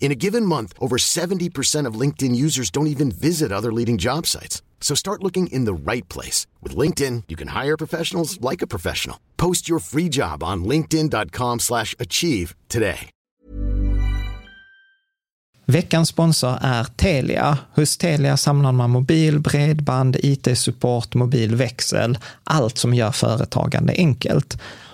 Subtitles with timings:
[0.00, 4.26] In a given month, over 70% of LinkedIn users don't even visit other leading job
[4.26, 4.62] sites.
[4.80, 6.46] So start looking in the right place.
[6.62, 9.16] With LinkedIn, you can hire professionals like a professional.
[9.36, 13.10] Post your free job on linkedin.com slash achieve today.
[15.66, 17.58] Veckans sponsor är Telia.
[17.74, 24.58] Hos Telia samlar man mobil, bredband, IT-support, mobilväxel, allt som gör företagande enkelt.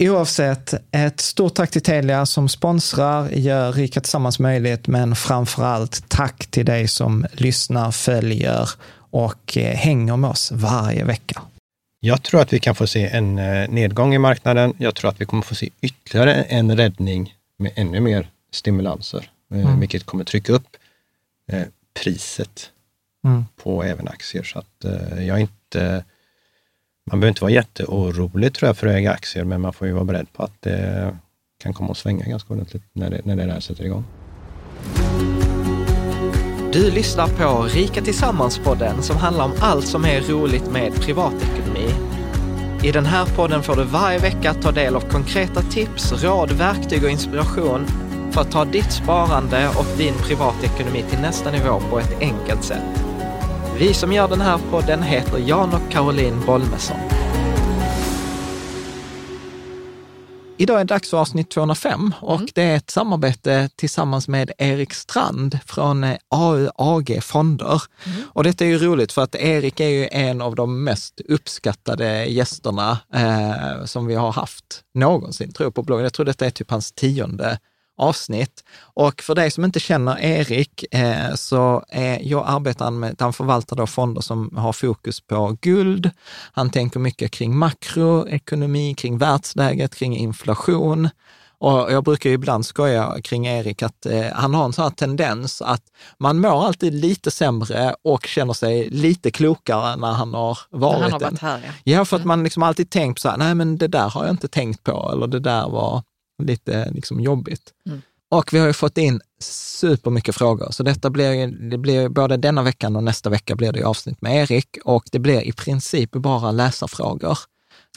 [0.00, 6.08] Oavsett, ett stort tack till Telia som sponsrar, gör Rika Tillsammans möjligt, men framför allt
[6.08, 8.70] tack till dig som lyssnar, följer
[9.10, 11.42] och eh, hänger med oss varje vecka.
[12.00, 14.74] Jag tror att vi kan få se en eh, nedgång i marknaden.
[14.78, 19.60] Jag tror att vi kommer få se ytterligare en räddning med ännu mer stimulanser, eh,
[19.60, 19.80] mm.
[19.80, 20.76] vilket kommer trycka upp
[22.02, 22.70] priset
[23.24, 23.44] mm.
[23.62, 24.42] på även aktier.
[24.42, 24.84] Så att
[25.26, 26.04] jag inte
[27.10, 29.92] man behöver inte vara jätteorolig tror jag för att äga aktier, men man får ju
[29.92, 31.16] vara beredd på att det
[31.62, 34.04] kan komma att svänga ganska ordentligt när det, när det där sätter igång.
[36.72, 41.88] Du lyssnar på Rika Tillsammans-podden som handlar om allt som är roligt med privatekonomi.
[42.82, 47.04] I den här podden får du varje vecka ta del av konkreta tips, råd, verktyg
[47.04, 47.86] och inspiration
[48.32, 53.07] för att ta ditt sparande och din privatekonomi till nästa nivå på ett enkelt sätt.
[53.78, 56.96] Vi som gör den här podden heter Jan och Caroline Bolmesson.
[60.56, 62.48] Idag är det dags för avsnitt 205 och mm.
[62.54, 67.82] det är ett samarbete tillsammans med Erik Strand från AU AG Fonder.
[68.06, 68.22] Mm.
[68.32, 72.24] Och detta är ju roligt för att Erik är ju en av de mest uppskattade
[72.24, 76.04] gästerna eh, som vi har haft någonsin, tror jag, på bloggen.
[76.04, 77.58] Jag tror detta är typ hans tionde
[77.98, 78.64] avsnitt.
[78.80, 83.76] Och för dig som inte känner Erik, eh, så är jag arbetar med, han förvaltar
[83.76, 86.10] då fonder som har fokus på guld.
[86.52, 91.08] Han tänker mycket kring makroekonomi, kring världsläget, kring inflation.
[91.60, 94.90] Och jag brukar ju ibland skoja kring Erik att eh, han har en sån här
[94.90, 95.82] tendens att
[96.18, 101.12] man mår alltid lite sämre och känner sig lite klokare när han har varit, han
[101.12, 101.60] har varit här.
[101.64, 101.72] Ja.
[101.84, 102.28] ja, för att mm.
[102.28, 105.10] man liksom alltid tänkt så här, nej men det där har jag inte tänkt på,
[105.12, 106.02] eller det där var
[106.38, 107.72] lite liksom jobbigt.
[107.86, 108.02] Mm.
[108.30, 112.62] Och vi har ju fått in supermycket frågor, så detta blir, det blir både denna
[112.62, 116.50] veckan och nästa vecka blir det avsnitt med Erik och det blir i princip bara
[116.50, 117.38] läsarfrågor.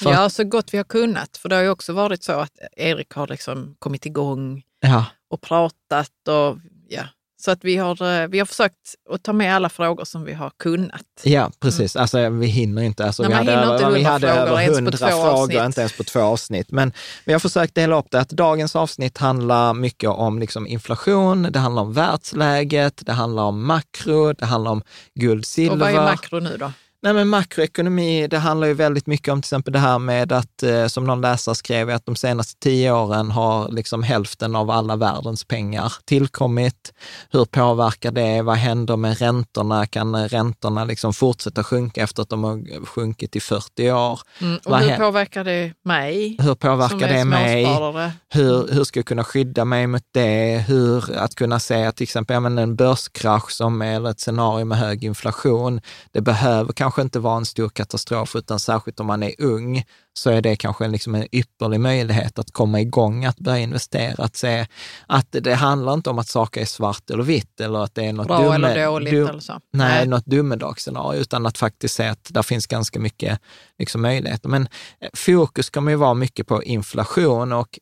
[0.02, 1.38] För ja, så gott vi har kunnat.
[1.38, 5.06] För det har ju också varit så att Erik har liksom kommit igång ja.
[5.30, 6.58] och pratat och
[6.90, 7.04] ja,
[7.44, 8.76] Så att vi har, eh, vi har försökt
[9.10, 11.02] att ta med alla frågor som vi har kunnat.
[11.24, 11.96] Ja, precis.
[11.96, 12.02] Mm.
[12.02, 13.06] Alltså, vi hinner inte.
[13.06, 15.62] Alltså, Nej, vi hade, inte vi hade över hundra frågor, avsnitt.
[15.62, 16.72] inte ens på två avsnitt.
[16.72, 16.94] Men
[17.26, 21.60] vi har försökt dela upp det att dagens avsnitt handlar mycket om liksom inflation, det
[21.60, 24.82] handlar om världsläget, det handlar om makro, det handlar om
[25.14, 25.74] guld, silver.
[25.74, 26.72] Och vad är makro nu då?
[27.04, 30.64] Nej, men makroekonomi, det handlar ju väldigt mycket om till exempel det här med att,
[30.64, 34.96] eh, som någon läsare skrev, att de senaste tio åren har liksom hälften av alla
[34.96, 36.94] världens pengar tillkommit.
[37.32, 38.42] Hur påverkar det?
[38.42, 39.86] Vad händer med räntorna?
[39.86, 44.20] Kan räntorna liksom fortsätta sjunka efter att de har sjunkit i 40 år?
[44.42, 46.38] Mm, och hur påverkar det mig?
[46.40, 47.66] Hur påverkar det mig?
[48.30, 50.66] Hur, hur ska jag kunna skydda mig mot det?
[50.68, 55.82] Hur att kunna att till exempel en börskrasch som är ett scenario med hög inflation,
[56.12, 59.84] det behöver kanske kanske inte vara en stor katastrof, utan särskilt om man är ung,
[60.14, 64.36] så är det kanske liksom en ypperlig möjlighet att komma igång, att börja investera, att
[64.36, 64.68] se
[65.08, 68.14] att det handlar inte om att saker är svart eller vitt eller att det är
[68.14, 69.54] något Bra dumme, eller dåligt dum, eller så.
[69.54, 70.08] Nej, nej.
[70.08, 73.40] något dumedagsscenario, utan att faktiskt se att det finns ganska mycket
[73.80, 74.50] liksom, möjligheter.
[74.50, 74.62] Men
[75.02, 77.80] eh, fokus kommer ju vara mycket på inflation och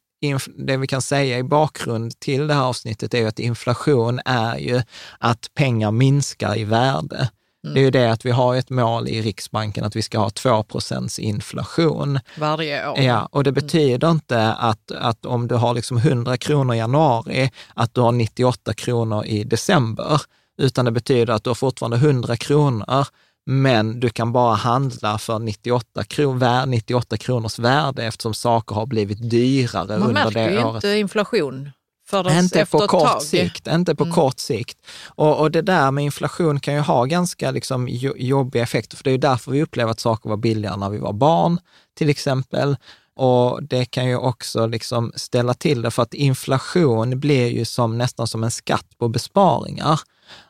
[0.67, 4.81] det vi kan säga i bakgrund till det här avsnittet är att inflation är ju
[5.19, 7.29] att pengar minskar i värde.
[7.63, 7.73] Mm.
[7.73, 10.29] Det är ju det att vi har ett mål i Riksbanken att vi ska ha
[10.29, 12.19] 2% inflation.
[12.37, 12.99] Varje år.
[12.99, 13.61] Ja, och det mm.
[13.61, 14.15] betyder mm.
[14.15, 18.73] inte att, att om du har liksom 100 kronor i januari, att du har 98
[18.73, 20.21] kronor i december,
[20.61, 23.07] utan det betyder att du har fortfarande 100 kronor,
[23.45, 29.29] men du kan bara handla för 98, kron, 98 kronors värde eftersom saker har blivit
[29.29, 30.63] dyrare Man under det året.
[30.63, 31.69] Man märker ju inte inflation
[32.13, 33.67] inte på kort sikt.
[33.67, 34.13] Inte på mm.
[34.13, 34.77] kort sikt.
[35.07, 39.09] Och, och, det där med inflation kan ju ha ganska liksom jobbiga effekter, för det
[39.09, 41.59] är ju därför vi upplever att saker var billigare när vi var barn,
[41.97, 42.77] till exempel.
[43.15, 47.97] Och det kan ju också liksom ställa till det, för att inflation blir ju som,
[47.97, 49.99] nästan som en skatt på besparingar.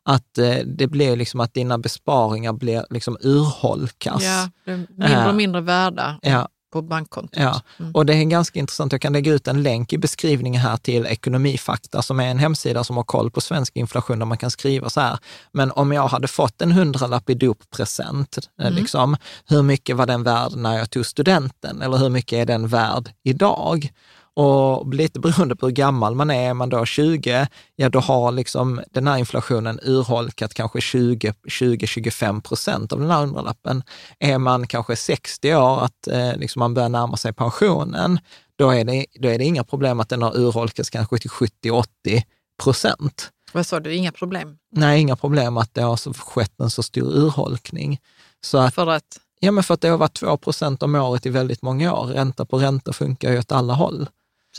[0.04, 4.24] Att eh, det blir liksom att dina besparingar blir liksom urholkas.
[4.24, 6.20] Ja, mindre och mindre värda.
[6.22, 7.40] Ja, på bankkontot.
[7.40, 7.92] Ja, mm.
[7.92, 8.92] och det är ganska intressant.
[8.92, 12.84] Jag kan lägga ut en länk i beskrivningen här till Ekonomifakta som är en hemsida
[12.84, 15.20] som har koll på svensk inflation där man kan skriva så här,
[15.52, 18.80] men om jag hade fått en hundralapp i doppresent, eh, mm.
[18.80, 21.82] liksom, hur mycket var den värd när jag tog studenten?
[21.82, 23.92] Eller hur mycket är den värd idag?
[24.42, 28.32] Och lite beroende på hur gammal man är, är man då 20, ja då har
[28.32, 33.84] liksom den här inflationen urholkat kanske 20-25 procent av den här hundralappen.
[34.20, 38.20] Är man kanske 60 år, att eh, liksom man börjar närma sig pensionen,
[38.56, 41.86] då är, det, då är det inga problem att den har urholkats kanske till 70-80
[42.64, 43.32] procent.
[43.52, 44.58] Vad sa du, inga problem?
[44.72, 48.00] Nej, inga problem att det har skett en så stor urholkning.
[48.42, 49.20] Så att, för att?
[49.40, 52.06] Ja, men för att det har varit 2 procent om året i väldigt många år.
[52.06, 54.08] Ränta på ränta funkar ju åt alla håll.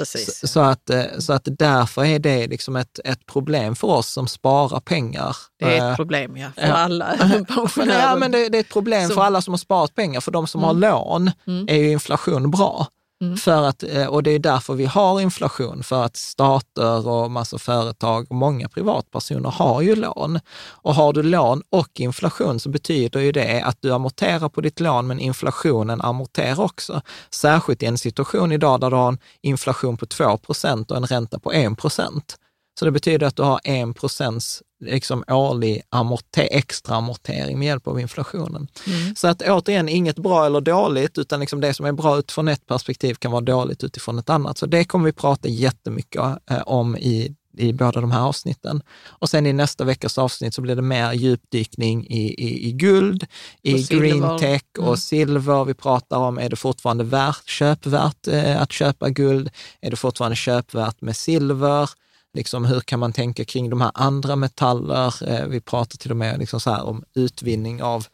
[0.00, 0.38] Precis.
[0.38, 4.08] Så, så, att, eh, så att därför är det liksom ett, ett problem för oss
[4.08, 5.36] som sparar pengar.
[5.58, 6.74] Det är ett eh, problem, ja, för ja.
[6.74, 7.16] alla
[7.48, 8.00] pensionärer.
[8.00, 9.14] Ja, men det, det, är ett problem som...
[9.14, 10.20] för alla som har sparat pengar.
[10.20, 10.68] För de som mm.
[10.68, 11.66] har lån mm.
[11.68, 12.86] är ju inflation bra.
[13.22, 13.36] Mm.
[13.36, 17.58] För att, eh, och det är därför vi har inflation, för att stater och massa
[17.58, 20.40] företag och många privatpersoner har ju lån.
[20.68, 24.80] Och har du lån och inflation så betyder ju det att du amorterar på ditt
[24.80, 27.02] lån, men inflationen amorterar också.
[27.30, 31.06] Särskilt i en situation idag där du har en inflation på 2 procent och en
[31.06, 32.38] ränta på 1
[32.78, 37.86] så det betyder att du har 1 procents liksom årlig amorter, extra amortering med hjälp
[37.86, 38.68] av inflationen.
[38.86, 39.16] Mm.
[39.16, 42.66] Så att återigen, inget bra eller dåligt, utan liksom det som är bra utifrån ett
[42.66, 44.58] perspektiv kan vara dåligt utifrån ett annat.
[44.58, 48.82] Så det kommer vi prata jättemycket eh, om i i båda de här avsnitten.
[49.06, 53.26] Och sen i nästa veckas avsnitt så blir det mer djupdykning i, i, i guld,
[53.62, 54.96] i green tech och mm.
[54.96, 55.64] silver.
[55.64, 59.50] Vi pratar om, är det fortfarande värt, köpvärt eh, att köpa guld?
[59.80, 61.90] Är det fortfarande köpvärt med silver?
[62.34, 65.30] Liksom, hur kan man tänka kring de här andra metaller?
[65.30, 68.06] Eh, vi pratar till och med liksom så här om utvinning av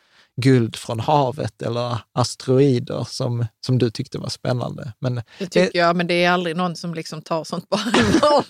[0.42, 4.92] guld från havet eller asteroider som, som du tyckte var spännande.
[4.98, 7.76] Men det tycker det, jag, men det är aldrig någon som liksom tar sånt på
[7.76, 8.44] allvar.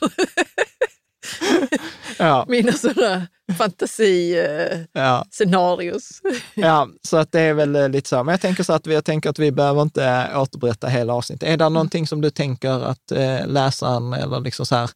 [2.18, 2.44] ja.
[2.48, 3.26] Mina sådana
[3.58, 6.20] fantasiscenarios.
[6.22, 6.30] Ja.
[6.54, 8.24] ja, så att det är väl eh, lite så.
[8.24, 11.48] Men jag tänker så att vi, jag tänker att vi behöver inte återberätta hela avsnittet.
[11.48, 14.90] Är det någonting som du tänker att eh, läsaren eller liksom så här,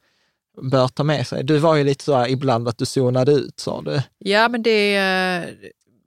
[0.62, 1.44] bör ta med sig?
[1.44, 4.02] Du var ju lite så här ibland att du zonade ut, sa du.
[4.18, 5.54] Ja, men det är,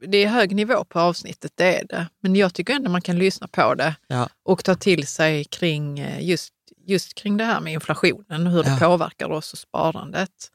[0.07, 2.07] det är hög nivå på avsnittet, det är det.
[2.19, 4.29] Men jag tycker ändå man kan lyssna på det ja.
[4.43, 6.53] och ta till sig kring eh, just,
[6.85, 8.87] just kring det här med inflationen och hur det ja.
[8.87, 10.49] påverkar oss och sparandet.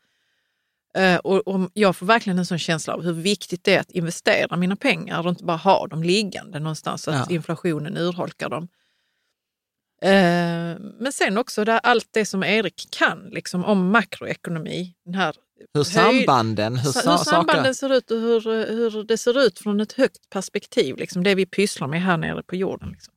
[0.98, 3.90] Uh, och, och, jag får verkligen en sån känsla av hur viktigt det är att
[3.90, 7.34] investera mina pengar och inte bara ha dem liggande någonstans så att ja.
[7.36, 8.68] inflationen urholkar dem.
[10.02, 14.94] Eh, men sen också där, allt det som Erik kan liksom, om makroekonomi.
[15.04, 15.34] Den här
[15.74, 19.92] hur sambanden, hur, hur sambanden ser ut och hur, hur det ser ut från ett
[19.92, 20.96] högt perspektiv.
[20.96, 22.90] Liksom, det vi pysslar med här nere på jorden.
[22.90, 23.14] Liksom.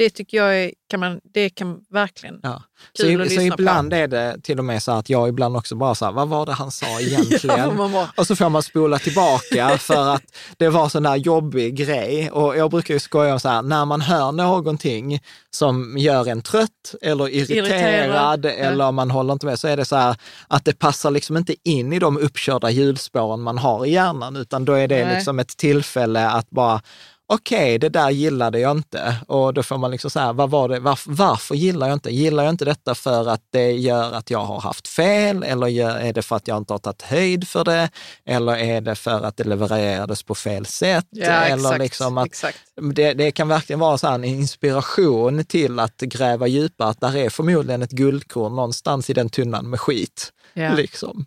[0.00, 2.62] Det tycker jag är, kan man, det kan verkligen ja.
[2.98, 3.96] kul så, att så ibland på.
[3.96, 6.46] är det till och med så att jag ibland också bara så här, vad var
[6.46, 7.76] det han sa egentligen?
[7.76, 10.22] ja, och så får man spola tillbaka för att
[10.56, 12.30] det var sån där jobbig grej.
[12.30, 16.42] Och jag brukar ju skoja om så här, när man hör någonting som gör en
[16.42, 18.46] trött eller irriterad, irriterad.
[18.46, 18.90] eller ja.
[18.92, 20.16] man håller inte med, så är det så här
[20.48, 24.64] att det passar liksom inte in i de uppkörda hjulspåren man har i hjärnan, utan
[24.64, 25.14] då är det Nej.
[25.14, 26.80] liksom ett tillfälle att bara
[27.32, 29.16] okej, okay, det där gillade jag inte.
[29.26, 32.10] Och då får man liksom säga, vad var det, varför, varför gillar jag inte?
[32.10, 35.42] Gillar jag inte detta för att det gör att jag har haft fel?
[35.42, 35.68] Eller
[36.00, 37.90] är det för att jag inte har tagit höjd för det?
[38.24, 41.06] Eller är det för att det levererades på fel sätt?
[41.10, 42.44] Ja, eller exakt, liksom att.
[42.94, 47.30] Det, det, kan verkligen vara så en inspiration till att gräva djupare, att där är
[47.30, 50.32] förmodligen ett guldkorn någonstans i den tunnan med skit.
[50.54, 50.74] Ja.
[50.74, 51.26] Liksom.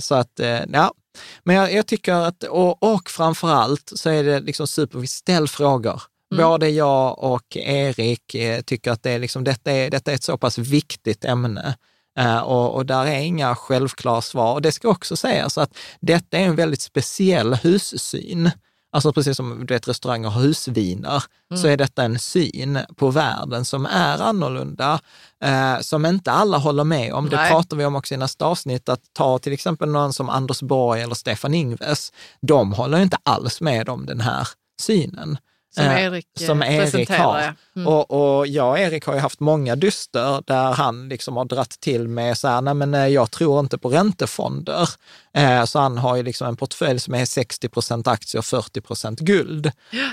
[0.00, 0.92] Så att, eh, ja,
[1.44, 5.48] men jag, jag tycker att, och, och framför allt så är det liksom superviktigt, ställ
[5.48, 6.02] frågor.
[6.34, 6.44] Mm.
[6.44, 10.22] Både jag och Erik eh, tycker att det är liksom, detta, är, detta är ett
[10.22, 11.76] så pass viktigt ämne.
[12.20, 14.54] Uh, och, och, där är inga självklara svar.
[14.54, 18.50] Och det ska också sägas att detta är en väldigt speciell hussyn.
[18.96, 21.62] Alltså precis som du vet, restauranger har husviner, mm.
[21.62, 25.00] så är detta en syn på världen som är annorlunda,
[25.44, 27.24] eh, som inte alla håller med om.
[27.24, 27.30] Nej.
[27.30, 30.62] Det pratar vi om också i nästa avsnitt, att ta till exempel någon som Anders
[30.62, 34.48] Borg eller Stefan Ingves, de håller inte alls med om den här
[34.80, 35.38] synen.
[35.76, 37.54] Som eh, Erik, som Erik har.
[37.76, 37.88] Mm.
[37.88, 41.80] Och, och jag och Erik har ju haft många dyster där han liksom har dratt
[41.80, 44.88] till med så här, nej men eh, jag tror inte på räntefonder.
[45.34, 48.80] Eh, så han har ju liksom en portfölj som är 60 procent aktier och 40
[48.80, 49.66] procent guld.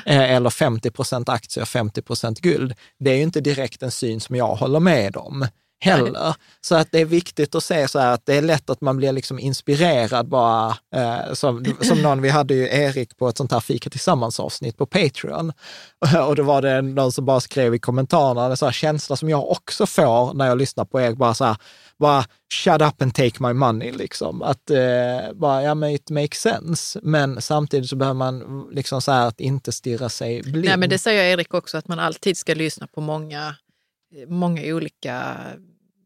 [0.06, 2.74] Eh, eller 50 procent aktier och 50 procent guld.
[3.00, 5.48] Det är ju inte direkt en syn som jag håller med om
[5.84, 6.36] heller.
[6.62, 8.98] Så att det är viktigt att se så här att det är lätt att man
[8.98, 13.52] blir liksom inspirerad bara, eh, som, som någon, vi hade ju Erik på ett sånt
[13.52, 15.54] här fika tillsammans avsnitt på Patreon.
[16.28, 19.30] Och då var det någon som bara skrev i kommentarerna, en sån här känsla som
[19.30, 21.58] jag också får när jag lyssnar på Erik, bara så här,
[22.00, 24.42] bara shut up and take my money, liksom.
[24.42, 27.00] Att eh, bara, ja men it makes sense.
[27.04, 30.66] Men samtidigt så behöver man liksom så här att inte stirra sig blind.
[30.66, 33.56] Nej men det säger Erik också, att man alltid ska lyssna på många,
[34.28, 35.36] många olika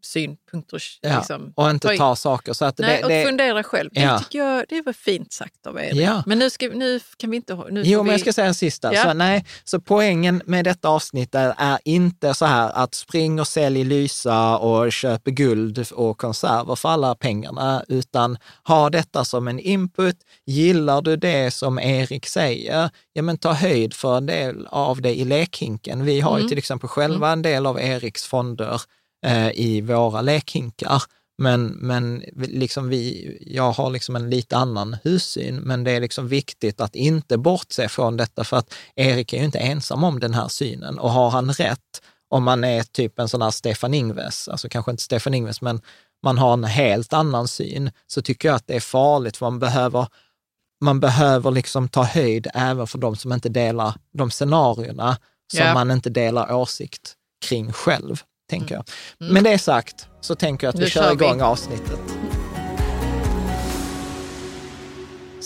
[0.07, 0.81] synpunkter.
[1.01, 1.53] Ja, liksom.
[1.55, 2.53] och inte ta saker.
[2.53, 3.89] Så att Nej, det, det, och fundera själv.
[3.93, 4.13] Ja.
[4.13, 5.93] Det tycker jag det var fint sagt av er.
[5.95, 6.23] Ja.
[6.25, 7.55] Men nu, ska, nu kan vi inte...
[7.55, 8.11] Nu jo, men vi...
[8.11, 8.93] jag ska säga en sista.
[8.95, 13.83] Så, nej, så poängen med detta avsnitt är inte så här att spring och sälj
[13.83, 20.15] Lysa och köp guld och konserver för alla pengarna, utan ha detta som en input.
[20.45, 25.15] Gillar du det som Erik säger, ja men ta höjd för en del av det
[25.15, 26.05] i lekhinken.
[26.05, 26.41] Vi har mm.
[26.41, 28.81] ju till exempel själva en del av Eriks fonder
[29.25, 31.03] eh, i våra lekhinkar.
[31.37, 36.27] Men, men liksom vi, jag har liksom en lite annan hussyn, men det är liksom
[36.27, 40.33] viktigt att inte bortse från detta, för att Erik är ju inte ensam om den
[40.33, 40.99] här synen.
[40.99, 44.91] Och har han rätt, om man är typ en sån här Stefan Ingves, alltså kanske
[44.91, 45.81] inte Stefan Ingves, men
[46.23, 49.59] man har en helt annan syn, så tycker jag att det är farligt, för man
[49.59, 50.07] behöver,
[50.83, 55.17] man behöver liksom ta höjd även för de som inte delar de scenarierna
[55.51, 55.73] som yeah.
[55.73, 57.13] man inte delar åsikt
[57.45, 58.83] kring själv tänker jag.
[59.21, 59.33] Mm.
[59.33, 61.43] Med det sagt så tänker jag att vi kör igång vi.
[61.43, 62.16] avsnittet.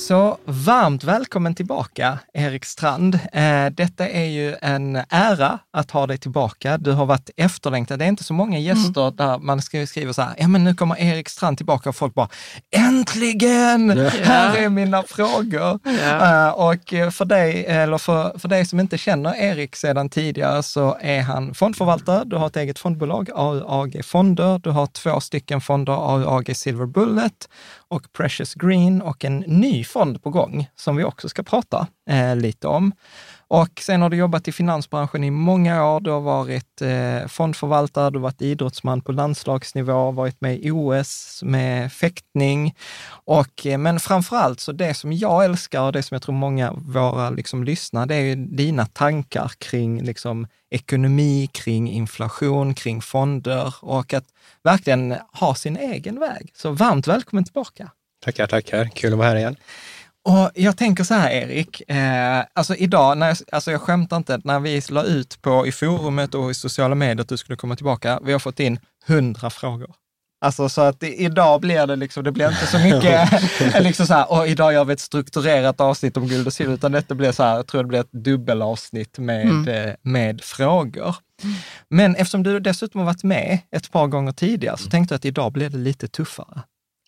[0.02, 3.20] Så varmt välkommen tillbaka, Erik Strand.
[3.34, 6.78] Eh, detta är ju en ära att ha dig tillbaka.
[6.78, 8.00] Du har varit efterlängtad.
[8.00, 9.16] Det är inte så många gäster mm.
[9.16, 12.30] där man skriver så här, ja men nu kommer Erik Strand tillbaka och folk bara,
[12.76, 13.98] äntligen!
[13.98, 14.10] Ja.
[14.10, 15.80] Här är mina frågor.
[15.86, 20.98] Eh, och för dig, eller för, för dig som inte känner Erik sedan tidigare så
[21.02, 22.24] är han fondförvaltare.
[22.26, 24.60] Du har ett eget fondbolag, AUAG Fonder.
[24.64, 27.48] Du har två stycken fonder, AUAG Silver Bullet
[27.92, 32.36] och Precious Green och en ny fond på gång som vi också ska prata eh,
[32.36, 32.94] lite om.
[33.54, 36.00] Och sen har du jobbat i finansbranschen i många år.
[36.00, 41.40] Du har varit eh, fondförvaltare, du har varit idrottsman på landslagsnivå, varit med i OS
[41.44, 42.76] med fäktning.
[43.10, 46.36] Och, eh, men framför allt, så det som jag älskar och det som jag tror
[46.36, 52.74] många av våra liksom, lyssnare, det är ju dina tankar kring liksom, ekonomi, kring inflation,
[52.74, 54.26] kring fonder och att
[54.64, 56.52] verkligen ha sin egen väg.
[56.56, 57.92] Så varmt välkommen tillbaka!
[58.24, 58.86] Tackar, tackar.
[58.86, 59.56] Kul att vara här igen.
[60.24, 64.42] Och jag tänker så här, Erik, eh, alltså idag, när jag, alltså jag skämtar inte,
[64.44, 67.76] när vi la ut på i forumet och i sociala medier att du skulle komma
[67.76, 69.96] tillbaka, vi har fått in hundra frågor.
[70.46, 73.30] Alltså så att idag blir det liksom, det blir inte så mycket,
[73.84, 76.92] liksom så här, och idag gör vi ett strukturerat avsnitt om guld och silver, utan
[76.92, 79.68] detta blir så här, jag tror det blir ett dubbelavsnitt med, mm.
[79.68, 81.16] Eh, med frågor.
[81.90, 85.26] Men eftersom du dessutom har varit med ett par gånger tidigare så tänkte jag att
[85.26, 86.62] idag blir det lite tuffare.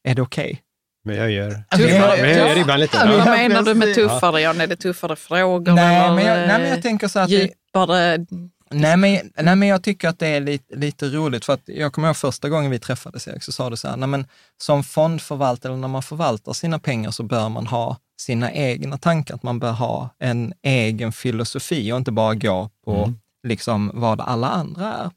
[0.03, 0.51] Är det okej?
[0.51, 0.57] Okay?
[1.03, 2.15] Vi höjer, Tuffare.
[2.21, 2.97] vi höjer ribban lite.
[2.97, 4.41] Ja, vad menar du med tuffare?
[4.41, 7.19] Ja, är det tuffare frågor Nej, eller men jag, nej, men jag eh, tänker så
[7.19, 8.25] att det, djupare?
[8.71, 11.93] Nej men, nej, men jag tycker att det är lite, lite roligt, för att jag
[11.93, 14.83] kommer ihåg första gången vi träffades, Erik, så sa du så här, nej, men som
[14.83, 19.43] fondförvaltare, eller när man förvaltar sina pengar, så bör man ha sina egna tankar, att
[19.43, 24.93] man bör ha en egen filosofi och inte bara gå på liksom vad alla andra
[24.93, 25.11] är.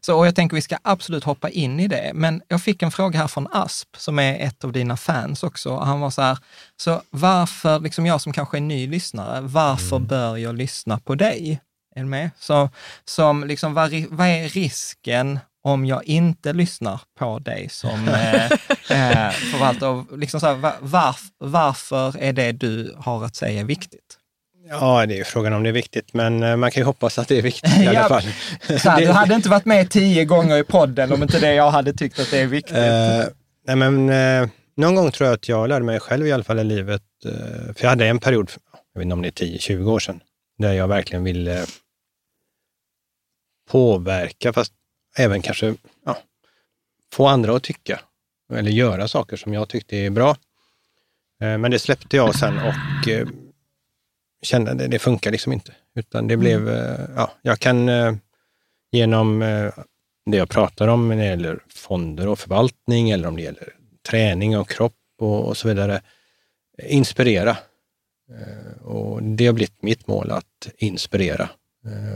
[0.00, 2.90] Så, och jag tänker vi ska absolut hoppa in i det, men jag fick en
[2.90, 5.76] fråga här från Asp, som är ett av dina fans också.
[5.76, 6.38] Han var så här,
[6.76, 11.60] så varför, liksom jag som kanske är ny lyssnare, varför bör jag lyssna på dig?
[11.96, 12.30] Är du med?
[12.38, 12.70] Så,
[13.04, 18.44] som liksom, vad, vad är risken om jag inte lyssnar på dig som eh,
[18.90, 20.04] eh, förvaltare?
[20.18, 24.17] Liksom så här, va- varf, varför är det du har att säga viktigt?
[24.70, 27.18] Ja, det är ju frågan om det är viktigt, men eh, man kan ju hoppas
[27.18, 28.22] att det är viktigt i alla Ja, fall.
[28.84, 31.92] Här, du hade inte varit med tio gånger i podden om inte det jag hade
[31.92, 32.76] tyckt att det är viktigt.
[32.76, 33.24] Eh,
[33.66, 36.58] nej men, eh, någon gång tror jag att jag lärde mig själv i alla fall
[36.58, 37.32] i livet, eh,
[37.74, 38.50] för jag hade en period,
[38.92, 40.20] jag vet inte om det är 10-20 år sedan,
[40.58, 41.66] där jag verkligen ville
[43.70, 44.72] påverka, fast
[45.16, 45.74] även kanske
[46.06, 46.18] ja,
[47.12, 48.00] få andra att tycka
[48.54, 50.36] eller göra saker som jag tyckte är bra.
[51.40, 53.08] Men det släppte jag sen och
[54.42, 55.72] kände det, det funkar liksom inte.
[55.94, 58.14] Utan det blev, eh, ja, jag kan eh,
[58.92, 59.72] genom eh,
[60.30, 63.72] det jag pratar om när det gäller fonder och förvaltning eller om det gäller
[64.08, 66.00] träning och kropp och, och så vidare,
[66.82, 67.56] inspirera.
[68.82, 71.48] Och det har blivit mitt mål att inspirera.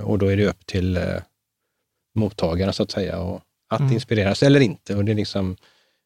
[0.03, 0.99] Och då är det upp till
[2.15, 3.93] mottagaren så att säga och att Mm.
[3.93, 4.97] inspireras eller inte.
[4.97, 5.57] Och det är liksom,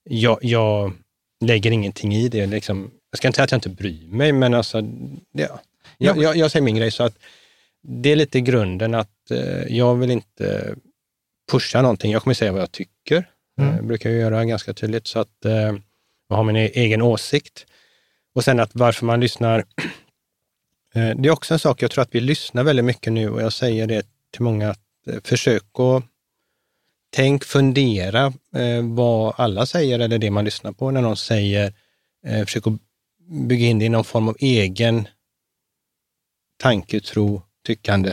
[0.05, 0.93] jag, jag
[1.41, 2.47] lägger ingenting i det.
[2.47, 4.83] Liksom, jag ska inte säga att jag inte bryr mig, men alltså,
[5.33, 5.61] ja,
[5.99, 7.19] jag, jag, jag säger min grej så att
[7.83, 10.75] det är lite grunden att eh, jag vill inte
[11.53, 12.13] pusha någonting.
[12.13, 13.29] Jag kommer säga vad jag tycker.
[13.61, 13.75] Mm.
[13.75, 15.75] Eh, brukar jag göra ganska tydligt så att eh,
[16.29, 17.67] jag har min e- egen åsikt.
[18.35, 19.65] Och sen att varför man lyssnar.
[20.95, 23.43] Eh, det är också en sak, jag tror att vi lyssnar väldigt mycket nu och
[23.43, 26.05] jag säger det till många att eh, försök att
[27.11, 28.27] tänk, fundera
[28.57, 31.73] eh, vad alla säger eller det man lyssnar på när någon säger.
[32.27, 32.73] Eh, försök att
[33.49, 35.09] bygga in det i någon form av egen
[36.57, 38.11] tanke, tro, tyckande.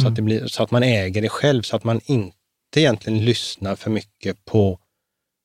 [0.00, 0.12] Så, Mm.
[0.12, 2.32] att det blir, så att man äger det själv, så att man inte
[2.76, 4.78] egentligen lyssnar för mycket på...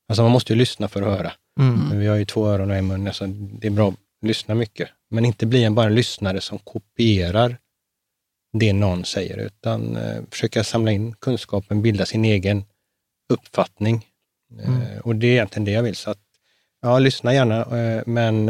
[0.10, 1.34] Alltså man måste ju lyssna för att höra.
[1.60, 2.00] Mm.
[2.00, 4.90] Vi har ju två öron och en mun, alltså det är bra att lyssna mycket.
[5.10, 7.58] Men inte bli en bara en lyssnare som kopierar
[8.54, 12.64] det någon säger, utan eh, försöka samla in kunskapen, bilda sin egen
[13.34, 14.06] uppfattning.
[14.60, 14.82] Mm.
[14.82, 15.96] Eh, och det är egentligen det jag vill.
[15.96, 16.20] Så att,
[16.82, 18.50] ja, lyssna gärna, eh, men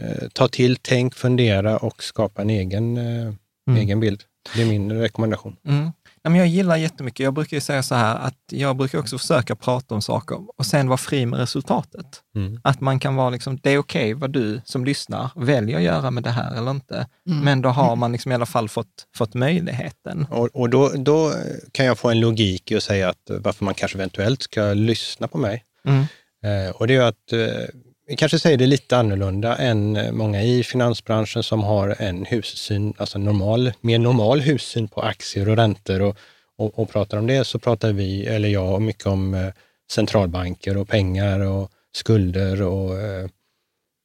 [0.00, 3.34] eh, ta till, tänk, fundera och skapa en egen, eh,
[3.68, 3.80] Mm.
[3.80, 4.22] egen bild.
[4.54, 5.56] Det är min rekommendation.
[5.68, 5.92] Mm.
[6.22, 9.18] Ja, men jag gillar jättemycket, jag brukar ju säga så här, att jag brukar också
[9.18, 12.06] försöka prata om saker och sen vara fri med resultatet.
[12.36, 12.60] Mm.
[12.64, 16.10] Att man kan vara liksom, det är okej vad du som lyssnar väljer att göra
[16.10, 17.06] med det här eller inte.
[17.28, 17.44] Mm.
[17.44, 20.26] Men då har man liksom i alla fall fått, fått möjligheten.
[20.30, 21.32] Och, och då, då
[21.72, 25.28] kan jag få en logik i att säga att varför man kanske eventuellt ska lyssna
[25.28, 25.64] på mig.
[25.88, 26.04] Mm.
[26.44, 27.64] Eh, och det är att eh,
[28.06, 32.94] vi kanske säger det lite annorlunda än eh, många i finansbranschen som har en hussyn,
[32.96, 36.16] alltså normal, mer normal hussyn på aktier och räntor och,
[36.56, 39.48] och, och pratar om det så pratar vi, eller jag, mycket om eh,
[39.90, 43.28] centralbanker och pengar och skulder och eh,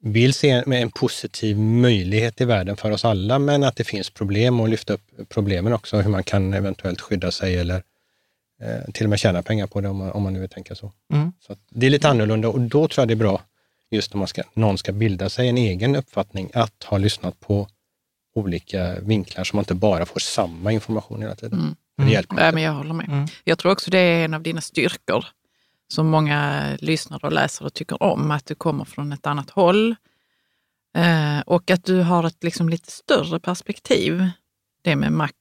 [0.01, 4.09] vill se med en positiv möjlighet i världen för oss alla, men att det finns
[4.09, 7.83] problem och lyfta upp problemen också, hur man kan eventuellt skydda sig eller
[8.93, 10.91] till och med tjäna pengar på det om man, om man nu vill tänka så.
[11.13, 11.31] Mm.
[11.39, 13.41] så det är lite annorlunda och då tror jag det är bra,
[13.91, 17.67] just om man ska, någon ska bilda sig en egen uppfattning, att ha lyssnat på
[18.35, 21.59] olika vinklar så man inte bara får samma information hela tiden.
[21.59, 21.75] Mm.
[21.97, 22.55] Det hjälper Nej, inte.
[22.55, 23.07] men jag håller med.
[23.07, 23.27] Mm.
[23.43, 25.25] Jag tror också det är en av dina styrkor
[25.93, 29.95] som många lyssnare och läsare tycker om, att du kommer från ett annat håll
[30.97, 34.29] eh, och att du har ett liksom lite större perspektiv.
[34.81, 35.31] Det med mak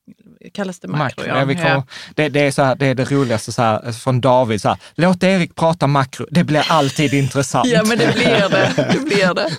[0.55, 1.05] kallas det makro?
[1.05, 1.83] Makro, ja, vi kommer,
[2.15, 4.79] det, det, är så här, det är det roligaste så här, från David, så här,
[4.95, 7.69] låt Erik prata makro, det blir alltid intressant.
[7.69, 8.89] ja, men det blir det.
[8.93, 9.51] det, blir det.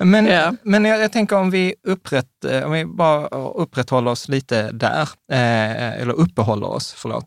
[0.04, 0.52] Men, Ja.
[0.62, 5.02] men jag, jag tänker om vi, upprätt, eh, om vi bara upprätthåller oss lite där,
[5.32, 7.26] eh, eller uppehåller oss, förlåt.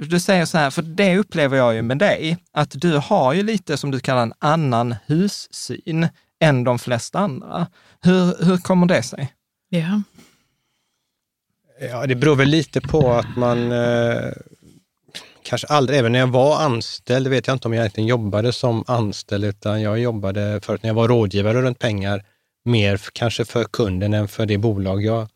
[0.00, 3.42] Du säger så här, för det upplever jag ju med dig, att du har ju
[3.42, 6.08] lite som du kallar en annan hussyn
[6.40, 7.66] än de flesta andra.
[8.02, 9.32] Hur, hur kommer det sig?
[9.68, 10.02] Ja.
[11.80, 14.32] Ja, det beror väl lite på att man eh,
[15.42, 18.84] kanske aldrig, även när jag var anställd, vet jag inte om jag egentligen jobbade som
[18.86, 22.24] anställd, utan jag jobbade förut när jag var rådgivare runt pengar,
[22.64, 25.28] mer kanske för kunden än för det bolag jag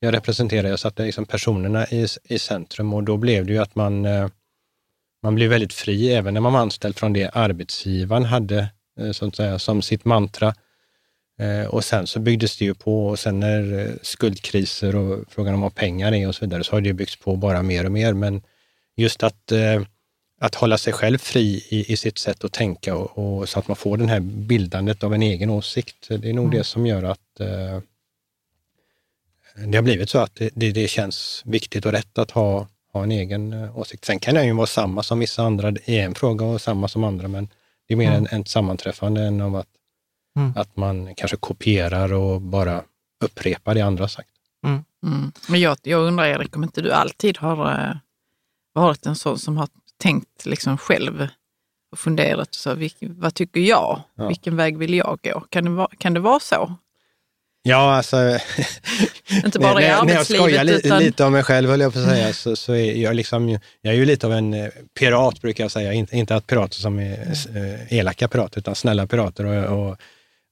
[0.00, 0.68] jag representerade.
[0.68, 4.28] Jag satte liksom personerna i, i centrum och då blev det ju att man, eh,
[5.22, 8.68] man blev väldigt fri även när man var anställd från det arbetsgivaren hade
[9.00, 10.54] eh, så att säga, som sitt mantra.
[11.40, 15.60] Eh, och sen så byggdes det ju på och sen när skuldkriser och frågan om
[15.60, 18.12] vad pengar är och så vidare så har det byggts på bara mer och mer.
[18.12, 18.42] Men
[18.96, 19.52] just att,
[20.40, 23.68] att hålla sig själv fri i, i sitt sätt att tänka och, och, så att
[23.68, 26.08] man får det här bildandet av en egen åsikt.
[26.08, 26.58] Det är nog mm.
[26.58, 27.40] det som gör att
[29.54, 33.12] det har blivit så att det, det, känns viktigt och rätt att ha, ha en
[33.12, 34.04] egen åsikt.
[34.04, 37.04] Sen kan den ju vara samma som vissa andra i en fråga och samma som
[37.04, 37.48] andra, men
[37.88, 38.26] det är mer mm.
[38.30, 39.68] en, ett sammanträffande än av att,
[40.36, 40.52] mm.
[40.56, 42.82] att man kanske kopierar och bara
[43.24, 44.30] upprepar det andra sagt.
[44.66, 44.84] Mm.
[45.06, 45.32] mm.
[45.48, 47.96] Men jag, jag undrar, Erik, om inte du alltid har uh,
[48.72, 51.28] varit en sån som har tänkt liksom själv
[51.92, 54.02] och funderat, så, vilken, vad tycker jag?
[54.14, 54.28] Ja.
[54.28, 55.40] Vilken väg vill jag gå?
[55.40, 56.76] Kan det, vara, kan det vara så?
[57.62, 58.16] Ja, alltså...
[59.44, 60.06] Inte bara i arbetslivet.
[60.06, 60.98] När jag skojar li, utan...
[60.98, 63.48] lite om mig själv, höll jag på att säga, så, så är jag, liksom,
[63.80, 65.92] jag är ju lite av en eh, pirat, brukar jag säga.
[65.92, 67.80] Inte, inte att pirater som är mm.
[67.88, 69.44] elaka pirater, utan snälla pirater.
[69.44, 69.96] Och, och,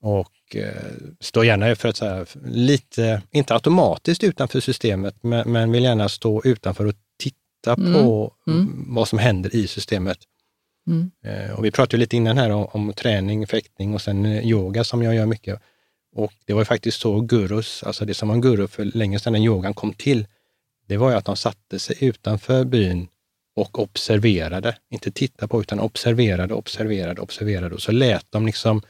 [0.01, 5.85] och eh, står gärna för att säga, lite, inte automatiskt utanför systemet, men, men vill
[5.85, 7.93] gärna stå utanför och titta mm.
[7.93, 8.85] på mm.
[8.95, 10.19] vad som händer i systemet.
[10.87, 11.11] Mm.
[11.57, 15.15] Och vi pratade lite innan här om, om träning, fäktning och sen yoga som jag
[15.15, 15.61] gör mycket.
[16.15, 19.19] Och det var ju faktiskt så gurus, alltså det som var en guru för länge
[19.19, 20.27] sedan när yogan kom till,
[20.87, 23.09] det var ju att de satte sig utanför byn
[23.57, 28.83] och observerade, inte titta på utan observerade, observerade, observerade och så lät de liksom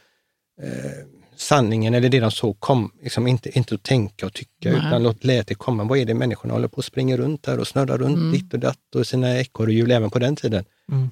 [0.62, 4.78] eh, sanningen eller det de såg kom, liksom inte, inte att tänka och tycka, Nej.
[4.78, 5.84] utan låt, lät det komma.
[5.84, 8.32] Vad är det människorna håller på och springer runt här och snurrar runt mm.
[8.32, 10.64] ditt och datt och sina ekorrhjul även på den tiden.
[10.92, 11.08] Mm.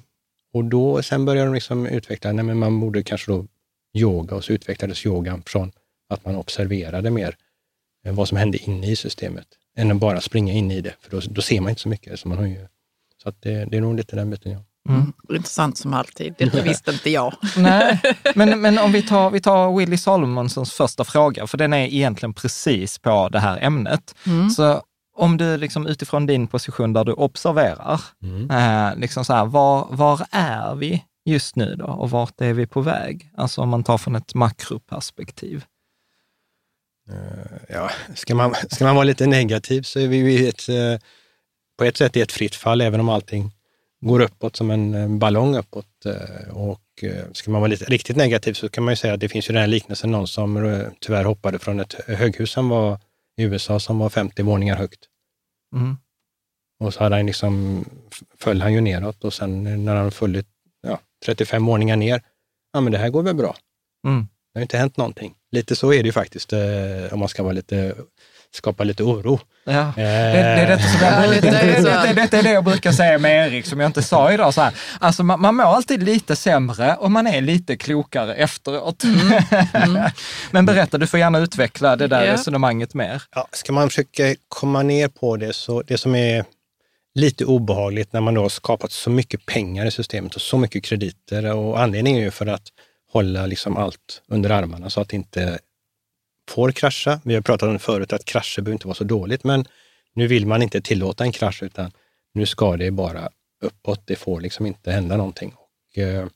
[0.53, 3.45] Och då, sen började de liksom utveckla, nej men man borde kanske då
[3.93, 5.71] yoga och så utvecklades yogan från
[6.09, 7.37] att man observerade mer
[8.05, 11.11] eh, vad som hände inne i systemet, än att bara springa in i det, för
[11.11, 12.19] då, då ser man inte så mycket.
[12.19, 12.67] Så, man har ju,
[13.23, 14.63] så att det, det är nog lite den biten, ja.
[14.89, 15.13] Mm.
[15.29, 16.35] Intressant som alltid.
[16.37, 17.33] Det visste inte jag.
[17.57, 18.01] Nej,
[18.35, 22.33] men, men om vi tar, vi tar Willy Salomonsons första fråga, för den är egentligen
[22.33, 24.15] precis på det här ämnet.
[24.25, 24.49] Mm.
[24.49, 24.81] Så
[25.17, 28.51] om du liksom utifrån din position där du observerar, mm.
[28.51, 32.67] eh, liksom så här, var, var är vi just nu då och vart är vi
[32.67, 33.31] på väg?
[33.37, 35.65] Alltså om man tar från ett makroperspektiv.
[37.09, 41.07] Eh, ja, ska man, ska man vara lite negativ så är vi ju ett, eh,
[41.77, 43.51] på ett sätt i ett fritt fall, även om allting
[44.07, 46.05] går uppåt som en ballong uppåt.
[46.05, 49.29] Eh, och ska man vara lite riktigt negativ så kan man ju säga att det
[49.29, 52.99] finns ju den här liknelsen, någon som tyvärr hoppade från ett höghus som var
[53.37, 54.99] i USA som var 50 våningar högt.
[55.75, 55.97] Mm.
[56.79, 57.85] Och så hade han liksom,
[58.37, 60.47] föll han ju neråt och sen när han fallit
[60.81, 62.21] ja, 35 våningar ner,
[62.73, 63.55] ja men det här går väl bra.
[64.07, 64.27] Mm.
[64.53, 65.35] Det har inte hänt någonting.
[65.51, 66.59] Lite så är det ju faktiskt, eh,
[67.11, 67.95] om man ska vara lite,
[68.51, 69.39] skapa lite oro.
[69.63, 69.71] Ja.
[69.71, 69.93] Eh.
[69.95, 70.83] Det, det, är detta,
[71.27, 74.53] det, det, det, är det jag brukar säga med Erik, som jag inte sa idag.
[74.53, 74.73] Så här.
[74.99, 79.03] Alltså man, man mår alltid lite sämre och man är lite klokare efteråt.
[79.03, 79.43] Mm.
[79.73, 80.03] Mm.
[80.51, 82.31] Men berätta, du får gärna utveckla det där yeah.
[82.31, 83.23] resonemanget mer.
[83.35, 86.45] Ja, ska man försöka komma ner på det, så det som är
[87.15, 90.83] lite obehagligt när man då har skapat så mycket pengar i systemet och så mycket
[90.83, 92.67] krediter och anledningen är ju för att
[93.11, 95.59] hålla liksom allt under armarna så att det inte
[96.49, 97.21] får krascha.
[97.23, 99.65] Vi har pratat om det förut att krascher behöver inte vara så dåligt, men
[100.13, 101.91] nu vill man inte tillåta en krasch, utan
[102.33, 103.29] nu ska det bara
[103.61, 104.01] uppåt.
[104.05, 105.53] Det får liksom inte hända någonting.
[105.55, 106.27] Och, eh,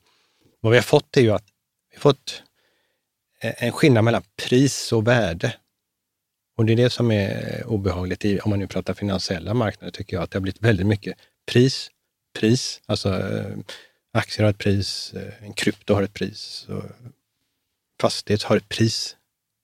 [0.60, 1.44] vad vi har fått är ju att
[1.90, 2.42] vi har fått
[3.40, 5.54] eh, en skillnad mellan pris och värde.
[6.56, 10.16] Och det är det som är obehagligt i, om man nu pratar finansiella marknader, tycker
[10.16, 11.90] jag, att det har blivit väldigt mycket pris,
[12.38, 13.56] pris, alltså eh,
[14.14, 16.66] Aktier har ett pris, eh, en krypto har ett pris,
[18.00, 19.16] fastighet har ett pris.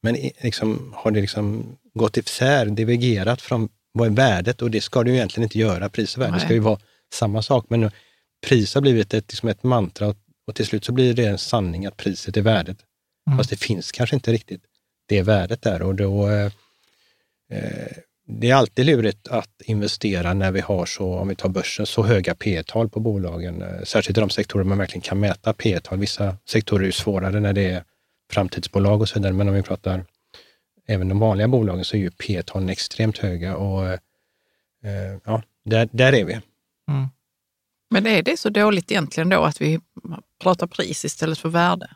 [0.02, 4.62] Men liksom, har det liksom gått isär, divergerat från vad är värdet?
[4.62, 5.88] Och det ska det ju egentligen inte göra.
[5.88, 6.40] Pris och värde Nej.
[6.40, 6.78] ska ju vara
[7.14, 7.66] samma sak.
[7.68, 7.90] Men
[8.46, 11.38] pris har blivit ett, liksom ett mantra och, och till slut så blir det en
[11.38, 12.78] sanning att priset är värdet.
[13.26, 13.38] Mm.
[13.38, 14.62] Fast det finns kanske inte riktigt
[15.08, 15.82] det värdet där.
[15.82, 16.50] Och då, eh,
[17.52, 17.92] eh
[18.30, 22.02] det är alltid lurigt att investera när vi har så, om vi tar börsen, så
[22.02, 23.62] höga P tal på bolagen.
[23.62, 27.40] Eh, särskilt i de sektorer man verkligen kan mäta P tal Vissa sektorer är svårare
[27.40, 27.84] när det är
[28.32, 30.04] framtidsbolag och så vidare, men om vi pratar
[30.86, 34.00] även de vanliga bolagen så är ju P talen extremt höga och eh,
[35.24, 36.32] ja, där, där är vi.
[36.32, 37.08] Mm.
[37.90, 39.80] Men är det så dåligt egentligen då att vi
[40.42, 41.90] pratar pris istället för värde?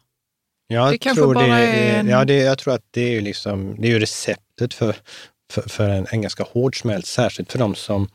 [0.66, 2.08] Jag, det tror, det är, en...
[2.08, 4.96] ja, det, jag tror att det är, liksom, det är receptet för,
[5.50, 8.08] för, för en, en, ganska hård smäll, särskilt för de som...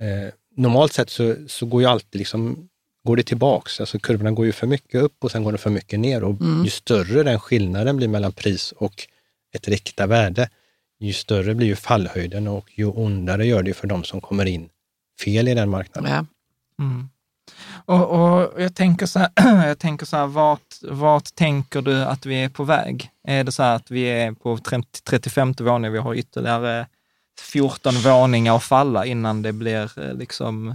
[0.00, 2.68] Eh, normalt sett så, så går ju alltid liksom,
[3.04, 3.80] går det tillbaks.
[3.80, 6.24] Alltså kurvorna går ju för mycket upp och sen går det för mycket ner.
[6.24, 6.64] Och mm.
[6.64, 9.08] Ju större den skillnaden blir mellan pris och
[9.54, 10.48] ett riktat värde,
[11.00, 14.68] ju större blir ju fallhöjden och ju ondare gör det för de som kommer in
[15.24, 16.12] fel i den marknaden.
[16.12, 16.26] Ja.
[16.84, 17.08] Mm.
[17.84, 19.30] Och, och, jag tänker så här,
[19.66, 23.10] jag tänker så här vart, vart tänker du att vi är på väg?
[23.24, 26.86] Är det så här att vi är på 30, 35 våningen, vi har ytterligare
[27.40, 30.74] 14 våningar att falla innan det blir eh, liksom...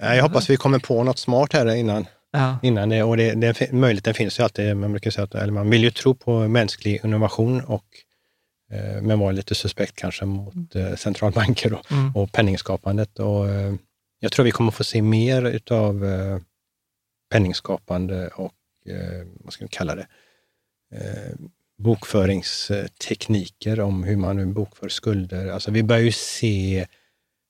[0.00, 2.58] Jag hoppas vi kommer på något smart här innan, Ja.
[2.62, 3.02] innan det.
[3.02, 4.76] Och det, det, möjligheten finns ju alltid.
[4.76, 7.84] Man brukar säga att eller man vill ju tro på mänsklig innovation och
[8.72, 12.16] eh, men vara lite suspekt kanske mot eh, centralbanker och, Mm.
[12.16, 13.18] och penningskapandet.
[13.18, 13.74] Och, eh,
[14.20, 16.38] jag tror vi kommer få se mer utav eh,
[17.32, 18.52] penningskapande och,
[18.86, 20.06] eh, vad ska vi kalla det,
[20.94, 21.32] eh,
[21.78, 25.46] bokföringstekniker om hur man nu bokför skulder.
[25.50, 26.86] Alltså vi börjar ju se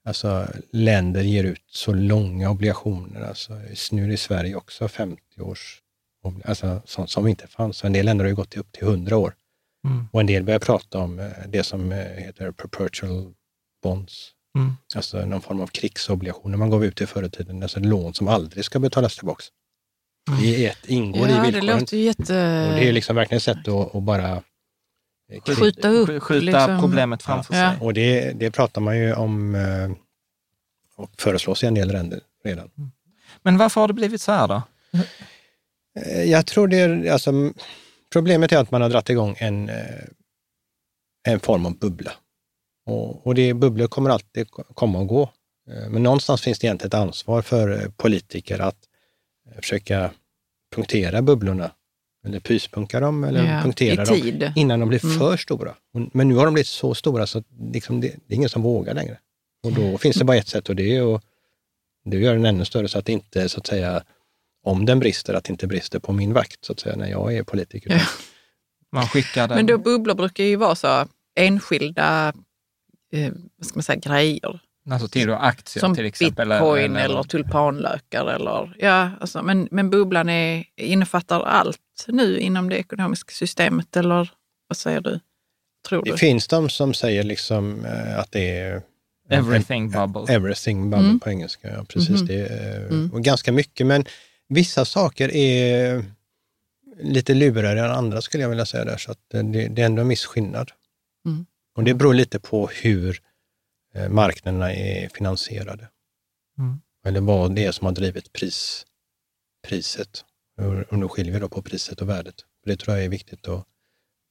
[0.05, 3.21] Alltså länder ger ut så långa obligationer.
[3.21, 3.53] Alltså,
[3.93, 5.81] nu är det i Sverige också 50 års,
[6.45, 7.77] alltså sånt som inte fanns.
[7.77, 9.35] Så en del länder har ju gått upp till 100 år.
[9.85, 10.09] Mm.
[10.13, 13.33] Och en del börjar prata om eh, det som eh, heter perpetual
[13.83, 14.31] bonds.
[14.59, 14.73] Mm.
[14.95, 17.63] Alltså någon form av krigsobligationer man gav ut i förr i tiden.
[17.63, 19.45] Alltså lån som aldrig ska betalas tillbaks.
[20.41, 21.79] Det ingår i ja, det villkoren.
[21.79, 22.23] låter ju jätte...
[22.69, 24.43] Och det är liksom verkligen ett sätt att, att bara
[25.47, 26.09] Skjuta upp.
[26.09, 26.81] Sk- Skjuta liksom.
[26.81, 27.71] problemet framför Ja.
[27.71, 27.81] sig.
[27.87, 29.91] Och det, det pratar man ju om eh,
[30.97, 32.71] och föreslås i en del länder redan.
[33.43, 34.63] Men varför har det blivit så här då?
[36.01, 37.33] Eh, Jag tror det är, alltså,
[38.13, 40.05] problemet är att man har dragit igång en, eh,
[41.29, 42.13] en form av bubbla.
[42.87, 45.31] Och, och det, bubblor kommer alltid ko- komma och gå.
[45.91, 48.77] Men någonstans finns det egentligen ett ansvar för politiker att
[49.57, 50.11] försöka
[50.75, 51.71] punktera bubblorna.
[52.27, 55.19] Eller pyspunka dem eller Ja, punktera dem innan de blir Mm.
[55.19, 55.71] för stora.
[55.95, 58.49] Och- Men nu har de blivit så stora så att liksom det, det är ingen
[58.49, 59.19] som vågar längre.
[59.65, 61.23] Och då finns det bara ett sätt och det är att
[62.05, 64.03] det gör den ännu större så att det inte, så att säga,
[64.65, 67.35] om den brister, att det inte brister på min vakt, så att säga, när jag
[67.37, 67.91] är politiker.
[67.91, 68.01] Ja.
[68.93, 69.57] Man skickar den.
[69.57, 71.07] Men då bubblor brukar ju vara så
[71.37, 72.33] enskilda
[73.13, 74.61] eh, vad ska man säga, grejer.
[74.91, 76.49] Alltså till då aktier Som till exempel.
[76.49, 78.27] bitcoin eller, tulpanlökar.
[78.27, 83.97] Eller, ja, alltså, men, men bubblan är, innefattar allt nu inom det ekonomiska systemet.
[83.97, 84.31] Eller
[84.69, 85.21] vad säger du?
[85.89, 86.11] Tror du?
[86.11, 88.83] Det finns de som säger liksom eh, att det är
[89.29, 90.35] Everything bubble.
[90.35, 91.21] Everything bubble Mm.
[91.21, 92.11] på engelska, ja precis.
[92.21, 92.27] Mhm.
[92.27, 93.11] Det är, eh, Mm.
[93.13, 94.05] och ganska mycket, men
[94.49, 96.05] vissa saker är
[97.03, 100.03] lite lurigare än andra skulle jag vilja säga där, så att det, det är ändå
[100.03, 100.71] en viss skillnad.
[101.27, 101.47] Mm.
[101.77, 103.21] Och det beror lite på hur
[103.95, 105.89] eh, marknaderna är finansierade.
[106.59, 106.81] Mm.
[107.07, 108.87] Eller vad det är som har drivit pris,
[109.69, 110.25] priset.
[110.91, 112.35] Och nu skiljer då på priset och värdet.
[112.67, 113.65] Det tror jag är viktigt att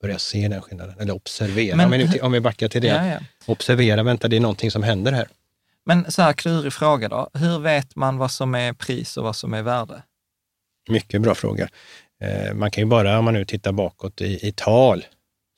[0.01, 1.75] börja se den skillnaden, eller observera.
[1.75, 3.19] Men- om, vi om vi backar till det, Ja, ja.
[3.45, 5.27] observera, vänta det är någonting som händer här.
[5.85, 7.29] Men så här klurig fråga då.
[7.33, 10.03] Hur vet man vad som är pris och vad som är värde?
[10.89, 11.69] Mycket bra fråga.
[12.23, 15.05] Eh, man kan ju bara, om man nu tittar bakåt i, i tal,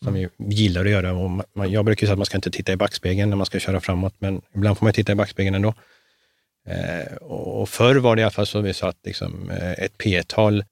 [0.03, 2.71] som vi gillar att göra, och man, jag brukar säga att man ska inte titta
[2.71, 5.73] i backspegeln när man ska köra framåt, men ibland får man titta i backspegeln ändå.
[6.67, 9.97] Eh, och förr var det i alla fall så vi sa att liksom, eh, ett
[9.97, 10.63] P-tal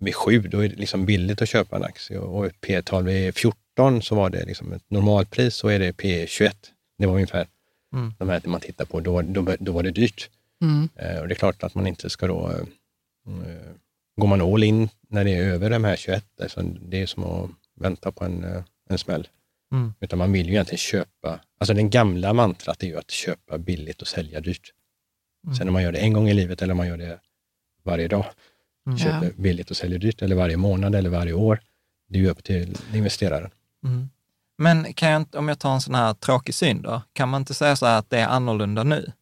[0.00, 3.34] vid 7, då är det liksom billigt att köpa en aktie och ett P-tal vid
[3.34, 6.52] 14 så var det liksom ett normalpris, så är det P21.
[6.98, 7.46] Det var ungefär
[7.94, 8.14] Mm.
[8.18, 10.30] de här man tittar på, då, då, då var det dyrt.
[10.62, 10.88] Mm.
[10.96, 13.72] Eh, och det är klart att man inte ska då, eh,
[14.16, 17.24] går man all in när det är över de här 21, alltså det är som
[17.24, 19.28] att vänta på en, en smäll.
[19.72, 19.94] Mm.
[20.00, 24.02] Utan man vill ju egentligen köpa, alltså den gamla mantrat är ju att köpa billigt
[24.02, 24.72] och sälja dyrt.
[25.46, 25.56] Mm.
[25.56, 27.18] Sen om man gör det en gång i livet eller om man gör det
[27.84, 28.24] varje dag,
[28.86, 28.98] Mm.
[28.98, 31.60] köper billigt och säljer dyrt, eller varje månad eller varje år,
[32.08, 33.50] det är ju upp till investeraren.
[33.84, 34.08] Mm.
[34.58, 37.42] Men kan jag inte, om jag tar en sån här tråkig syn då, kan man
[37.42, 39.12] inte säga så här att det är annorlunda nu?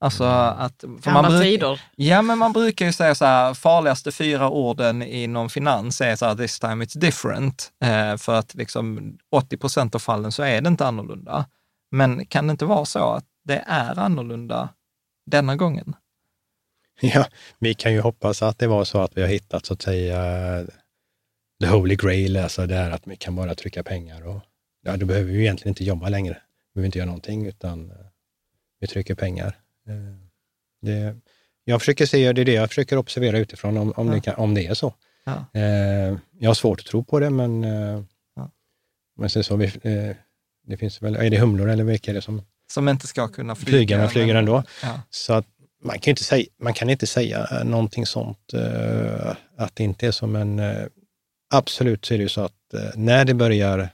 [0.00, 0.80] Alltså att...
[1.00, 1.80] För Gamla bruk- tider.
[1.96, 6.26] Ja, men man brukar ju säga så här, farligaste fyra orden inom finans är så
[6.26, 7.72] här, this time it's different.
[7.84, 11.46] Eh, för att liksom 80 procent av fallen så är det inte annorlunda.
[11.90, 14.68] Men kan det inte vara så att det är annorlunda
[15.30, 15.94] denna gången?
[17.02, 17.26] Ja,
[17.58, 20.66] vi kan ju hoppas att det var så att vi har hittat så att säga
[21.62, 24.40] the holy grail, alltså det här att vi kan bara trycka pengar och
[24.82, 26.34] ja, då behöver vi egentligen inte jobba längre.
[26.34, 27.96] Vi behöver inte göra någonting utan eh,
[28.80, 29.58] vi trycker pengar.
[29.88, 29.94] Eh,
[30.82, 31.16] Det,
[31.64, 34.14] jag försöker se, det är det jag försöker observera utifrån om, om, Ja.
[34.14, 34.94] det, kan, om det är så.
[35.24, 35.44] Ja.
[35.60, 37.62] Eh, Jag har svårt att tro på det, men,
[38.36, 38.50] Ja.
[39.16, 39.66] men så, vi,
[40.66, 43.54] det finns väl, är det humlor eller vilka är det som Som inte ska kunna
[43.54, 43.70] flyga.
[43.70, 44.62] flyger, men flyger ändå?
[44.82, 45.00] Ja.
[45.10, 45.46] Så att
[45.84, 50.06] man kan, inte säga, man kan inte säga eh, någonting sånt, eh, att det inte
[50.06, 50.58] är som en...
[50.58, 50.86] Eh,
[51.54, 53.88] absolut så är det ju så att eh, när det börjar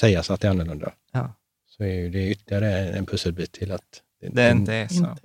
[0.00, 1.34] sägas att det är annorlunda, Ja.
[1.76, 4.94] så är ju det ytterligare en pusselbit till att Det inte är så.
[4.94, 5.20] Inte.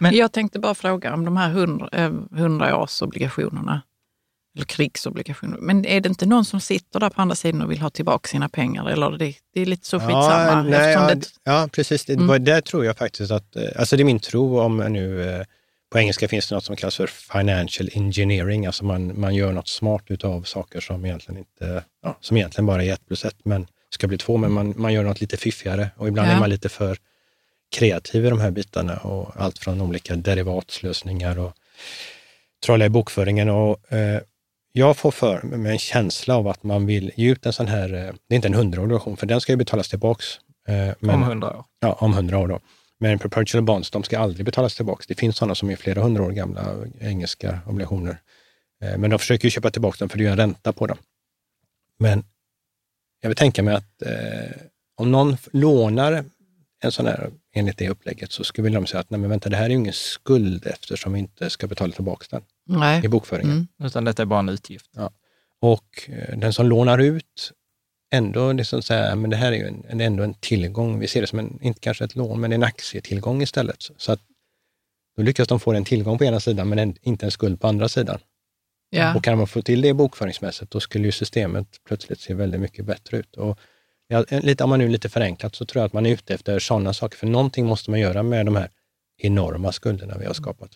[0.00, 3.82] Men- Jag tänkte bara fråga om de här 100, eh, 100 års obligationerna.
[4.56, 5.58] Eller krigsobligationer.
[5.58, 8.28] Men är det inte någon som sitter där på andra sidan och vill ha tillbaka
[8.28, 8.86] sina pengar?
[8.90, 10.46] Eller det, det är lite så skitsamma?
[10.46, 11.26] Ja, nej, ja, det...
[11.44, 12.04] ja, precis.
[12.04, 12.44] Det, mm.
[12.44, 15.44] Där tror jag faktiskt att, eh, alltså det är min tro om nu, eh,
[15.92, 19.68] på engelska finns det något som kallas för financial engineering, alltså man, man gör något
[19.68, 23.66] smart utav saker som egentligen inte, ja, som egentligen bara är ett plus ett, men
[23.90, 26.32] ska bli två, men man, man gör något lite fiffigare och ibland ja.
[26.32, 26.96] är man lite för
[27.76, 31.52] kreativ i de här bitarna och allt från olika derivatslösningar och
[32.64, 33.48] trolla i bokföringen.
[33.48, 34.20] Och, eh,
[34.78, 37.94] jag får för mig en känsla av att man vill ge ut en sån här,
[37.94, 40.24] eh, det är inte en hundraårig obligation, för den ska ju betalas tillbaks.
[40.68, 41.64] Eh, men, om hundra år?
[41.80, 42.48] Ja, om hundra år.
[42.48, 42.60] Då.
[43.00, 45.06] Men perpetual bonds, de ska aldrig betalas tillbaks.
[45.06, 48.20] Det finns sådana som är flera hundra år gamla engelska obligationer.
[48.82, 50.98] Eh, men de försöker ju köpa tillbaka dem för det är en ränta på dem.
[51.98, 52.24] Men
[53.20, 54.56] jag vill tänka mig att eh,
[54.96, 56.24] om någon lånar
[56.84, 59.56] en sån här, enligt det upplägget, så skulle de säga att nej men vänta, det
[59.56, 63.04] här är ju ingen skuld eftersom vi inte ska betala tillbaka den nej.
[63.04, 63.52] i bokföringen.
[63.52, 63.68] Mm.
[63.82, 64.90] Utan detta är bara en utgift.
[64.94, 65.10] Ja.
[65.60, 67.52] Och eh, den som lånar ut
[68.12, 70.98] ändå liksom säga, men det här är ju en, ändå en tillgång.
[70.98, 73.76] Vi ser det som en, inte kanske ett lån, men en aktietillgång istället.
[73.96, 74.20] Så att
[75.16, 77.66] då lyckas de få en tillgång på ena sidan, men en, inte en skuld på
[77.66, 78.18] andra sidan.
[78.90, 79.14] Ja.
[79.16, 82.84] Och kan man få till det bokföringsmässigt, då skulle ju systemet plötsligt se väldigt mycket
[82.84, 83.36] bättre ut.
[83.36, 83.58] Och
[84.08, 86.58] ja, lite, om man nu lite förenklat så tror jag att man är ute efter
[86.58, 88.70] sådana saker, för någonting måste man göra med de här
[89.16, 90.70] enorma skulderna vi har skapat.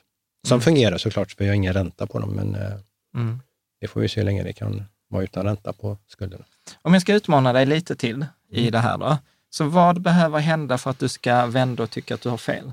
[0.46, 0.62] Som mm.
[0.62, 2.72] fungerar såklart, för vi har ingen ränta på dem, men eh,
[3.14, 3.40] mm.
[3.80, 6.44] det får vi se hur länge det kan vara utan ränta på skulderna.
[6.82, 8.72] Om jag ska utmana dig lite till i mm.
[8.72, 9.18] det här då,
[9.50, 12.72] så vad behöver hända för att du ska vända och tycka att du har fel?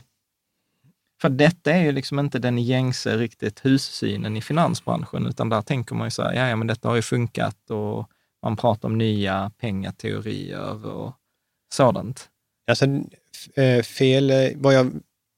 [1.21, 5.95] För detta är ju liksom inte den gängse riktigt hussynen i finansbranschen, utan där tänker
[5.95, 8.09] man ju så här, ja, ja men detta har ju funkat och
[8.43, 11.13] man pratar om nya pengateorier och
[11.73, 12.29] sådant.
[12.67, 12.85] Alltså,
[13.55, 14.91] eh, fel, eh, vad jag,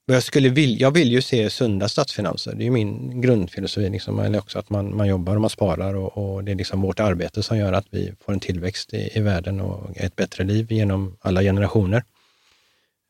[0.09, 2.55] vad jag skulle vilja, jag vill ju se sunda statsfinanser.
[2.55, 6.17] Det är min grundfilosofi, liksom, eller också att man, man jobbar och man sparar och,
[6.17, 9.19] och, det är liksom vårt arbete som gör att vi får en tillväxt i, i
[9.19, 12.03] världen och ett bättre liv genom alla generationer.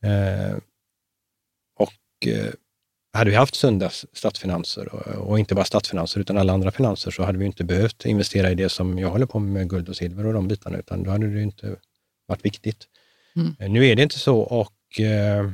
[0.04, 0.56] Eh,
[1.78, 2.52] och eh,
[3.12, 7.22] hade vi haft sunda statsfinanser och, och, inte bara statsfinanser utan alla andra finanser så
[7.22, 9.96] hade vi inte behövt investera i det som jag håller på med, med guld och
[9.96, 11.76] silver och de bitarna, utan då hade det inte
[12.26, 12.86] varit viktigt.
[13.36, 13.56] Mm.
[13.58, 15.50] Eh, nu är det inte så och eh,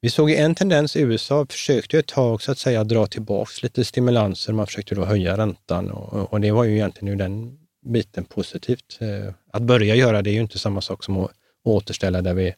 [0.00, 3.84] vi såg en tendens i USA, försökte ett tag så att säga dra tillbaka lite
[3.84, 4.52] stimulanser.
[4.52, 8.98] Man försökte då höja räntan och, och det var ju egentligen ur den biten positivt.
[9.00, 11.30] Eh, att börja göra det är ju inte samma sak som att
[11.64, 12.54] återställa där vi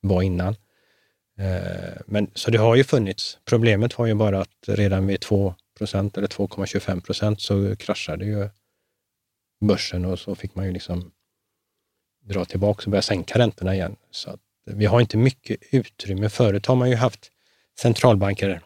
[0.00, 0.56] var innan.
[1.38, 3.38] Eh, men, så det har ju funnits.
[3.44, 8.48] Problemet var ju bara att redan vid 2 procent eller 2,25 procent så kraschade ju
[9.60, 11.12] börsen och så fick man ju liksom
[12.24, 13.96] dra tillbaka och börja sänka räntorna igen.
[14.10, 16.28] Så att vi har inte mycket utrymme.
[16.28, 17.30] Förut har man ju haft
[17.78, 18.60] centralbanker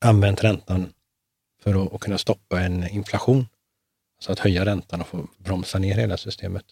[0.00, 0.92] använt räntan
[1.62, 3.46] för att, att kunna stoppa en inflation.
[4.18, 6.64] Alltså att höja räntan och få bromsa ner hela systemet.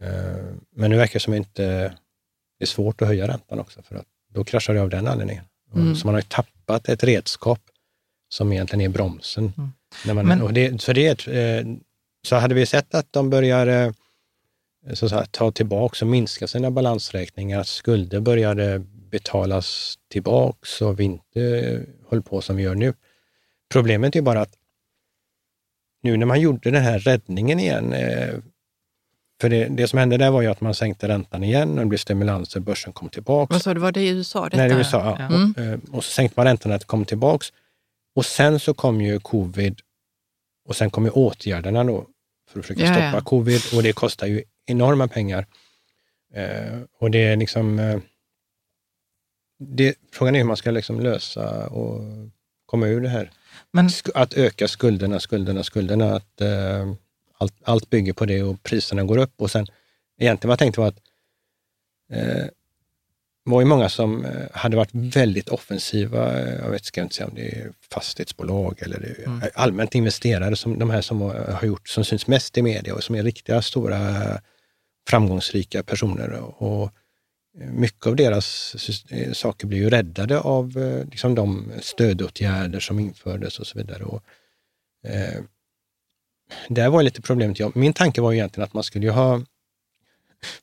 [0.00, 1.96] Eh, men nu verkar det som inte
[2.58, 5.44] det är svårt att höja räntan också, för att då kraschar det av den anledningen.
[5.74, 5.96] Mm.
[5.96, 7.60] Så man har ju tappat ett redskap
[8.28, 9.52] som egentligen är bromsen.
[9.56, 10.16] Mm.
[10.16, 11.66] Man, Men, det, så, det, eh,
[12.26, 13.92] så hade vi sett att de börjar eh,
[14.94, 18.78] så att ta tillbaka och minska sina balansräkningar, att skulder började
[19.10, 22.94] betalas tillbaks och vi inte höll på som vi gör nu.
[23.72, 24.54] Problemet är bara att
[26.02, 28.34] nu när man gjorde den här räddningen igen eh,
[29.40, 31.86] för det, det, som hände där var ju att man sänkte räntan igen och det
[31.86, 33.54] blev stimulanser, börsen kom tillbaka.
[33.54, 34.44] Vad sa du, var det i USA?
[34.44, 34.56] Detta?
[34.56, 35.16] Nej, det i USA.
[35.18, 35.26] Ja.
[35.26, 35.54] Mm.
[35.56, 37.46] Och, eh, och, så sänkte man räntan, det kom tillbaka.
[38.14, 39.80] Och sen så kom ju covid
[40.68, 42.06] och sen kom ju åtgärderna då
[42.50, 43.20] för att försöka ja, stoppa ja.
[43.20, 45.46] covid och det kostar ju enorma pengar.
[46.34, 47.78] Eh, och det är liksom...
[47.78, 47.98] Eh,
[49.58, 52.02] det, frågan är hur man ska liksom lösa och
[52.66, 53.30] komma ur det här.
[53.70, 56.14] Men, att öka skulderna, skulderna, skulderna.
[56.14, 56.92] Att, eh,
[57.38, 59.40] allt, allt bygger på det och priserna går upp.
[59.40, 59.66] Och sen,
[60.18, 61.00] egentligen vad jag tänkte var att
[62.12, 62.46] eh,
[63.44, 67.26] var ju många som eh, hade varit väldigt offensiva, eh, jag vet, ska inte säga
[67.26, 69.42] om det är fastighetsbolag eller mm.
[69.54, 73.14] allmänt investerare, som de här som har gjort, som syns mest i media och som
[73.14, 73.98] är riktiga stora
[75.08, 76.62] framgångsrika personer.
[76.62, 76.92] Och
[77.54, 78.76] mycket av deras
[79.32, 80.76] saker blir ju räddade av
[81.10, 84.04] liksom de stödåtgärder som infördes och så vidare.
[84.04, 84.22] Och,
[85.04, 85.42] eh,
[86.68, 87.74] där var lite problemet.
[87.74, 89.42] Min tanke var egentligen att man skulle ha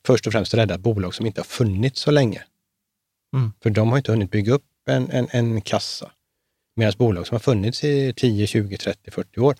[0.06, 2.42] först och främst rädda bolag som inte har funnits så länge.
[3.34, 3.52] Mm.
[3.62, 6.12] För de har inte hunnit bygga upp en, en, en kassa.
[6.76, 9.56] Medan bolag som har funnits i 10, 20, 30, 40 år, eh,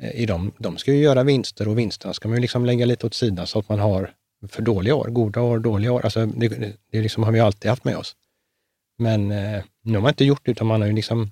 [0.00, 2.86] Eh, i de, de ska ju göra vinster och vinsterna ska man ju liksom lägga
[2.86, 4.14] lite åt sidan så att man har
[4.48, 6.04] för dåliga år, goda år, dåliga år.
[6.04, 6.48] Alltså det,
[6.92, 8.16] det liksom har vi alltid haft med oss.
[8.98, 11.30] Men eh, nu har man inte gjort det, utan man har ju liksom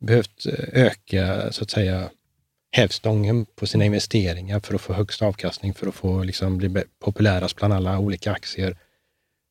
[0.00, 2.10] behövt eh, öka, så att säga,
[2.72, 7.56] hävstången på sina investeringar för att få högst avkastning, för att få liksom bli populärast
[7.56, 8.76] bland alla olika aktier.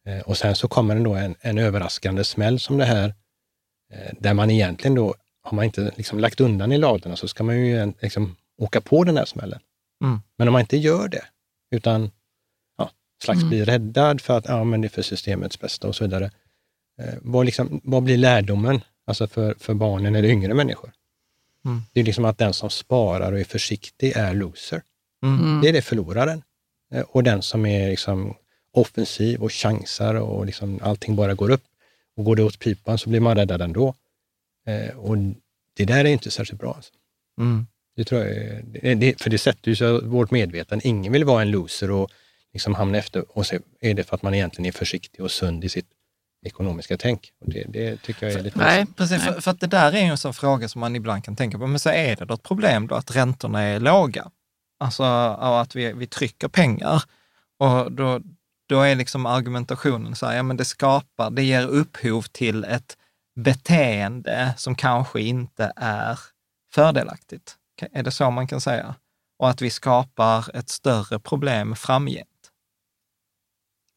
[0.07, 3.13] Eh, och sen så kommer det då en, en överraskande smäll som det här,
[3.93, 7.43] eh, där man egentligen då, har man inte liksom lagt undan i ladorna så ska
[7.43, 9.59] man ju liksom åka på den här smällen.
[10.03, 10.19] Mm.
[10.37, 11.25] Men om man inte gör det,
[11.71, 12.11] utan
[12.77, 12.91] ja,
[13.23, 13.49] slags mm.
[13.49, 16.31] blir räddad för att ja, men det är för systemets bästa och så vidare.
[16.99, 20.91] Eh, vad, liksom, vad blir lärdomen alltså för, för barnen eller yngre människor?
[21.65, 21.81] Mm.
[21.93, 24.81] Det är liksom att den som sparar och är försiktig är loser.
[25.23, 25.61] Mm.
[25.61, 26.43] Det är det förloraren.
[26.93, 28.35] Eh, och den som är liksom
[28.73, 31.63] offensiv och chansar och liksom allting bara går upp.
[32.15, 33.95] Och går det åt pipan så blir man räddad ändå.
[34.67, 35.17] Eh, och
[35.73, 36.73] det där är inte särskilt bra.
[36.73, 36.93] Alltså.
[37.39, 37.67] Mm.
[37.95, 40.87] Det tror jag, det, för det sätter ju sig vårt medvetande.
[40.87, 42.11] Ingen vill vara en loser och
[42.53, 43.37] liksom hamna efter.
[43.37, 45.87] Och så är det för att man egentligen är försiktig och sund i sitt
[46.45, 47.31] ekonomiska tänk.
[47.41, 48.59] Och det, det tycker jag är lite...
[48.59, 49.23] Nej, precis.
[49.23, 51.57] För, för, att det där är ju en sån fråga som man ibland kan tänka
[51.57, 51.67] på.
[51.67, 54.31] Men så är det då ett problem då att räntorna är låga?
[54.79, 57.03] Alltså att vi, vi trycker pengar.
[57.59, 58.21] Och då,
[58.67, 62.97] då är liksom argumentationen så här, ja men det skapar, det ger upphov till ett
[63.35, 66.19] beteende som kanske inte är
[66.73, 67.57] fördelaktigt.
[67.91, 68.95] Är det så man kan säga?
[69.39, 72.27] Och att vi skapar ett större problem framgent.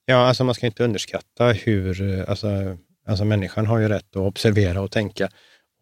[0.05, 2.77] Ja, alltså man ska inte underskatta hur, alltså,
[3.07, 5.29] alltså människan har ju rätt att observera och tänka.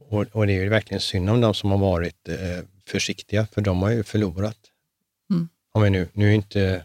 [0.09, 3.61] Och, och det är ju verkligen synd om de som har varit eh, försiktiga, för
[3.61, 4.59] de har ju förlorat.
[5.31, 5.49] Mm.
[5.73, 6.83] Om vi nu, nu, är inte,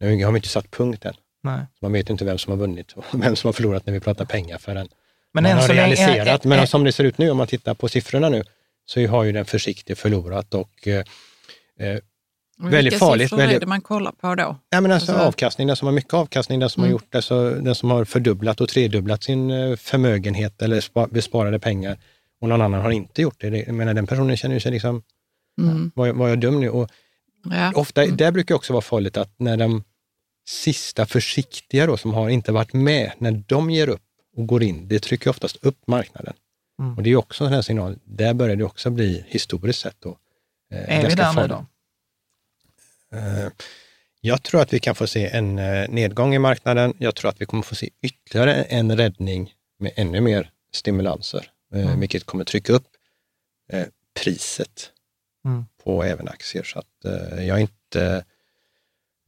[0.00, 1.14] nu har vi inte satt punkt än.
[1.42, 1.66] Nej.
[1.80, 4.24] Man vet inte vem som har vunnit och vem som har förlorat när vi pratar
[4.24, 4.88] pengar förrän
[5.32, 6.44] men man har realiserat.
[6.44, 8.44] Är, är, men som det ser ut nu, om man tittar på siffrorna nu,
[8.90, 11.04] så har ju den försiktige förlorat och eh,
[11.80, 12.00] eh
[12.60, 13.32] väldigt farligt.
[13.32, 14.56] Vilka siffror är det man kollar på då?
[14.70, 16.88] Ja, men alltså, alltså avkastning, den som har mycket avkastning, den som mm.
[16.88, 21.58] har gjort det, så, den som har fördubblat och tredubblat sin eh, förmögenhet eller besparade
[21.58, 21.98] pengar
[22.40, 23.48] och någon annan har inte gjort det.
[23.48, 25.02] Jag menar, den personen känner sig liksom,
[25.60, 25.92] mm.
[25.94, 26.70] var, var jag dum nu?
[26.70, 26.88] Och
[27.50, 27.72] ja.
[27.74, 28.16] ofta, mm.
[28.16, 29.84] Det brukar också vara farligt att när de
[30.48, 34.02] sista försiktiga då, som har inte varit med, när de ger upp
[34.36, 36.34] och går in, det trycker oftast upp marknaden.
[36.78, 36.96] Mm.
[36.96, 40.18] Och det är också en signal, där börjar det också bli historiskt sett då,
[40.70, 41.66] eh, är vi där nu då?
[43.12, 43.48] Eh,
[44.20, 46.94] jag tror att vi kan få se en eh, nedgång i marknaden.
[46.98, 51.86] Jag tror att vi kommer få se ytterligare en räddning med ännu mer stimulanser, eh,
[51.86, 52.00] mm.
[52.00, 52.86] vilket kommer trycka upp
[54.24, 54.90] priset
[55.44, 55.64] mm.
[55.84, 56.62] på även aktier.
[56.62, 56.86] Så att
[57.30, 58.24] jag är inte,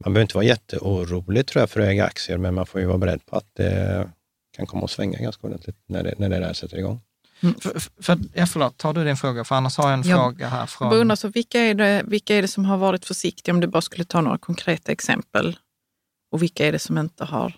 [0.03, 2.87] man behöver inte vara jätteorolig tror jag för att äga aktier, men man får ju
[2.87, 4.09] vara beredd på att det
[4.51, 7.01] kan komma att svänga ganska ordentligt när det, när det där sätter igång.
[7.43, 9.43] Mm, för, för, ja, förlåt, tar du din fråga?
[9.43, 10.65] För annars har jag en ja, fråga här.
[10.65, 10.93] Från...
[10.93, 13.81] Undrar, så vilka, är det, vilka är det som har varit försiktiga, om du bara
[13.81, 15.57] skulle ta några konkreta exempel?
[16.31, 17.53] Och vilka är det som inte har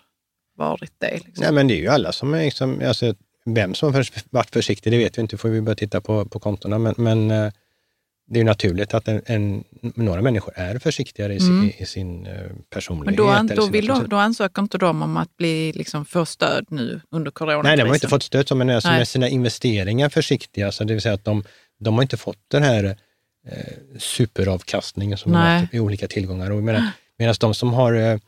[0.56, 1.14] varit det?
[1.14, 1.42] Liksom?
[1.44, 3.14] Nej, men det är ju alla som är liksom, alltså,
[3.44, 6.38] vem som har varit försiktig, det vet vi inte, får vi börja titta på, på
[6.38, 6.78] kontona.
[6.78, 7.52] Men, men eh,
[8.26, 11.64] det är naturligt att en, en, några människor är försiktigare i, mm.
[11.64, 12.32] i, i sin uh,
[12.70, 13.18] personlighet.
[13.18, 16.66] Men då, då, vill de, då ansöker inte de om att bli, liksom, få stöd
[16.68, 17.68] nu under coronakrisen?
[17.68, 20.72] Nej, de har inte fått stöd, men alltså med sina investeringar försiktiga.
[20.72, 21.44] Så det vill säga att de,
[21.80, 26.50] de har inte fått den här eh, superavkastningen som de har i olika tillgångar.
[27.18, 28.18] Medan de som har eh,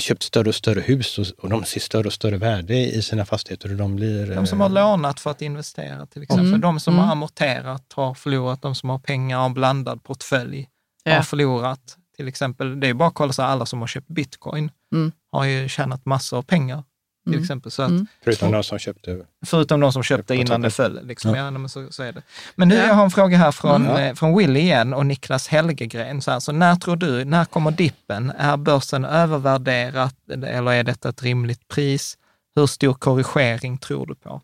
[0.00, 3.24] köpt större och större hus och, och de ser större och större värde i sina
[3.24, 3.70] fastigheter.
[3.70, 6.46] Och de, blir, de som har eh, lånat för att investera till exempel.
[6.46, 6.60] Mm.
[6.60, 7.04] De som mm.
[7.04, 8.62] har amorterat har förlorat.
[8.62, 10.68] De som har pengar och blandad portfölj
[11.04, 11.14] ja.
[11.14, 11.96] har förlorat.
[12.16, 15.12] Till exempel, det är bara att kolla så alla som har köpt bitcoin mm.
[15.32, 16.82] har ju tjänat massor av pengar
[17.24, 17.42] till mm.
[17.42, 17.72] exempel.
[17.72, 18.06] Så att, mm.
[18.24, 19.26] Förutom de som köpte?
[19.46, 21.06] Förutom de som köpte innan det föll.
[21.06, 21.34] Liksom.
[21.34, 21.44] Ja.
[21.44, 22.22] ja men så, så, är det.
[22.54, 22.86] Men nu ja.
[22.86, 23.96] jag har en fråga här från, mm.
[23.96, 26.22] eh, från Willy igen och Niklas Helgegren.
[26.22, 28.32] Så, här, så när tror du, när kommer dippen?
[28.38, 32.18] Är börsen övervärderat eller är detta ett rimligt pris?
[32.56, 34.40] Hur stor korrigering tror du på?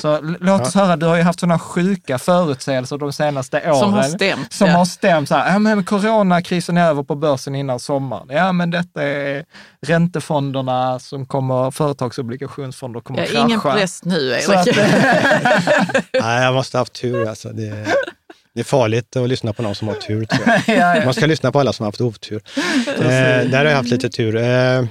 [0.00, 0.80] Så låt oss ja.
[0.80, 3.80] höra, du har ju haft sådana sjuka förutsägelser de senaste åren.
[3.80, 4.52] Som har stämt.
[4.52, 4.76] Som ja.
[4.76, 5.28] har stämt.
[5.28, 8.26] Så här, ja, men coronakrisen är över på börsen innan sommaren.
[8.30, 9.44] Ja, men detta är
[9.86, 13.46] räntefonderna som kommer, företagsobligationsfonder kommer ja, krascha.
[13.46, 14.76] Ingen press nu, Erik.
[16.20, 17.28] Nej, jag måste ha haft tur.
[17.28, 17.48] Alltså.
[17.48, 17.86] Det,
[18.54, 20.24] det är farligt att lyssna på någon som har tur.
[20.24, 20.76] Tror jag.
[20.98, 22.42] ja, Man ska lyssna på alla som har haft otur.
[22.86, 23.02] eh,
[23.50, 24.36] där har jag haft lite tur.
[24.36, 24.86] Eh,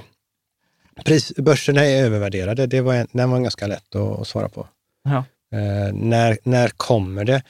[1.04, 2.66] pris, börserna är övervärderade.
[2.66, 4.66] Det var, en, den var ganska lätt att, att svara på.
[5.06, 5.24] Ja.
[5.58, 7.42] Eh, när, när kommer det?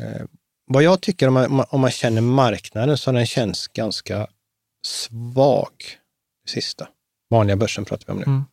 [0.00, 0.22] Eh,
[0.66, 4.28] vad jag tycker om man, om man känner marknaden så den känns ganska
[4.86, 5.72] svag,
[6.46, 6.88] sista.
[7.30, 8.24] Vanliga börsen pratar vi om nu.
[8.24, 8.44] Mm.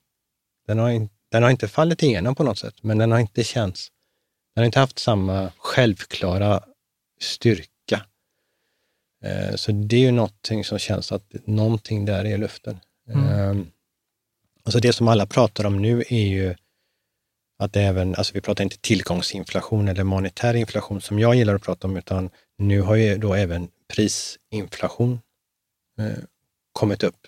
[0.68, 3.44] Den, har in, den har inte fallit igenom på något sätt, men den har inte
[3.44, 3.92] känts,
[4.56, 6.64] den har inte haft samma självklara
[7.22, 8.06] styrka.
[9.24, 12.80] Eh, så det är ju någonting som känns att någonting där är i luften.
[13.10, 13.28] Mm.
[13.28, 13.66] Eh,
[14.64, 16.56] alltså det som alla pratar om nu är ju
[17.60, 21.88] att även, alltså vi pratar inte tillgångsinflation eller monetär inflation som jag gillar att prata
[21.88, 25.20] om, utan nu har ju då även prisinflation
[26.00, 26.24] eh,
[26.74, 27.28] kommit upp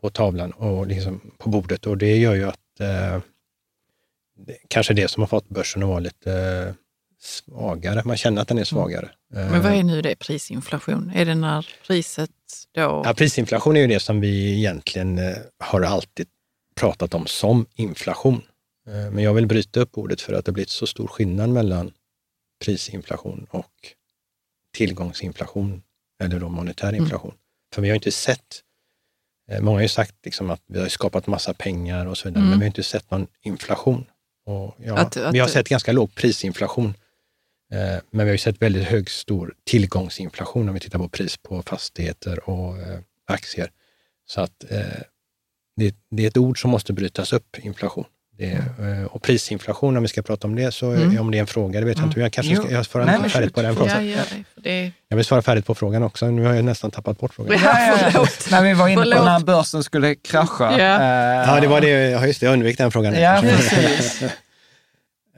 [0.00, 3.20] på tavlan och liksom på bordet och det gör ju att eh,
[4.46, 6.74] det, kanske det som har fått börsen att vara lite eh,
[7.20, 8.02] svagare.
[8.04, 9.10] Man känner att den är svagare.
[9.28, 11.12] Men vad är nu det, prisinflation?
[11.14, 12.30] Är det när priset
[12.74, 13.02] då...
[13.04, 16.26] Ja, prisinflation är ju det som vi egentligen eh, har alltid
[16.74, 18.42] pratat om som inflation.
[18.88, 21.92] Eh, men jag vill bryta upp ordet för att det blivit så stor skillnad mellan
[22.64, 23.72] prisinflation och
[24.76, 25.82] tillgångsinflation
[26.22, 27.02] eller då monetär Mm.
[27.02, 27.34] inflation.
[27.74, 28.62] För vi har inte sett,
[29.50, 32.40] eh, många har ju sagt liksom att vi har skapat massa pengar och så vidare,
[32.40, 32.50] Mm.
[32.50, 34.04] men vi har inte sett någon inflation.
[34.46, 36.86] Och ja, Att- att- vi har sett ganska låg prisinflation,
[37.72, 37.78] eh,
[38.10, 41.62] men vi har ju sett väldigt hög, stor tillgångsinflation om vi tittar på pris på
[41.62, 42.74] fastigheter och
[43.26, 43.70] aktier.
[44.26, 44.64] Så att
[45.76, 48.04] det, det är ett ord som måste brytas upp, inflation.
[48.40, 51.20] Det, eh, och prisinflation, om vi ska prata om det, så Mm.
[51.20, 52.20] om det är en fråga, det vet jag inte.
[52.20, 54.08] Jag kanske ska jag svarar Nej, inte färdigt på den frågan.
[54.08, 54.24] Ja, gör
[54.56, 54.92] det.
[55.08, 56.30] Jag vill svara färdigt på frågan också.
[56.30, 57.58] Nu har jag nästan tappat bort frågan.
[57.64, 57.98] Ja.
[58.50, 60.78] När vi var inne på när börsen skulle krascha.
[60.78, 60.94] Ja.
[61.00, 61.88] eh, Ja, det var det.
[62.10, 62.46] Ja, just det.
[62.46, 63.14] Jag undvek den frågan.
[63.20, 64.22] Ja, precis.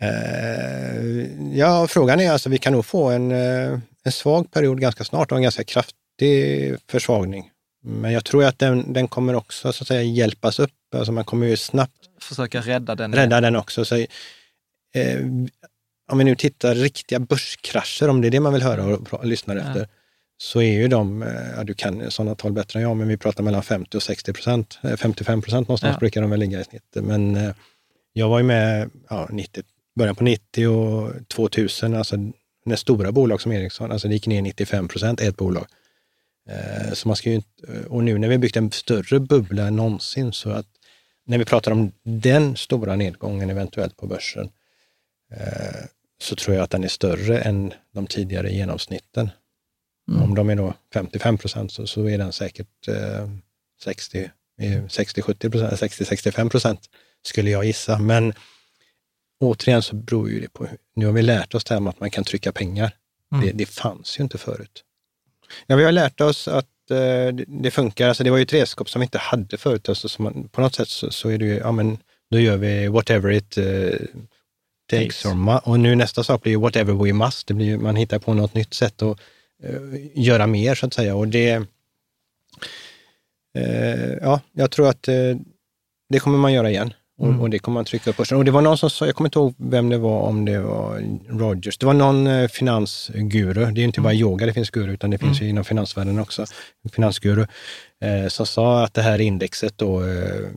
[0.00, 1.26] Eh,
[1.58, 3.30] ja, frågan är alltså, vi kan nog få en,
[4.04, 7.48] en svag period ganska snart och en ganska kraftig försvagning.
[7.84, 10.70] Men jag tror att den, den kommer också så att säga hjälpas upp.
[10.96, 11.92] Alltså man kommer ju snabbt
[12.36, 13.14] Försöka rädda den.
[13.14, 13.84] rädda den också.
[13.84, 14.06] Så, eh,
[16.12, 19.24] om vi nu tittar riktiga börskrascher, om det är det man vill höra och, pra-
[19.24, 19.88] lyssnar efter,
[20.38, 23.16] så är ju de, eh, ja du kan sådana tal bättre än jag, men vi
[23.16, 25.98] pratar mellan 50 och 60 procent, eh, 55 procent någonstans Ja.
[25.98, 26.82] brukar de väl ligga i snitt.
[26.94, 27.50] Men eh,
[28.12, 29.62] jag var ju med ja, 90,
[29.96, 32.16] början på 90 och 2000, alltså
[32.64, 35.66] när stora bolag som Ericsson, alltså det gick ner 95 procent, ett bolag.
[36.50, 39.76] Eh, så man ska ju inte, och nu när vi byggt en större bubbla än
[39.76, 40.66] någonsin, så att
[41.26, 44.50] när vi pratar om den stora nedgången eventuellt på börsen,
[45.32, 45.84] eh,
[46.22, 49.30] så tror jag att den är större än de tidigare genomsnitten.
[50.20, 53.28] Om de är då 55 procent så, så är den säkert eh,
[53.82, 56.90] 60, eh, 60-70 procent, 60-65 procent
[57.22, 57.98] skulle jag gissa.
[57.98, 58.34] Men
[59.40, 62.00] återigen så beror ju det på, nu har vi lärt oss det här med att
[62.00, 62.96] man kan trycka pengar.
[63.32, 63.46] Mm.
[63.46, 64.84] Det, det fanns ju inte förut.
[65.66, 68.08] Ja, vi har lärt oss att det, det funkar.
[68.08, 69.88] Alltså det var ju ett redskap som vi inte hade förut.
[69.88, 71.98] Alltså, så man, på något sätt så, så är det ju, ja men
[72.30, 73.98] då gör vi whatever it eh,
[74.90, 75.24] takes.
[75.24, 77.46] Or och nu nästa sak blir ju whatever we must.
[77.46, 79.20] Det blir man hittar på något nytt sätt att
[79.62, 79.80] eh,
[80.14, 81.14] göra mer så att säga.
[81.14, 81.50] Och det,
[83.58, 85.36] eh, ja, jag tror att eh,
[86.08, 86.94] det kommer man göra igen.
[87.22, 88.38] Och, och det kommer man trycka upp börsen.
[88.38, 90.60] Och det var någon som sa, jag kommer inte ihåg vem det var, om det
[90.60, 91.78] var Rogers.
[91.78, 93.70] Det var någon eh, finansguru.
[93.72, 96.46] Det är inte bara yoga det finns guru, utan det finns ju inom finansvärlden också.
[96.92, 97.46] Finansguru.
[98.00, 100.48] Eh, som sa att det här indexet då, eh,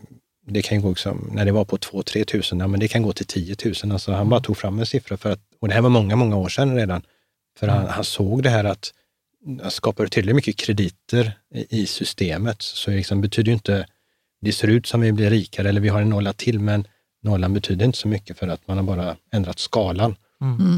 [0.48, 3.14] det kan gå liksom, när det var på 2-3 tusen, ja, men det kan gå
[3.14, 3.92] till 10 000.
[3.92, 6.38] Alltså han bara tog fram en siffra för att, och det här var många, många
[6.38, 7.02] år sedan redan.
[7.60, 8.92] För han, han såg det här att
[9.70, 13.88] skapar du tillräckligt mycket krediter i, i systemet så liksom betyder ju inte,
[14.42, 16.88] det ser ut som vi blir rikare eller vi har en nolla till, men
[17.24, 20.16] nollan betyder inte så mycket för att man har bara ändrat skalan.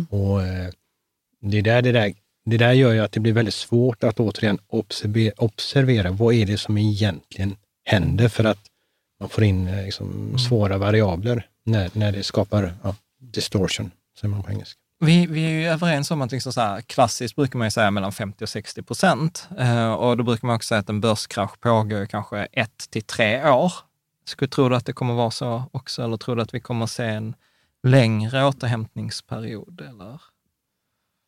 [0.09, 0.69] Och eh,
[1.41, 2.13] det, där, det, där,
[2.45, 6.45] det där gör ju att det blir väldigt svårt att återigen observera, observera vad är
[6.45, 7.55] det som egentligen
[7.85, 8.59] händer för att
[9.19, 14.43] man får in eh, liksom, svåra variabler när, när det skapar ja, distortion, säger man
[14.43, 14.79] på engelska.
[14.99, 17.91] Vi, vi är ju överens om att liksom så här, klassiskt brukar man ju säga
[17.91, 19.49] mellan 50 och 60 procent.
[19.59, 23.49] Eh, och då brukar man också säga att en börskrasch pågår kanske ett till tre
[23.49, 23.73] år.
[24.25, 27.03] Skulle tro att det kommer vara så också, eller tror du att vi kommer se
[27.03, 27.35] en
[27.83, 29.81] längre återhämtningsperiod?
[29.89, 30.21] Eller?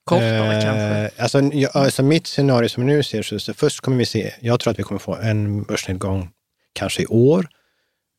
[0.04, 1.22] Kortare kanske.
[1.22, 4.60] Alltså, jag, alltså mitt scenario som nu ser så, så först kommer vi se, jag
[4.60, 6.30] tror att vi kommer få en börsnedgång
[6.74, 7.50] kanske i år,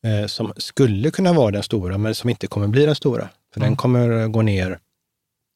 [0.05, 3.29] eh, som skulle kunna vara den stora, men som inte kommer bli den stora.
[3.53, 4.79] För den kommer gå ner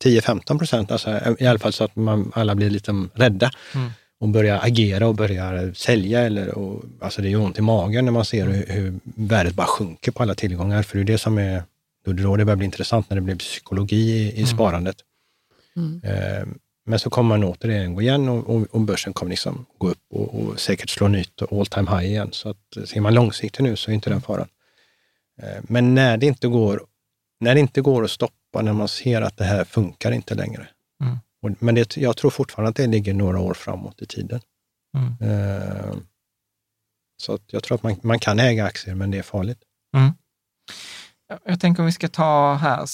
[0.04, 3.52] 10-15 procent, alltså, i alla fall så att man, alla blir lite rädda
[4.20, 6.20] och börjar agera och börjar sälja.
[6.22, 9.68] Eller, och, alltså det gör ont i magen när man ser hur, hur värdet bara
[9.68, 11.64] sjunker på alla tillgångar, för det är det som är,
[12.06, 14.96] då det då det börjar bli intressant när det blir psykologi i, i sparandet.
[16.04, 16.48] Eh,
[16.88, 20.04] Men så kommer man återigen gå igen och, och, och börsen kommer liksom gå upp
[20.10, 22.30] och, och säkert slå nytt och all time high igen.
[22.32, 24.48] Så att, eh, ser man långsiktigt nu så är inte den faran.
[25.42, 26.82] Eh, Men när det inte går,
[27.40, 30.68] när det inte går att stoppa, när man ser att det här funkar inte längre.
[31.04, 31.56] Mm.
[31.60, 34.40] Men det, jag tror fortfarande att det ligger några år framåt i tiden.
[34.98, 35.32] Mm.
[35.32, 35.96] Eh,
[37.22, 39.60] Så jag tror att man, man kan äga aktier, men det är farligt.
[41.28, 42.86] Jag- Jag tänker om vi ska ta här,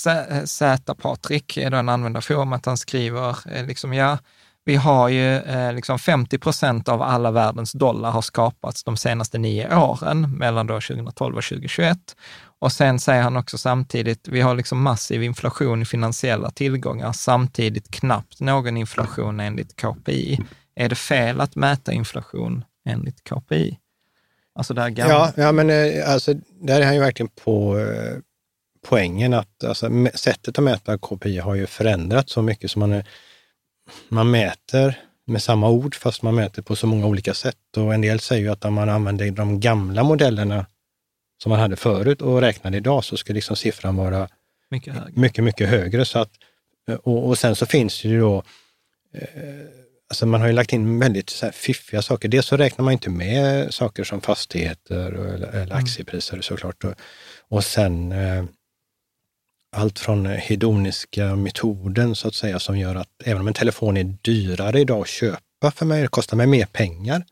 [0.45, 4.17] Z-Patrik är då en användarforum, att han skriver eh, liksom, ja,
[4.65, 9.37] Vi har ju eh, liksom 50 procent av alla världens dollar har skapats de senaste
[9.37, 11.97] nio åren, mellan då 2012 och 2021.
[12.61, 17.91] Och sen säger han också samtidigt, vi har liksom massiv inflation i finansiella tillgångar, samtidigt
[17.91, 20.39] knappt någon inflation enligt KPI.
[20.75, 23.77] Är det fel att mäta inflation enligt KPI?
[24.55, 25.13] Alltså det gamla.
[25.13, 28.17] Ja, ja, men eh, alltså, där är han ju verkligen på eh,
[28.87, 33.07] poängen att alltså, sättet att mäta KPI har ju förändrats så mycket så man, är,
[34.09, 37.77] man mäter med samma ord fast man mäter på så många olika sätt.
[37.77, 40.65] Och en del säger ju att om man använder de gamla modellerna
[41.41, 44.27] som man hade förut och räknade idag så ska liksom siffran vara
[44.69, 45.21] mycket, högre.
[45.21, 46.05] mycket, mycket högre.
[46.05, 46.31] Så att,
[47.03, 48.43] och, och sen så finns det ju då
[49.13, 49.21] eh,
[50.11, 52.29] Alltså man har ju lagt in väldigt så här fiffiga saker.
[52.29, 55.77] Dels så räknar man inte med saker som fastigheter eller, eller mm.
[55.77, 56.43] aktiepriser mm.
[56.43, 56.83] såklart.
[56.83, 56.93] Och,
[57.49, 58.43] och sen eh,
[59.75, 64.03] allt från hedoniska metoden så att säga som gör att även om en telefon är
[64.03, 67.25] dyrare idag att köpa för mig, det kostar mig mer pengar.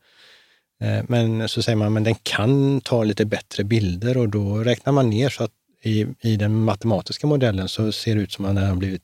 [0.80, 4.92] Eh, men så säger man, men den kan ta lite bättre bilder och då räknar
[4.92, 5.52] man ner så att
[5.82, 9.02] i, i den matematiska modellen så ser det ut som att den har blivit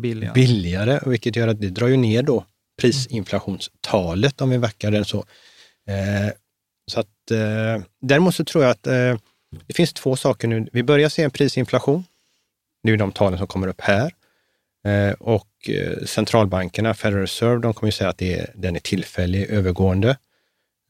[0.00, 0.34] billigare.
[0.34, 2.44] billigare, vilket gör att det drar ju ner då
[2.80, 5.18] prisinflationstalet om vi backar den så.
[5.88, 6.32] Eh,
[6.90, 9.16] så att, eh, däremot så tror jag att eh,
[9.66, 10.66] det finns två saker nu.
[10.72, 12.04] Vi börjar se en prisinflation.
[12.82, 14.12] Det är de talen som kommer upp här.
[14.86, 18.80] Eh, och eh, centralbankerna, Federal Reserve, de kommer ju säga att det är, den är
[18.80, 20.16] tillfällig, övergående.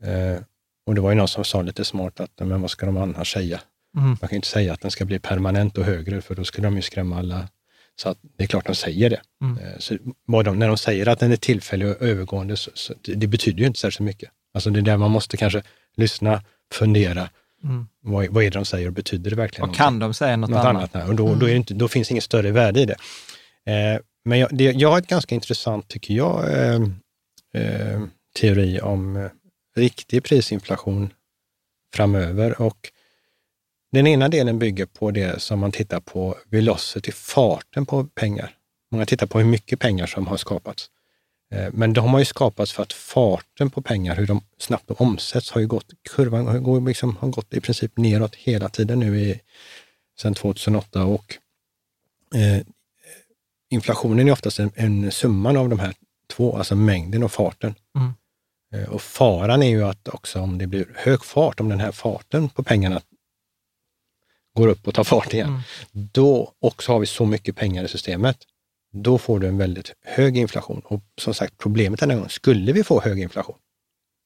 [0.03, 0.43] Eh,
[0.87, 3.33] och det var ju någon som sa lite smart att, men vad ska de annars
[3.33, 3.61] säga?
[3.97, 4.09] Mm.
[4.09, 6.67] Man kan ju inte säga att den ska bli permanent och högre, för då skulle
[6.67, 7.49] de ju skrämma alla
[7.97, 9.21] så att det är klart de säger det.
[9.43, 9.59] Mm.
[9.59, 9.97] Eh, så
[10.45, 13.67] de, när de säger att den är tillfällig och övergående, så, så det betyder ju
[13.67, 14.31] inte särskilt mycket.
[14.55, 15.63] Alltså det är där man måste kanske
[15.97, 16.43] lyssna,
[16.73, 17.29] fundera.
[17.65, 17.87] Mm.
[18.01, 20.51] Vad, vad är det de säger och betyder det verkligen Och kan de säga något,
[20.51, 20.95] något annat?
[20.95, 21.09] annat?
[21.09, 21.39] och då, mm.
[21.39, 22.97] då, inte, då finns inget större värde i det.
[23.73, 26.81] Eh, men jag, det, jag har ett ganska intressant, tycker jag, eh,
[27.55, 28.03] eh,
[28.41, 29.31] teori om eh,
[29.77, 31.13] riktig prisinflation
[31.95, 32.61] framöver.
[32.63, 32.93] Och
[33.93, 38.57] den ena delen bygger på det som man tittar på velocity, farten på pengar.
[38.91, 40.91] Många tittar på hur mycket pengar som har skapats.
[41.53, 44.95] Eh, men de har ju skapats för att farten på pengar, hur de snabbt de
[44.99, 49.21] omsätts, har ju gått, kurvan har, liksom, har gått i princip neråt hela tiden nu
[49.21, 49.41] i,
[50.21, 51.39] sedan 2008 och
[52.35, 52.63] eh,
[53.71, 55.95] inflationen är oftast en, en summan av de här
[56.31, 57.75] två, alltså mängden och farten.
[57.97, 58.13] Mm.
[58.73, 61.93] Eh, och faran är ju att också om det blir hög fart, om den här
[61.93, 63.01] farten på pengarna
[64.55, 65.63] går upp och tar fart igen, mm.
[65.93, 68.37] då också har vi så mycket pengar i systemet,
[68.93, 70.83] då får du en väldigt hög inflation.
[70.85, 73.59] Och som sagt, problemet den här gången, skulle vi få hög inflation,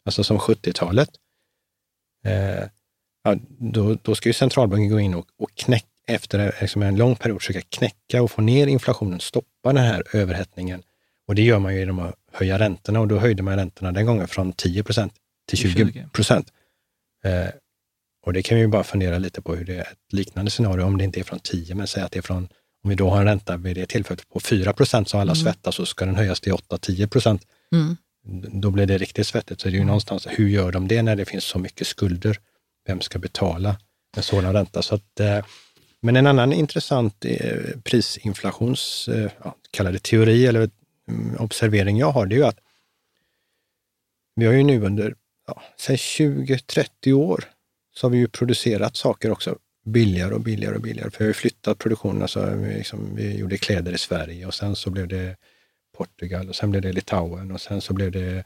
[0.05, 1.11] alltså som 70-talet,
[2.25, 2.65] eh,
[3.25, 7.17] ja, då, då ska ju centralbanken gå in och, och knäcka, efter liksom en lång
[7.17, 10.83] period försöka knäcka och få ner inflationen, stoppa den här överhettningen.
[11.27, 14.07] Och det gör man ju genom att höja räntorna och då höjde man räntorna den
[14.07, 15.12] gången från 10 procent
[15.49, 16.53] till 20 procent.
[17.24, 17.49] Eh,
[18.26, 20.84] och det kan vi ju bara fundera lite på hur det är ett liknande scenario,
[20.84, 22.49] om det inte är från 10, men säg att det är från,
[22.84, 25.45] om vi då har en ränta vid det tillfället på 4 procent så alla mm.
[25.45, 27.43] svettas så ska den höjas till 8-10 procent.
[27.72, 27.97] Mm.
[28.61, 29.61] Då blir det riktigt svettigt.
[29.61, 29.87] Så det är ju mm.
[29.87, 32.39] någonstans, hur gör de det när det finns så mycket skulder?
[32.87, 33.76] Vem ska betala
[34.16, 34.82] en sådan ränta?
[34.82, 35.45] Så att, eh,
[36.03, 39.09] men en annan intressant eh, prisinflations,
[39.45, 40.70] ja, kalla det teori eller
[41.39, 42.59] observering jag har, det är ju att
[44.35, 45.15] vi har ju nu under,
[45.47, 47.45] ja, sen 20-30 år
[47.95, 51.11] så har vi ju producerat saker också billigare och billigare och billigare.
[51.11, 52.23] För vi har ju flyttat produktionen.
[52.23, 55.37] Alltså, vi, liksom, vi gjorde kläder i Sverige och sen så blev det
[55.97, 58.45] Portugal och sen blev det Litauen och sen så blev det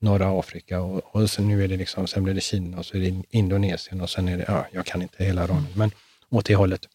[0.00, 2.96] norra Afrika och, och sen nu är det liksom, sen blev det Kina och så
[2.96, 5.90] är det Indonesien och sen är det, ja, jag kan inte hela raden, men
[6.30, 6.88] åt det hållet.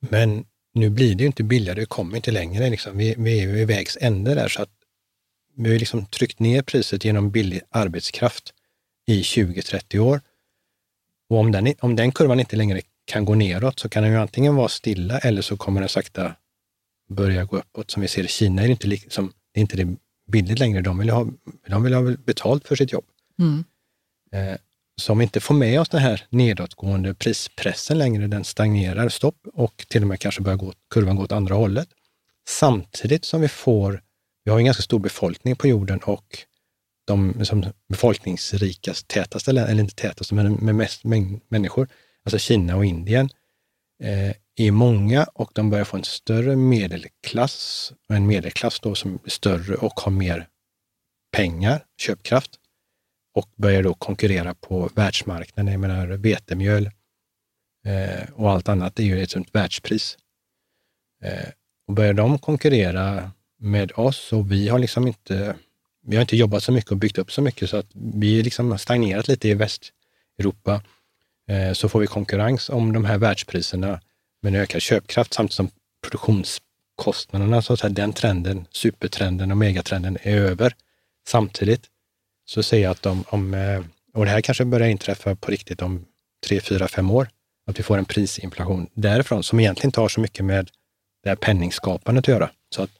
[0.00, 2.70] Men nu blir det ju inte billigare, det kommer inte längre.
[2.70, 2.98] Liksom.
[2.98, 4.70] Vi, vi är ju i vägs ände där, så att
[5.56, 8.54] vi har liksom tryckt ner priset genom billig arbetskraft
[9.06, 10.20] i 20-30 år.
[11.28, 14.18] Och om den, om den kurvan inte längre kan gå neråt så kan den ju
[14.18, 16.34] antingen vara stilla eller så kommer den sakta
[17.08, 17.90] börja gå uppåt.
[17.90, 19.96] Som vi ser i Kina är det inte, liksom, det är inte det
[20.26, 20.80] billigt längre.
[20.80, 21.26] De vill ha,
[21.66, 23.04] de vill ha betalt för sitt jobb.
[23.38, 23.64] Mm.
[24.32, 24.58] Eh,
[24.98, 29.46] så om vi inte får med oss den här nedåtgående prispressen längre, den stagnerar, stopp.
[29.54, 31.88] Och till och med kanske börjar gå, kurvan gå åt andra hållet.
[32.48, 34.02] Samtidigt som vi får,
[34.44, 36.38] vi har en ganska stor befolkning på jorden och
[37.06, 41.04] de som befolkningsrikast, tätaste eller inte tätaste, men med mest
[41.48, 41.88] människor,
[42.24, 43.30] alltså Kina och Indien,
[44.02, 49.30] eh, är många och de börjar få en större medelklass, en medelklass då som är
[49.30, 50.48] större och har mer
[51.36, 52.50] pengar, köpkraft
[53.34, 55.72] och börjar då konkurrera på världsmarknaden.
[55.72, 56.90] Jag menar vetemjöl
[57.86, 60.18] eh, och allt annat är ju ett sånt världspris.
[61.24, 61.48] Eh,
[61.86, 65.56] och börjar de konkurrera med oss och vi har liksom inte,
[66.06, 68.70] vi har inte jobbat så mycket och byggt upp så mycket så att vi liksom
[68.70, 70.82] har stagnerat lite i Västeuropa.
[71.48, 74.00] Eh, så får vi konkurrens om de här världspriserna
[74.42, 75.70] med en ökad köpkraft samtidigt som
[76.02, 80.74] produktionskostnaderna, så att säga, den trenden, supertrenden och megatrenden är över.
[81.28, 81.86] Samtidigt
[82.48, 83.80] så säger jag att om, om eh,
[84.14, 86.04] och det här kanske börjar inträffa på riktigt om
[86.46, 87.28] tre, fyra, fem år,
[87.66, 90.70] att vi får en prisinflation därifrån som egentligen inte har så mycket med
[91.22, 92.50] det här penningskapandet att göra.
[92.74, 92.90] Så att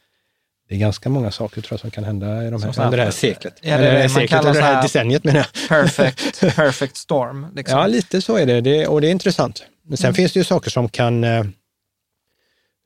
[0.68, 3.04] det är ganska många saker tror jag som kan hända i de här, under det
[3.04, 3.58] här seklet.
[3.60, 5.68] Ja, det, det, det seklet, det här decenniet menar jag.
[5.68, 7.46] Perfect, perfect storm.
[7.54, 7.78] Liksom.
[7.78, 9.64] Ja, lite så är det, det och det är intressant.
[9.82, 10.14] Men sen mm.
[10.14, 11.44] finns det ju saker som kan eh,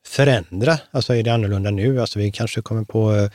[0.05, 0.77] förändra.
[0.91, 2.01] Alltså är det annorlunda nu?
[2.01, 3.29] Alltså vi kanske kommer på eh,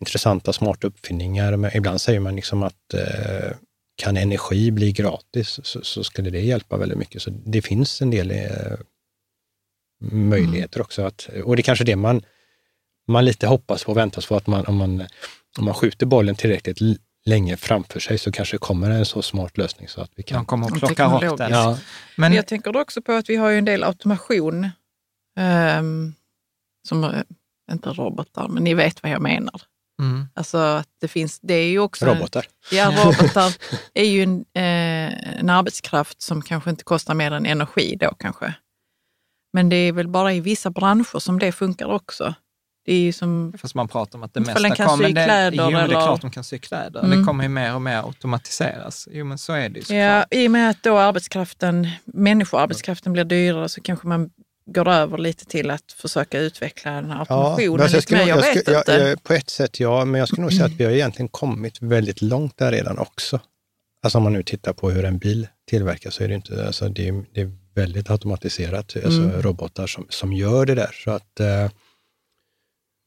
[0.00, 1.56] intressanta, smarta uppfinningar.
[1.56, 3.56] Men ibland säger man liksom att eh,
[3.96, 7.22] kan energi bli gratis så, så, skulle det hjälpa väldigt mycket.
[7.22, 8.78] Så det finns en del eh,
[10.10, 10.84] möjligheter mm.
[10.84, 11.02] också.
[11.02, 12.22] Att, och det är kanske det man,
[13.08, 15.06] man lite hoppas på och väntas på, att man, om, man,
[15.58, 16.78] om man skjuter bollen tillräckligt
[17.24, 20.36] länge framför sig så kanske det kommer en så smart lösning så att vi kan...
[20.36, 21.50] De kommer att plocka upp den.
[21.50, 21.78] Ja.
[22.16, 24.70] Men jag tänker också på att vi har ju en del automation,
[25.78, 26.14] um,
[26.88, 27.22] som, eh,
[27.72, 29.62] inte robotar, men ni vet vad jag menar.
[30.00, 30.28] Mm.
[30.34, 32.06] Alltså att det finns, det är ju också...
[32.06, 32.46] Robotar.
[32.70, 33.56] Ja, robotar
[33.94, 38.54] är ju en, eh, en arbetskraft som kanske inte kostar mer än energi då kanske.
[39.52, 42.34] Men det är väl bara i vissa branscher som det funkar också.
[42.86, 43.52] Det är ju som...
[43.58, 45.08] Fast man pratar om att det mesta kan kommer...
[45.08, 45.88] Sy kläder, det, jo, eller...
[45.88, 47.04] det är klart de kan sy kläder.
[47.04, 47.18] Mm.
[47.18, 49.08] Det kommer ju mer och mer automatiseras.
[49.10, 53.24] Jo, men så är det ju Ja, i och med att då arbetskraften, människoarbetskraften blir
[53.24, 54.30] dyrare så kanske man
[54.66, 58.20] går över lite till att försöka utveckla den här automationen ja, lite mer.
[58.20, 58.92] Jag, jag, vet jag, inte.
[58.92, 61.82] Jag, på ett sätt ja, men jag skulle nog säga att vi har egentligen kommit
[61.82, 63.40] väldigt långt där redan också.
[64.02, 66.88] Alltså om man nu tittar på hur en bil tillverkas så är det inte, alltså
[66.88, 69.42] det, är, det är väldigt automatiserat, alltså mm.
[69.42, 70.90] robotar som, som gör det där.
[71.04, 71.70] Så att, eh,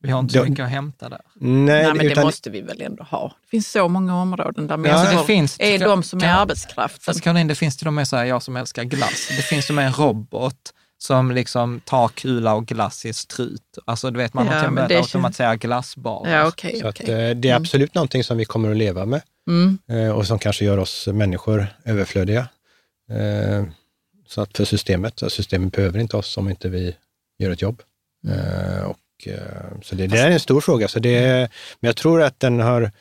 [0.02, 1.22] vi har inte så mycket att hämta där.
[1.36, 3.36] Nej, nej men det måste vi väl ändå ha.
[3.42, 7.00] Det finns så många områden där människor ja, det finns, är de som är arbetskraften.
[7.02, 9.66] Fast Caroline, det finns till och med så här, jag som älskar glass, det finns
[9.66, 13.78] till och med en robot som liksom tar kula och glass i strut.
[13.86, 16.38] Alltså du vet, man ja, har till och med automatiserat glassbarer.
[16.38, 17.06] Ja, okay, så okay.
[17.06, 17.62] Att, eh, det är mm.
[17.62, 17.92] absolut mm.
[18.00, 19.80] någonting som vi kommer att leva med mm.
[19.90, 22.48] eh, och som kanske gör oss människor överflödiga.
[23.12, 23.64] Eh,
[24.28, 26.96] så att för systemet, systemet behöver inte oss om inte vi
[27.40, 27.82] gör ett jobb.
[28.28, 28.40] Mm.
[28.40, 30.88] Eh, och, eh, så det, det, är en stor fråga.
[30.88, 32.92] Så det, men jag tror att den har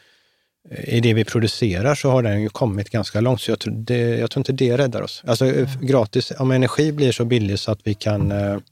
[0.70, 4.18] i det vi producerar så har den ju kommit ganska långt, så jag tror, det,
[4.18, 5.22] jag tror inte det räddar oss.
[5.26, 5.68] Alltså mm.
[5.80, 8.62] gratis, om energi blir så billig så att vi kan, mm.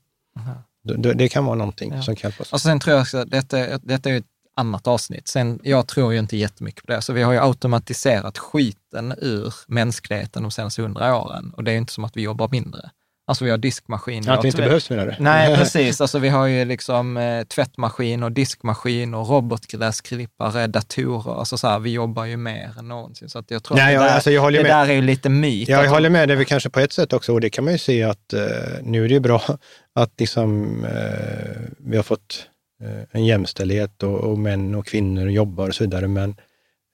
[0.85, 2.03] det, det, kan vara någonting ja.
[2.03, 2.53] som kan hjälpa oss.
[2.53, 4.25] Och sen tror jag också, detta, detta är ett
[4.57, 5.29] annat avsnitt.
[5.29, 9.55] Sen, jag tror ju inte jättemycket på det, så vi har ju automatiserat skiten ur
[9.67, 12.91] mänskligheten de senaste hundra åren och det är inte som att vi jobbar mindre.
[13.29, 14.29] Alltså vi har diskmaskin.
[14.29, 15.15] Att vi inte behövs menar du?
[15.19, 16.01] Nej, precis.
[16.01, 21.39] Alltså vi har ju liksom eh, tvättmaskin och diskmaskin och robotgräsklippare, datorer.
[21.39, 23.29] Alltså så här, vi jobbar ju mer än någonsin.
[23.29, 25.29] Så att jag tror Nej, att det, där, alltså jag det där är ju lite
[25.29, 25.69] myt.
[25.69, 26.29] Ja, jag håller med.
[26.29, 28.33] Det är väl kanske på ett sätt också, och det kan man ju se att
[28.33, 28.41] eh,
[28.83, 29.43] nu är det ju bra
[29.95, 32.47] att liksom, eh, vi har fått
[32.83, 36.09] eh, en jämställdhet och, och, män och kvinnor jobbar och så vidare.
[36.09, 36.37] Men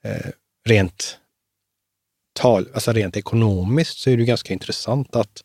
[0.03, 0.29] eh,
[0.65, 1.17] rent
[2.39, 5.43] tal, alltså rent ekonomiskt så är det ganska intressant att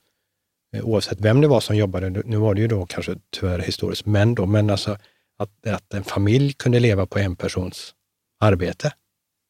[0.73, 2.11] oavsett vem det var som jobbade.
[2.11, 4.99] Nu var det ju då kanske tyvärr historiskt män då, men alltså
[5.39, 7.95] att, att en familj kunde leva på en persons
[8.41, 8.93] arbete.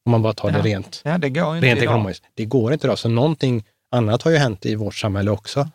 [0.05, 0.57] Om man bara tar ja.
[0.57, 2.23] det rent, ja, det går inte rent ekonomiskt.
[2.33, 2.99] Det går inte idag.
[2.99, 5.69] Så någonting annat har ju hänt i vårt samhälle också.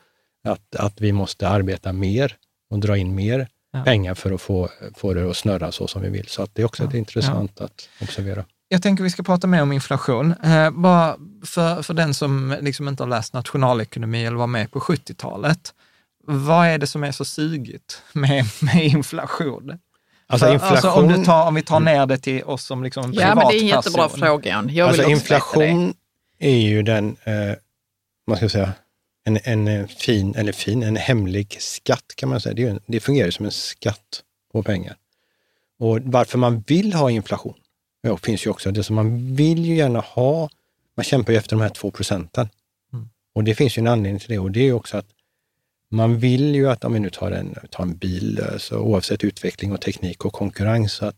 [0.49, 2.37] Att, att vi måste arbeta mer
[2.71, 3.85] och dra in mer ja.
[3.85, 6.27] pengar för att få, få det att snurra så som vi vill.
[6.29, 6.99] Så att det är också ja.
[6.99, 8.45] intressant att observera.
[8.69, 10.35] Jag tänker vi ska prata mer om inflation.
[10.45, 14.81] Eh, bara för, för den som liksom inte har läst nationalekonomi eller var med på
[14.81, 15.75] 70-talet.
[16.27, 19.79] Vad är det som är så sugigt med, med inflation?
[20.27, 20.77] Alltså, inflation...
[20.77, 23.29] Alltså om, du tar, om vi tar ner det till oss som liksom privatperson.
[23.29, 24.51] Ja, men det är en jättebra fråga.
[24.51, 25.95] Jag vill alltså, inflation
[26.39, 27.55] är ju den, eh,
[28.27, 28.73] man ska säga,
[29.25, 32.55] en, en fin, eller fin, en hemlig skatt kan man säga.
[32.55, 34.97] Det, en, det fungerar som en skatt på pengar.
[35.79, 37.55] Och varför man vill ha inflation,
[38.05, 40.49] ja, finns ju också det som man vill ju gärna ha.
[40.97, 42.49] Man kämpar ju efter de här två procenten.
[42.93, 43.09] Mm.
[43.35, 45.07] Och det finns ju en anledning till det och det är ju också att
[45.91, 49.73] man vill ju att, om vi nu tar en, tar en bil, så oavsett utveckling
[49.73, 51.17] och teknik och konkurrens, så att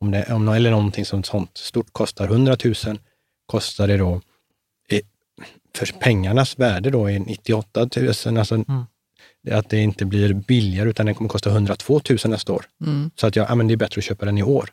[0.00, 2.74] om det, om, eller någonting som sånt stort kostar 100 000,
[3.46, 4.20] kostar det då
[5.74, 7.88] för pengarnas värde då är 98
[8.26, 8.84] 000, alltså mm.
[9.50, 12.64] att det inte blir billigare utan den kommer kosta 102 000 nästa år.
[12.86, 13.10] Mm.
[13.14, 14.70] Så att jag, ja, men det är bättre att köpa den i år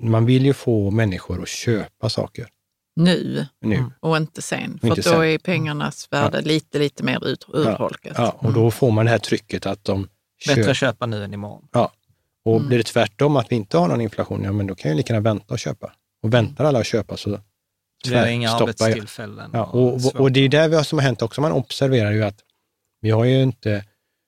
[0.00, 2.48] man vill ju få människor att köpa saker.
[2.96, 3.74] Nu, nu.
[3.74, 3.92] Mm.
[4.00, 4.78] och inte sen.
[4.80, 5.22] För inte då sen.
[5.22, 6.44] är pengarnas värde ja.
[6.46, 8.12] lite, lite mer ut, urholkat.
[8.16, 8.22] Ja.
[8.40, 10.08] ja, och då får man det här trycket att de...
[10.46, 11.68] Bättre köpa nu än imorgon.
[11.72, 11.92] Ja,
[12.44, 12.68] Och Mm.
[12.68, 15.12] blir det tvärtom, att vi inte har någon inflation, ja men då kan jag lika
[15.12, 15.92] gärna vänta och köpa.
[16.22, 17.40] Och väntar alla att köpa så Det
[18.10, 18.86] blir inga tvärstoppar jag.
[18.86, 19.50] arbetstillfällen.
[19.52, 21.40] Ja, och, och, och det är där vi har, som har hänt också.
[21.40, 22.40] Man observerar ju att
[23.00, 23.84] vi har ju inte,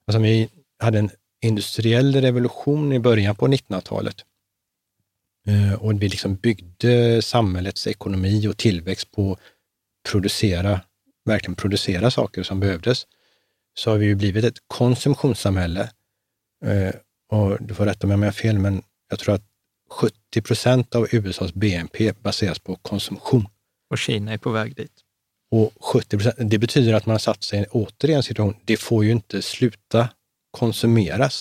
[0.07, 0.49] alltså vi
[0.79, 1.11] hade en
[1.43, 4.17] industriell revolution i början på 1900-talet.
[5.47, 9.37] Eh, och vi liksom byggde samhällets ekonomi och tillväxt på
[10.11, 10.81] producera,
[11.25, 13.07] verkligen producera saker som behövdes.
[13.75, 15.91] Så har vi ju blivit ett konsumtionssamhälle.
[16.65, 16.95] Eh,
[17.33, 19.45] och du får rätta mig om jag har fel, men jag tror att
[19.91, 23.49] 70 procent av USAs BNP baseras på konsumtion.
[23.91, 24.93] Och Kina är på väg dit.
[25.51, 27.69] Och 70 procent, det betyder att man har satt sig
[28.03, 30.09] i en situation, det får ju inte sluta
[30.51, 31.41] konsumeras.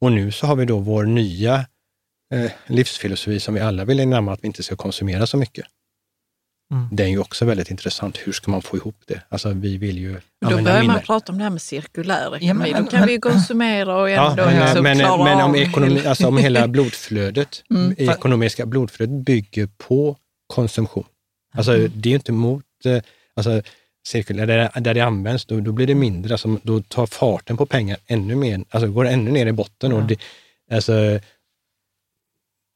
[0.00, 1.66] Och nu så har vi då vår nya
[2.34, 5.66] eh, livsfilosofi som vi alla vill närma att vi inte ska konsumera så mycket.
[6.74, 6.88] Mm.
[6.92, 8.16] Det är ju också väldigt intressant.
[8.24, 9.22] Hur ska man få ihop det?
[9.28, 12.72] Alltså vi vill ju Då börjar man prata om det här med cirkulär Ja, ekonomi.
[12.72, 15.44] men- Då kan men- vi ju konsumera och Ja, ändå men, liksom men, klara men
[15.44, 17.94] om, ekonomi, alltså om hela blodflödet, Mm.
[17.98, 20.16] ekonomiska blodflödet bygger på
[20.46, 21.04] konsumtion.
[21.54, 21.92] Alltså Mm.
[21.94, 23.02] det är ju inte mot, eh,
[23.36, 23.62] alltså
[24.06, 27.66] cirkulär, där, där det används, då, då blir det mindre, alltså, då tar farten på
[27.66, 29.92] pengar ännu mer, alltså går ännu ner i botten.
[29.92, 30.20] Och det,
[30.72, 31.20] alltså,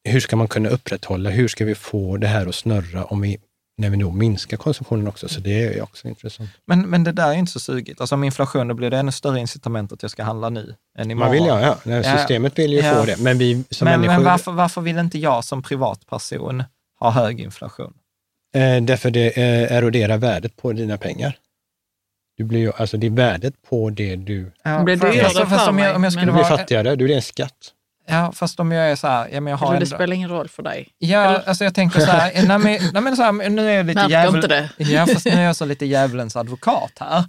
[0.03, 3.37] hur ska man kunna upprätthålla, hur ska vi få det här att snurra om vi,
[3.77, 5.27] när vi nog minskar konsumtionen också?
[5.27, 6.49] Så det är också intressant.
[6.65, 8.01] Men, men det där är inte så sugigt.
[8.01, 11.11] Alltså om inflation, då blir det ännu större incitament att jag ska handla nu än
[11.11, 11.29] imorgon.
[11.29, 11.91] Man vill ja, ja.
[12.03, 12.17] Ja.
[12.17, 12.93] systemet vill ju Ja.
[12.95, 14.15] få det, men vi som men, människor...
[14.15, 16.63] men varför, varför vill inte jag som privatperson
[16.99, 17.93] ha hög inflation?
[18.55, 21.37] Eh, därför det eh, eroderar värdet på dina pengar.
[22.37, 24.51] Du blir ju, alltså det är värdet på det du...
[24.63, 26.57] Ja, blir fast, för fast om jag, om jag skulle Du blir vara...
[26.57, 27.73] fattigare, du blir en skatt.
[28.07, 29.95] Ja, fast om jag är så här, ja men jag har Eller det ändå...
[29.95, 30.87] spelar ingen roll för dig.
[30.97, 33.85] Ja, alltså jag tänker så här, nej men, nej, men så här, nu är jag
[33.85, 34.35] lite djävul...
[34.35, 34.69] inte det.
[34.77, 37.23] Ja, fast nu är jag så lite djävulens advokat här.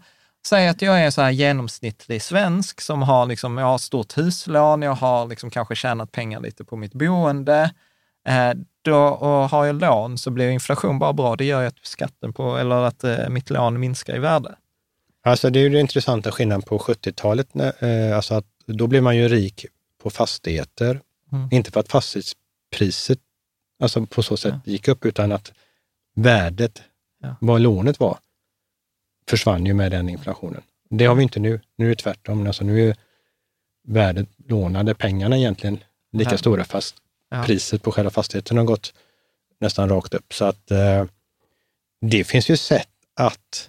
[0.46, 4.82] Säg att jag är så här genomsnittlig svensk som har, liksom, jag har stort huslån,
[4.82, 7.70] jag har liksom kanske tjänat pengar lite på mitt boende.
[8.28, 8.52] Eh,
[8.82, 11.36] då, och har jag lån så blir inflation bara bra.
[11.36, 14.54] Det gör ju att skatten på, eller att eh, mitt lån minskar i värde.
[15.24, 17.54] Alltså det är ju den intressanta skillnaden på 70-talet.
[17.54, 19.66] när, Eh, alltså att då blev man ju rik
[20.02, 21.00] på fastigheter.
[21.32, 21.48] Mm.
[21.52, 23.18] Inte för att fastighetspriset
[23.82, 25.52] alltså på så sätt gick upp, utan att
[26.14, 26.82] värdet,
[27.22, 27.36] Ja.
[27.40, 28.18] vad lånet var,
[29.28, 30.62] försvann ju med den inflationen.
[30.90, 31.60] Det har vi inte nu.
[31.76, 32.46] Nu är det tvärtom.
[32.46, 32.96] Alltså nu är
[33.88, 35.78] värdet, lånade pengarna egentligen
[36.12, 36.38] lika Ja.
[36.38, 36.94] stora, fast
[37.32, 37.44] Ja.
[37.44, 38.94] priset på själva fastigheten har gått
[39.60, 40.34] nästan rakt upp.
[40.34, 41.04] Så att eh,
[42.00, 43.68] det finns ju sätt att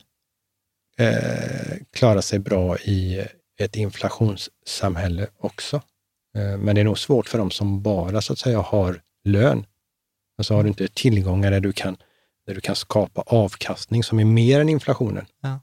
[0.98, 3.26] eh, klara sig bra i
[3.60, 5.82] ett inflationssamhälle också.
[6.38, 9.66] Eh, men det är nog svårt för dem som bara så att säga har lön.
[10.38, 11.98] Alltså har du inte tillgångar där du kan,
[12.46, 15.26] där du kan skapa avkastning som är mer än inflationen.
[15.42, 15.60] Ja.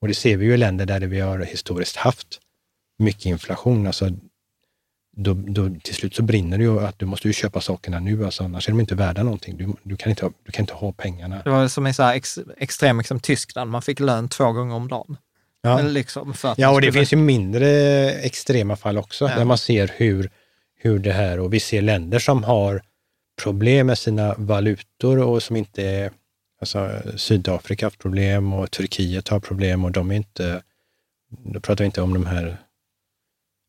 [0.00, 2.40] Och det ser vi ju i länder där vi har historiskt haft
[2.98, 3.86] mycket inflation.
[3.86, 4.10] Alltså,
[5.16, 8.24] då, då, till slut så brinner det ju att du måste ju köpa sakerna nu,
[8.24, 9.56] alltså, annars är de inte värda någonting.
[9.56, 11.42] Du, du, kan, inte ha, du kan inte ha pengarna.
[11.44, 14.74] Det var som i så här ex, extrem, liksom Tyskland, man fick lön två gånger
[14.74, 15.16] om dagen.
[15.62, 15.80] Ja.
[15.80, 17.68] Liksom Ja, och det skulle- finns ju mindre
[18.12, 19.36] extrema fall också, Ja.
[19.36, 20.30] där man ser hur,
[20.78, 22.82] hur det här, och vi ser länder som har
[23.42, 26.10] problem med sina valutor och som inte
[26.60, 30.62] alltså, Sydafrika har haft problem och Turkiet har problem och de är inte,
[31.44, 32.56] då pratar vi inte om de här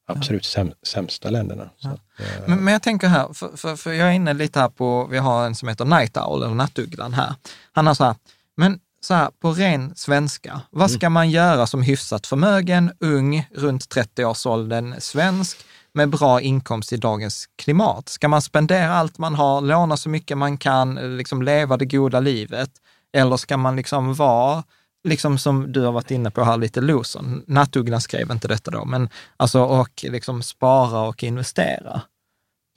[0.07, 1.69] absolut säm, sämsta länderna.
[1.77, 1.89] Ja.
[1.89, 4.69] Att, eh, Men, men jag tänker här, för, för, för jag är inne lite här
[4.69, 7.35] på, vi har en som heter Night Owl, eller Nattugglan här.
[7.71, 8.15] Han har så här,
[8.57, 13.95] men så här, på ren svenska, vad ska man göra som hyfsat förmögen, ung, runt
[13.95, 15.57] 30-årsåldern, svensk,
[15.93, 18.09] med bra inkomst i dagens klimat?
[18.09, 22.19] Ska man spendera allt man har, låna så mycket man kan, liksom leva det goda
[22.19, 22.69] livet?
[23.13, 24.63] Eller ska man liksom vara,
[25.03, 27.21] liksom som du har varit inne på här, lite loser?
[27.47, 32.01] Nattugglan skrev inte detta då, men alltså och liksom spara och investera.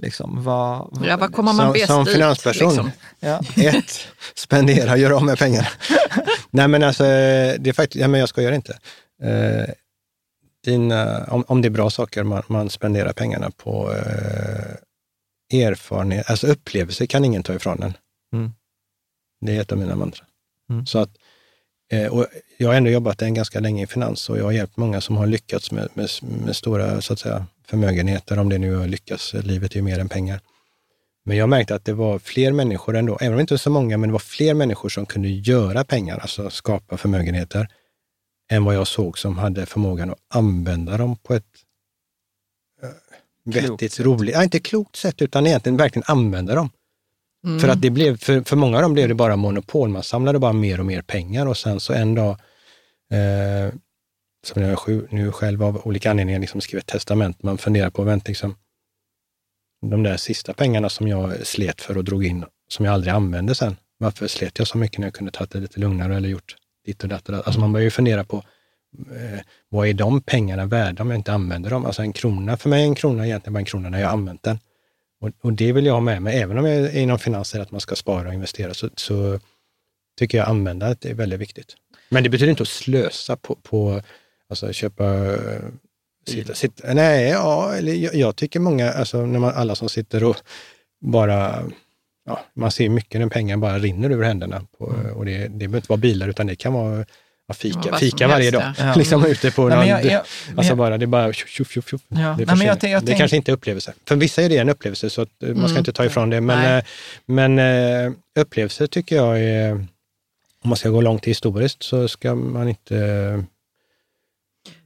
[0.03, 2.13] Liksom, vad, vad- Ja, vad kommer man som, bäst som ut?
[2.13, 2.91] finansperson, liksom?
[3.21, 3.41] Ja.
[3.57, 5.69] ett, spendera, gör av med pengarna.
[6.51, 8.79] Nej men alltså, det är faktiskt, ja, men jag skojar inte.
[9.23, 9.75] Eh,
[10.65, 14.77] dina, om, om det är bra saker man, man spenderar pengarna på, eh,
[15.53, 17.95] erfarenhet, alltså upplevelser kan ingen ta ifrån en.
[18.33, 18.53] Mm.
[19.41, 20.29] Det är ett av mina mantran.
[20.71, 20.87] Mm.
[20.87, 21.11] Så att,
[22.11, 22.27] och
[22.59, 25.17] jag har ändå jobbat en ganska länge i finans och jag har hjälpt många som
[25.17, 26.09] har lyckats med, med,
[26.45, 29.35] med stora så att säga, förmögenheter, om det nu har lyckats.
[29.35, 30.41] Livet är ju mer än pengar.
[31.25, 33.71] Men jag märkte att det var fler människor ändå, även om det inte var så
[33.71, 37.69] många, men det var fler människor som kunde göra pengar, alltså skapa förmögenheter,
[38.51, 41.45] än vad jag såg som hade förmågan att använda dem på ett
[42.83, 42.89] eh,
[43.53, 46.71] Klokt vettigt, roligt, ja, inte klokt sätt, utan egentligen verkligen använda dem.
[47.47, 47.61] Mm.
[47.61, 50.39] För att det blev, för, för många av dem blev det bara monopol, man samlade
[50.39, 52.31] bara mer och mer pengar och sen så en dag,
[53.11, 53.75] eh,
[54.47, 58.03] som jag sju- nu själv av olika anledningar liksom skriver ett testament, man funderar på,
[58.03, 58.57] vänta liksom,
[59.91, 63.55] de där sista pengarna som jag slet för och drog in, som jag aldrig använde
[63.55, 66.57] sen, varför slet jag så mycket när jag kunde tagit det lite lugnare eller gjort
[66.87, 67.47] ditt och datt och datt?
[67.47, 68.37] Alltså man börjar ju fundera på,
[68.97, 71.87] eh, vad är de pengarna värda om jag inte använder dem?
[71.87, 74.13] Alltså en krona, för mig är en krona egentligen bara en krona när jag har
[74.13, 74.59] använt den.
[75.21, 77.71] Och, och det vill jag ha med mig, även om jag är inom finanser, att
[77.71, 79.41] man ska spara och investera, så, så
[80.19, 81.77] tycker jag användandet är väldigt viktigt.
[82.09, 84.03] Men det betyder inte att slösa på, på
[84.49, 85.05] alltså köpa
[85.35, 85.61] eh,
[86.29, 90.25] Sitta, sitta, nej, ja, eller jag, jag tycker många, alltså när man, alla som sitter
[90.25, 90.37] och
[91.01, 91.65] bara,
[92.25, 94.67] ja, man ser mycket när pengar bara rinner ur händerna.
[94.79, 97.05] På, Och det, det behöver inte vara bilar, utan det kan vara
[97.55, 98.73] fika, Ja, fika varje dag.
[98.79, 98.95] ja.
[98.97, 101.71] Liksom ute på Nej, någon, jag, jag, men alltså jag, bara, det är bara tjoff,
[101.71, 102.01] tjoff, tjoff.
[102.09, 103.93] Ja, Det, nej, jag jag det tänk- kanske inte är upplevelse.
[104.09, 105.77] För vissa är det en upplevelse, så eh, man ska Mm.
[105.79, 106.41] inte ta ifrån det.
[106.41, 106.79] Men, Nej.
[106.79, 106.85] eh,
[107.27, 107.59] men
[108.07, 109.73] eh, upplevelser tycker jag är,
[110.63, 113.45] om man ska gå långt historiskt, så ska man inte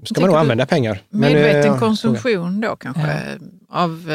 [0.04, 1.02] ska man nog använda pengar.
[1.11, 3.38] Men, Medveten eh, konsumtion då kanske,
[3.68, 4.11] av,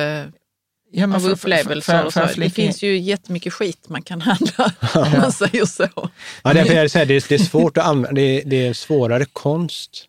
[0.96, 2.32] ja, men av för- för- upplevelser för- och för så.
[2.32, 5.88] att Det finns ju jättemycket skit man kan handla, om man säger så.
[6.44, 8.74] Ja, därför är det, så är, det är svårt att använda, det är, det är
[8.74, 10.06] svårare konst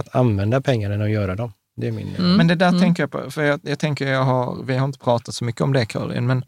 [0.00, 1.52] att använda pengar än att göra dem.
[1.76, 2.16] Det är min...
[2.18, 2.36] Mm.
[2.36, 4.98] Men det där tänker jag på, för jag, jag tänker, jag har, vi har inte
[4.98, 6.44] pratat så mycket om det Karin, men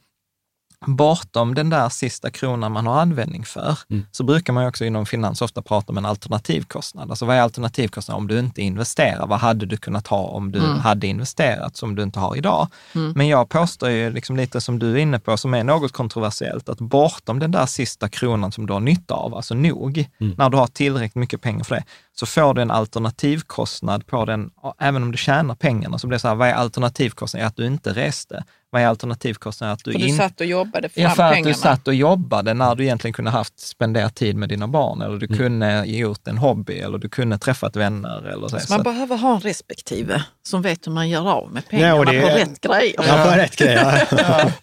[0.87, 4.07] bortom den där sista kronan man har användning för, Mm.
[4.13, 7.11] så brukar man också inom finans ofta prata om en alternativkostnad.
[7.11, 9.27] Alltså vad är alternativkostnad om du inte investerar?
[9.27, 10.79] Vad hade du kunnat ha om du Mm.
[10.79, 12.69] hade investerat som du inte har idag?
[12.95, 13.13] Mm.
[13.17, 16.69] Men jag påstår ju liksom lite som du är inne på, som är något kontroversiellt,
[16.69, 20.35] att bortom den där sista kronan som du har nytta av, alltså nog, Mm.
[20.39, 24.51] när du har tillräckligt mycket pengar för det, så får du en alternativkostnad på den,
[24.79, 27.47] även om du tjänar pengarna, så blir det så här, vad är alternativkostnaden?
[27.49, 28.45] Att du inte reste.
[28.73, 29.73] Vad är alternativkostnaden?
[29.75, 31.49] Att du, För du inte satt och jobbade fram Ja, för att pengarna.
[31.49, 35.17] du satt och jobbade när du egentligen kunde haft spenderat tid med dina barn eller
[35.19, 35.39] du Mm.
[35.39, 38.23] kunde gjort en hobby eller du kunde träffat vänner.
[38.33, 38.59] Eller så.
[38.61, 41.69] Så Så man att- behöver ha en respektive som vet hur man gör av med
[41.69, 42.95] pengarna och det- på rätt grejer.
[43.09, 43.75] Ja, på rätt grej.
[44.11, 44.51] Ja.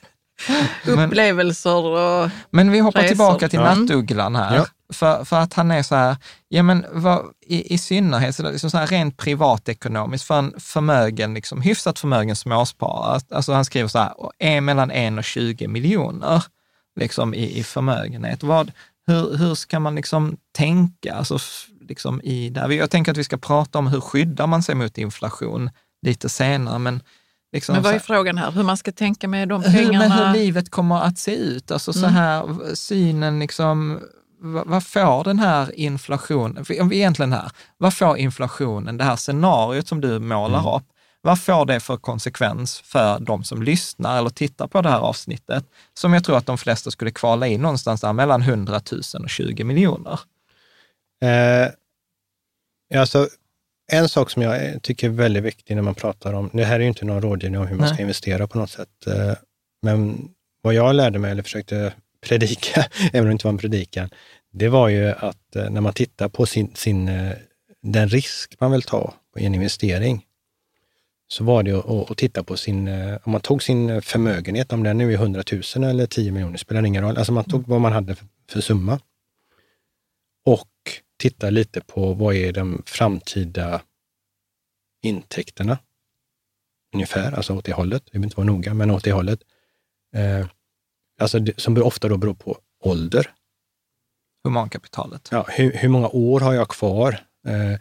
[0.86, 2.30] Upplevelser och...
[2.52, 3.08] Men vi hoppar Resor.
[3.08, 3.76] tillbaka till Ja.
[3.76, 4.56] nattugglan här.
[4.56, 4.66] Ja.
[4.94, 6.18] För, för att han är så här,
[6.48, 11.34] ja men vad, i, i synnerhet så, liksom så här rent privatekonomiskt för en förmögen,
[11.34, 16.44] liksom, hyfsat förmögen småsparare, alltså han skriver så här, är mellan 1 och 20 miljoner
[17.00, 18.44] liksom, i, i förmögenhet.
[18.44, 18.72] Vad,
[19.08, 21.40] hur, hur ska man liksom tänka alltså,
[21.82, 22.70] liksom, i det här?
[22.70, 25.70] Jag tänker att vi ska prata om hur skyddar man sig mot inflation
[26.02, 27.02] lite senare, men
[27.58, 28.52] Liksom Men vad är frågan här?
[28.52, 30.32] Hur man ska tänka med de hur, men pengarna?
[30.32, 31.72] hur livet kommer att se ut.
[31.72, 32.14] Alltså så Mm.
[32.14, 34.00] här, synen liksom,
[34.40, 40.02] vad, vad får den här inflationen, egentligen här, vad får inflationen, det här scenariot som
[40.02, 40.74] du målar Mm.
[40.74, 40.84] upp,
[41.22, 45.66] vad får det för konsekvens för de som lyssnar eller tittar på det här avsnittet,
[45.94, 49.30] som jag tror att de flesta skulle kvala in någonstans där mellan 100 000 och
[49.30, 50.20] 20 miljoner.
[51.24, 53.28] Eh, alltså,
[53.92, 56.80] en sak som jag tycker är väldigt viktig när man pratar om, det här är
[56.80, 57.94] ju inte någon rådgivning om hur man Nej.
[57.94, 59.34] ska investera på något sätt, eh,
[59.82, 60.30] men
[60.62, 64.10] vad jag lärde mig, eller försökte predika, även om det inte var en predikan,
[64.52, 67.34] det var ju att eh, när man tittar på sin, sin, eh,
[67.82, 70.26] den risk man vill ta i en investering,
[71.28, 72.88] så var det att, att titta på sin,
[73.24, 75.44] om man tog sin förmögenhet, om den nu är 100
[75.76, 77.18] 000 eller 10 miljoner, spelar ingen roll.
[77.18, 79.00] Alltså man tog vad man hade för, för summa.
[80.46, 80.68] och
[81.18, 83.82] titta lite på vad är de framtida
[85.04, 85.78] intäkterna
[86.94, 88.06] ungefär, alltså åt det hållet.
[88.06, 89.40] Det behöver inte vara noga, men åt det hållet.
[90.16, 90.48] Eh,
[91.20, 93.34] alltså det, som ofta då beror på ålder.
[94.44, 95.30] Humankapitalet.
[95.32, 97.20] Ja, hur, hur många år har jag kvar?
[97.48, 97.80] Eh,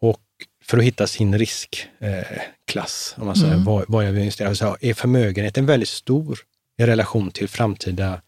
[0.00, 0.22] och
[0.64, 3.64] för att hitta sin riskklass, eh, om man säger, mm.
[3.64, 4.54] vad, vad jag vill investera.
[4.54, 6.38] Så är förmögenheten väldigt stor
[6.78, 8.22] i relation till framtida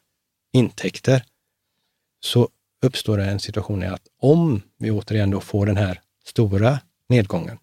[0.53, 1.25] intäkter,
[2.25, 2.49] så
[2.83, 6.79] uppstår det en situation i att om vi återigen då får den här stora
[7.09, 7.59] nedgången,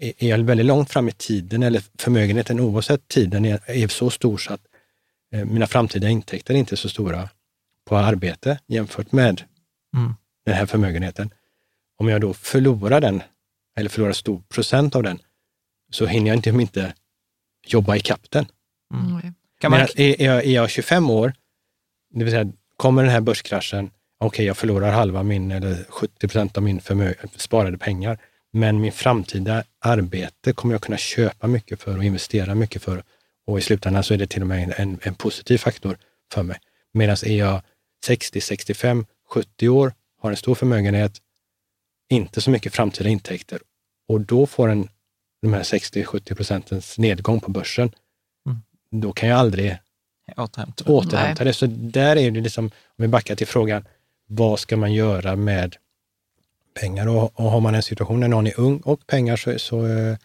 [0.00, 4.38] är jag väldigt långt fram i tiden eller förmögenheten oavsett tiden är, är så stor
[4.38, 4.60] så att
[5.32, 7.28] eh, mina framtida intäkter är inte är så stora
[7.84, 9.42] på arbete jämfört med
[9.96, 10.14] mm.
[10.44, 11.34] den här förmögenheten.
[11.96, 13.22] Om jag då förlorar den,
[13.76, 15.18] eller förlorar stor procent av den,
[15.90, 16.94] så hinner jag inte, inte
[17.66, 18.46] jobba i den.
[18.94, 19.34] Mm.
[19.60, 19.80] Kan man...
[19.80, 21.32] är, jag, är jag 25 år,
[22.10, 26.28] det vill säga kommer den här börskraschen, okej, okay, jag förlorar halva min eller 70
[26.28, 26.80] procent av min
[27.36, 28.18] sparade pengar,
[28.52, 33.02] men min framtida arbete kommer jag kunna köpa mycket för och investera mycket för.
[33.46, 35.98] Och i slutändan så är det till och med en, en positiv faktor
[36.32, 36.58] för mig.
[36.92, 37.62] Medan är jag
[38.04, 41.12] 60, 65, 70 år, har en stor förmögenhet,
[42.10, 43.58] inte så mycket framtida intäkter
[44.08, 44.88] och då får en
[45.42, 47.92] de här 60-70 procentens nedgång på börsen,
[48.46, 48.58] mm.
[49.02, 49.78] då kan jag aldrig
[50.36, 51.52] återhämta, återhämta det.
[51.52, 53.84] Så där är det liksom, om vi backar till frågan,
[54.26, 55.76] vad ska man göra med
[56.80, 57.08] pengar?
[57.08, 60.16] Och, och har man en situation när någon är ung och pengar så, så eh,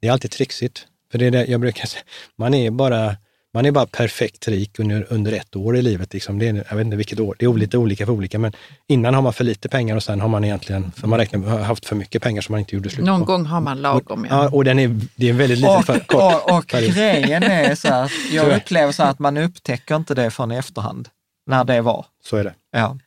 [0.00, 0.86] det är alltid trixigt.
[1.10, 2.02] För det är det jag brukar säga,
[2.36, 3.16] man är bara
[3.54, 6.12] man är bara perfekt rik under, under ett år i livet.
[6.12, 6.38] Liksom.
[6.38, 8.52] Det är, jag vet inte vilket år, det är lite olika för olika, men
[8.86, 11.86] innan har man för lite pengar och sen har man egentligen, för man räknar, haft
[11.86, 13.26] för mycket pengar som man inte gjorde slut Någon på.
[13.26, 14.26] gång har man lagom.
[14.30, 16.42] Ja, och den är, det är väldigt lite och, för kort.
[16.46, 20.52] Och, och grejen är så att jag upplever så att man upptäcker inte det förrän
[20.52, 21.08] i efterhand,
[21.46, 22.06] när det var.
[22.24, 22.54] Så är det.
[22.72, 22.98] Ja.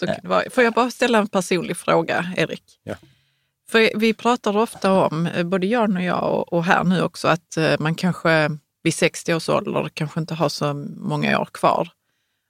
[0.00, 0.06] Så
[0.50, 2.62] Får jag bara ställa en personlig fråga, Erik?
[2.84, 2.94] Ja.
[3.70, 7.74] För vi pratar ofta om, både Jan och jag och här nu också, att eh,
[7.78, 8.50] man kanske
[8.86, 11.88] vid 60 års ålder kanske inte har så många år kvar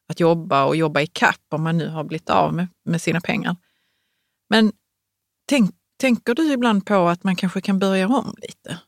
[0.09, 3.21] att jobba och jobba i kapp om man nu har blivit av med, med sina
[3.21, 3.57] pengar.
[4.51, 4.73] Men
[5.49, 5.71] tänk,
[6.01, 8.79] tänker du ibland på att man kanske kan börja om lite?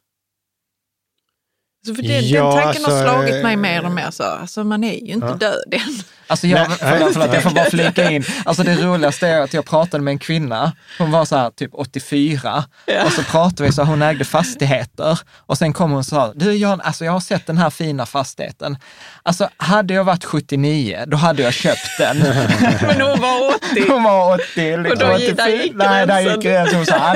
[1.87, 4.11] Så för det, ja, den tanken alltså, har slagit mig mer och mer.
[4.11, 4.23] Så.
[4.23, 5.35] Alltså, man är ju inte ja.
[5.35, 5.95] död än.
[6.29, 8.25] Alltså jag, förlåt, förlåt, jag får bara flika in.
[8.45, 11.71] Alltså det roligaste är att jag pratade med en kvinna, hon var så här typ
[11.75, 13.05] 84, ja.
[13.05, 15.19] och så pratade vi så hon ägde fastigheter.
[15.37, 18.07] Och sen kom hon och sa, du Jan, alltså jag har sett den här fina
[18.07, 18.77] fastigheten.
[19.23, 22.19] Alltså hade jag varit 79, då hade jag köpt den.
[22.83, 23.85] Men hon var 80.
[23.89, 24.77] Hon var 80.
[24.77, 25.35] Liksom, och då, 84.
[25.35, 26.77] där gick Nej, där gick gränsen.
[26.77, 27.15] Hon sa,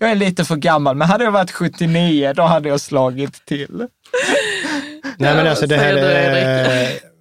[0.00, 3.86] jag är lite för gammal, men hade jag varit 79, då hade jag slagit till.
[5.16, 7.13] Nej, men alltså det här är,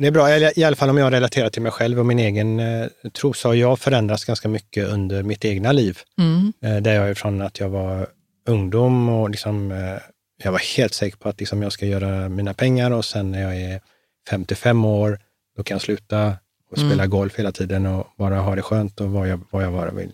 [0.00, 2.60] det är bra, i alla fall om jag relaterar till mig själv och min egen
[2.60, 5.98] eh, tro, så har jag förändrats ganska mycket under mitt egna liv.
[6.18, 6.52] Mm.
[6.62, 8.06] Eh, där jag är från att jag var
[8.46, 9.98] ungdom och liksom, eh,
[10.44, 13.42] jag var helt säker på att liksom, jag ska göra mina pengar och sen när
[13.42, 13.80] jag är
[14.30, 15.18] 55 år,
[15.56, 16.36] då kan jag sluta
[16.70, 16.90] och mm.
[16.90, 19.90] spela golf hela tiden och bara ha det skönt och vad jag, vad jag bara
[19.90, 20.12] vill.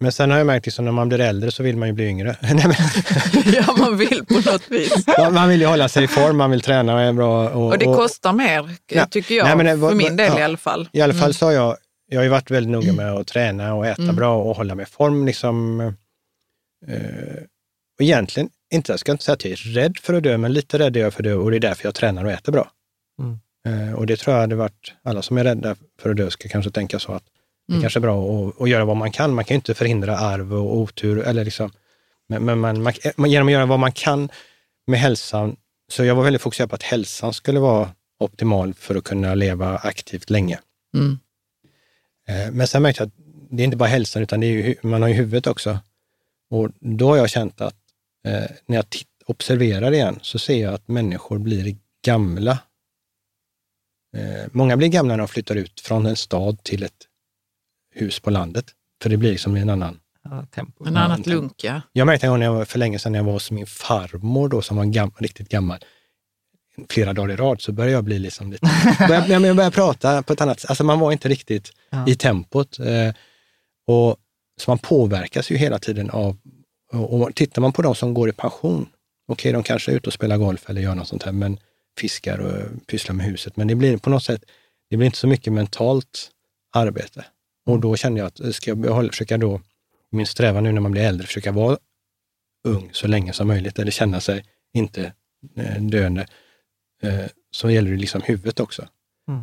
[0.00, 1.94] Men sen har jag märkt att liksom, när man blir äldre så vill man ju
[1.94, 2.36] bli yngre.
[3.52, 5.06] ja, man vill på något vis.
[5.32, 7.48] man vill ju hålla sig i form, man vill träna och är bra.
[7.48, 9.06] Och, och det kostar mer, ja.
[9.06, 10.88] tycker jag, Nej, det, för min del ja, i alla fall.
[10.92, 11.32] I alla fall mm.
[11.32, 11.76] så har jag,
[12.08, 14.16] jag har ju varit väldigt noga med att träna och äta mm.
[14.16, 15.26] bra och hålla mig i form.
[15.26, 15.80] Liksom,
[16.86, 17.42] eh,
[17.98, 20.52] och egentligen, inte, jag ska inte säga att jag är rädd för att dö, men
[20.52, 22.52] lite rädd är jag för att dö och det är därför jag tränar och äter
[22.52, 22.70] bra.
[23.20, 23.38] Mm.
[23.66, 26.48] Eh, och det tror jag hade varit, alla som är rädda för att dö ska
[26.48, 27.22] kanske tänka så att
[27.68, 27.82] det mm.
[27.82, 29.34] kanske är bra att, att, göra vad man kan.
[29.34, 31.72] Man kan ju inte förhindra arv och otur, eller liksom,
[32.28, 32.82] men, men man,
[33.16, 34.28] man, genom att göra vad man kan
[34.86, 35.56] med hälsan,
[35.88, 39.78] så jag var väldigt fokuserad på att hälsan skulle vara optimal för att kunna leva
[39.78, 40.58] aktivt länge.
[40.94, 41.18] Mm.
[42.28, 43.14] Eh, men sen märkte jag att
[43.50, 45.78] det är inte bara hälsan, utan det är ju, man har ju huvudet också.
[46.50, 47.76] Och då har jag känt att
[48.26, 48.84] eh, när jag
[49.26, 52.58] observerar igen så ser jag att människor blir gamla.
[54.16, 57.06] Eh, många blir gamla när de flyttar ut från en stad till ett
[58.00, 58.64] hus på landet.
[59.02, 60.86] För det blir liksom en annan ja, tempo.
[60.86, 61.80] En annat lunk, ja.
[61.92, 63.66] Jag märkte en gång när jag var, för länge sedan när jag var hos min
[63.66, 65.78] farmor då, som var gam, riktigt gammal,
[66.88, 68.66] flera dagar i rad, så började jag bli liksom lite...
[69.08, 70.70] började, jag började prata på ett annat sätt.
[70.70, 72.04] Alltså man var inte riktigt ja.
[72.08, 72.78] i tempot.
[72.78, 73.14] Eh,
[73.86, 74.16] och,
[74.60, 76.36] så man påverkas ju hela tiden av...
[76.92, 78.82] Och, och tittar man på de som går i pension,
[79.28, 81.58] okej, okay, de kanske är ute och spelar golf eller gör något sånt här, men
[81.98, 83.56] fiskar och pysslar med huset.
[83.56, 84.44] Men det blir på något sätt,
[84.90, 86.30] det blir inte så mycket mentalt
[86.72, 87.24] arbete.
[87.68, 89.60] Och då kände jag att ska jag behålla, försöka då,
[90.10, 91.78] min strävan nu när man blir äldre, försöka vara
[92.68, 95.12] ung så länge som möjligt, eller känna sig inte
[95.56, 96.26] eh, döende,
[97.02, 98.88] eh, så gäller det liksom huvudet också.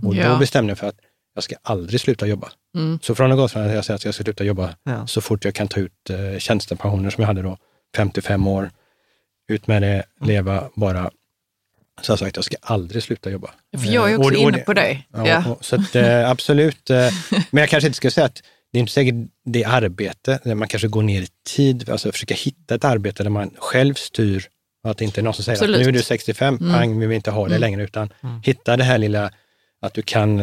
[0.04, 0.38] Och då Ja.
[0.40, 1.00] bestämde jag för att
[1.34, 2.52] jag ska aldrig sluta jobba.
[2.78, 3.00] Mm.
[3.02, 5.08] Så från och från att jag säger att jag ska sluta jobba Ja.
[5.08, 7.58] så fort jag kan ta ut eh, tjänstepensioner som jag hade då,
[7.96, 8.72] 55 år,
[9.48, 11.12] ut med det, leva bara.
[12.02, 13.52] Så jag har sagt, jag ska aldrig sluta jobba.
[13.78, 15.04] För jag är Eh, också och- och inne på det.
[15.14, 15.58] Ja, Ja.
[15.62, 16.90] Så att, eh, absolut.
[16.90, 17.10] Eh,
[17.52, 18.42] men jag kanske inte ska säga att
[18.72, 19.16] det är inte säkert
[19.46, 23.24] det är arbete, där man kanske går ner i tid, alltså försöka hitta ett arbete
[23.24, 24.48] där man själv styr
[24.84, 25.76] och att det inte är någon som säger Absolut.
[25.76, 26.74] att nu är du 65, Mm.
[26.74, 27.62] pang, vi vill inte ha det Mm.
[27.62, 28.10] längre, utan
[28.44, 29.32] hitta det här lilla,
[29.82, 30.40] att du kan,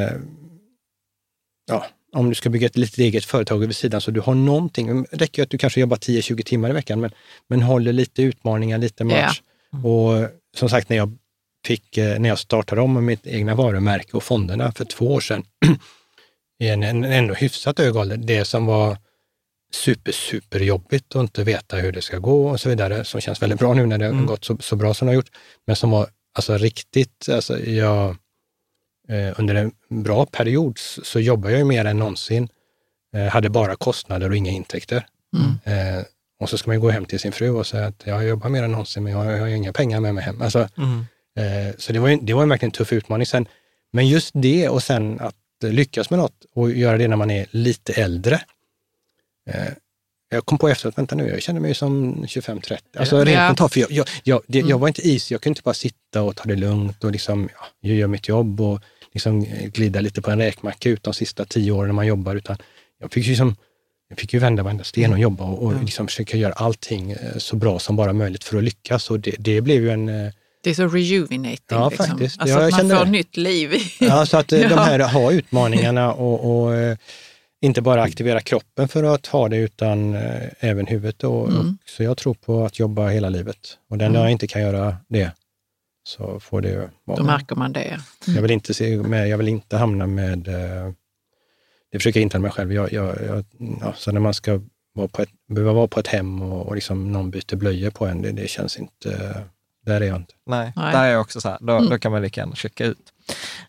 [1.69, 5.03] ja, om du ska bygga ett litet eget företag över sidan så du har någonting,
[5.03, 7.11] det räcker ju att du kanske jobbar 10-20 timmar i veckan, men,
[7.49, 9.43] men håller lite utmaningar, lite match.
[9.85, 11.17] Och som sagt, när jag
[11.67, 15.21] fick, eh, när jag startade om med mitt egna varumärke och fonderna för två år
[15.21, 15.45] sedan,
[16.59, 18.97] i en, en ändå hyfsat hög ålder, det som var
[19.75, 23.43] super, super jobbigt att inte veta hur det ska gå och så vidare, som känns
[23.43, 25.31] väldigt bra nu när det har gått så, så bra som det har gjort,
[25.67, 28.17] men som var alltså riktigt, alltså jag,
[29.09, 32.49] eh, under en bra period så, jobbade jag ju mer än någonsin,
[33.17, 35.07] eh, hade bara kostnader och inga intäkter.
[35.65, 36.05] Eh,
[36.41, 38.63] och så ska man gå hem till sin fru och säga att jag jobbar mer
[38.63, 40.43] än någonsin, men jag, jag har inga pengar med mig hem.
[40.43, 41.07] Alltså, Mm.
[41.39, 43.27] Eh, Så det var, ju, det var ju verkligen en tuff utmaning.
[43.27, 43.47] Sen,
[43.93, 45.35] men just det och sen att
[45.65, 48.41] lyckas med något och göra det när man är lite äldre.
[49.51, 49.73] Eh,
[50.31, 52.79] Jag kom på efteråt, vänta nu, jag känner mig som 25-30.
[52.97, 53.47] Alltså rent Ja.
[53.47, 54.71] mentalt, för jag, jag, jag, det, Mm.
[54.71, 57.49] jag var inte is, jag kunde inte bara sitta och ta det lugnt och liksom,
[57.55, 58.81] ja, jag gör mitt jobb och
[59.13, 62.37] liksom eh, glida lite på en räkmacka ut de sista tio åren när man jobbar,
[62.37, 62.57] utan
[62.99, 63.57] jag fick ju, som,
[64.09, 67.57] jag fick ju vända varenda sten och jobba och, och liksom försöka göra allting så
[67.57, 69.11] bra som bara möjligt för att lyckas.
[69.11, 70.33] Och det, det blev ju en
[70.63, 71.59] Det är så rejuvenating.
[71.69, 72.07] Ja, liksom.
[72.07, 72.41] faktiskt.
[72.41, 73.11] Alltså Ja, jag att man får det.
[73.11, 73.73] nytt liv.
[74.01, 74.81] Ja, så att eh, de Ja.
[74.83, 76.97] här har utmaningarna och, och eh,
[77.61, 81.25] inte bara aktivera kroppen för att ha det utan eh, även huvudet.
[81.25, 81.59] Och, Mm.
[81.61, 83.79] och, så jag tror på att jobba hela livet.
[83.91, 85.31] Och den dag jag inte kan göra det
[86.05, 87.23] så får det Då vara.
[87.23, 88.01] märker man det.
[88.27, 90.39] Jag vill inte, se med, jag vill inte hamna med,
[91.93, 93.45] det försöker jag intala mig själv, jag, jag, jag,
[93.81, 94.61] ja, så när man ska
[94.95, 98.07] vara på ett, behöva vara på ett hem och, och liksom någon byter blöjor på
[98.07, 99.35] en, det, det känns inte,
[99.87, 100.35] där är jag inte.
[100.47, 100.93] Nej, Nej.
[100.93, 101.91] där är jag också så här, då, Mm.
[101.91, 102.99] då kan man lika gärna checka ut.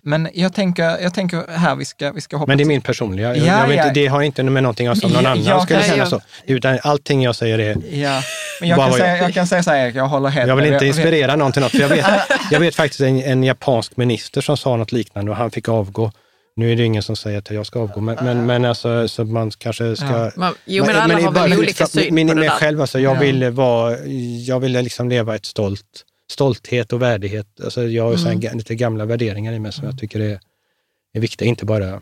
[0.01, 2.81] Men jag tänker, jag tänker här, vi ska, vi ska hoppa Men det är min
[2.81, 3.83] personliga, jag, Ja, jag vet, ja.
[3.87, 5.97] inte, det har inte med någonting att göra som någon Ja, annan jag skulle känna
[5.97, 6.21] jag- så.
[6.45, 8.21] Utan allting jag säger är, Ja,
[8.59, 10.85] men jag kan, säga, jag- kan säga så här, jag håller helt jag vill inte
[10.87, 11.71] inspirera någon till något.
[11.71, 12.05] För jag, vet,
[12.51, 16.11] jag vet faktiskt en, en japansk minister som sa något liknande och han fick avgå.
[16.55, 19.23] Nu är det ingen som säger att jag ska avgå, men, men, men alltså, så
[19.25, 20.05] man kanske ska...
[20.05, 20.31] Ja.
[20.35, 22.49] Man, jo, men, alla det är har väl olika syn min, på det där.
[22.49, 23.19] själv, alltså, jag Ja.
[23.19, 23.97] ville vara,
[24.47, 27.47] jag ville liksom leva ett stolt, stolthet och värdighet.
[27.63, 28.57] Alltså, jag har Mm.
[28.57, 30.39] lite gamla värderingar i mig som jag tycker är,
[31.13, 32.01] är viktiga, inte bara...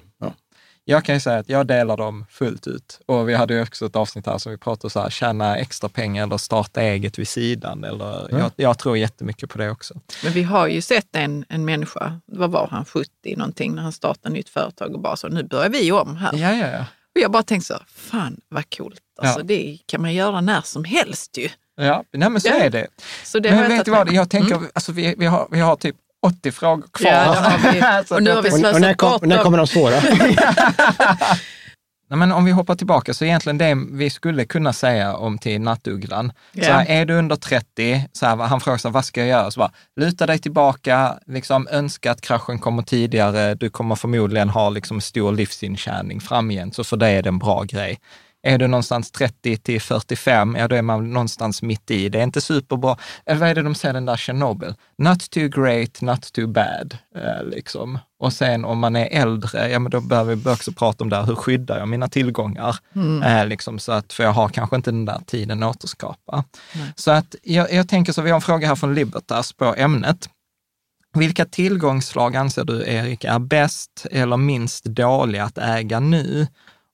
[0.86, 0.96] Ja.
[0.96, 3.00] Jag kan ju säga att jag delar dem fullt ut.
[3.06, 5.58] Och vi hade ju också ett avsnitt här som vi pratade om så här, tjäna
[5.58, 7.84] extra pengar eller starta eget vid sidan.
[7.84, 9.94] Eller, jag, jag tror jättemycket på det också.
[10.24, 13.92] Men vi har ju sett en, en människa, vad var han, 70 någonting, när han
[13.92, 16.32] startade nytt företag och bara så, nu börjar vi om här.
[16.34, 16.86] Ja, ja, ja.
[17.16, 19.00] Och jag bara tänkte så, fan vad coolt.
[19.22, 19.44] Alltså, Ja.
[19.44, 21.50] Det kan man göra när som helst ju.
[21.76, 22.54] ja nej, men så Ja.
[22.56, 22.88] är det.
[23.24, 24.16] Så det har men jag vet du vad, med.
[24.16, 24.70] jag tänker, Mm.
[24.74, 27.12] alltså, vi, vi, har, vi har typ 80 frågor kvar.
[27.12, 28.14] Ja, har vi.
[28.16, 29.96] Och nu har vi tänkte- Och, och när, slösat kom, bort när kommer de svåra?
[32.10, 35.62] Nej, men om vi hoppar tillbaka, så egentligen det vi skulle kunna säga om till
[35.62, 36.32] nattugglan.
[36.52, 36.64] Ja.
[36.64, 39.30] Så här, är du under 30, så här, han frågar så här, vad ska jag
[39.30, 39.52] göra?
[39.52, 43.56] Så bara, luta dig tillbaka, liksom, önska att kraschen kommer tidigare.
[43.56, 47.64] Du kommer förmodligen ha liksom, stor livsintjäning framgent, så för dig är det en bra
[47.64, 48.00] grej.
[48.44, 52.10] Är du någonstans 30 till 45, ja då är man någonstans mitt i.
[52.10, 52.98] Det är inte superbra.
[53.26, 54.74] Eller vad är det de säger den där Chernobyl?
[54.98, 56.98] Not too great, not too bad.
[57.16, 58.00] Eh, liksom.
[58.20, 61.16] Och sen om man är äldre, ja men då behöver vi också prata om det
[61.16, 62.76] här, hur skyddar jag mina tillgångar?
[63.24, 66.44] Eh, liksom, så att, för jag har kanske inte den där tiden att återskapa.
[66.96, 70.30] Så att jag, jag tänker så, vi har en fråga här från Libertas på ämnet.
[71.14, 76.48] Vilka tillgångsslag anser du, Erik, är bäst eller minst dåliga att äga nu?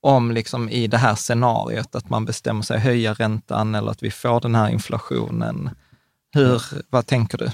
[0.08, 4.12] Om liksom i det här scenariot att man bestämmer sig höja räntan eller att vi
[4.12, 5.70] får den här inflationen.
[6.34, 7.52] Hur, vad tänker du?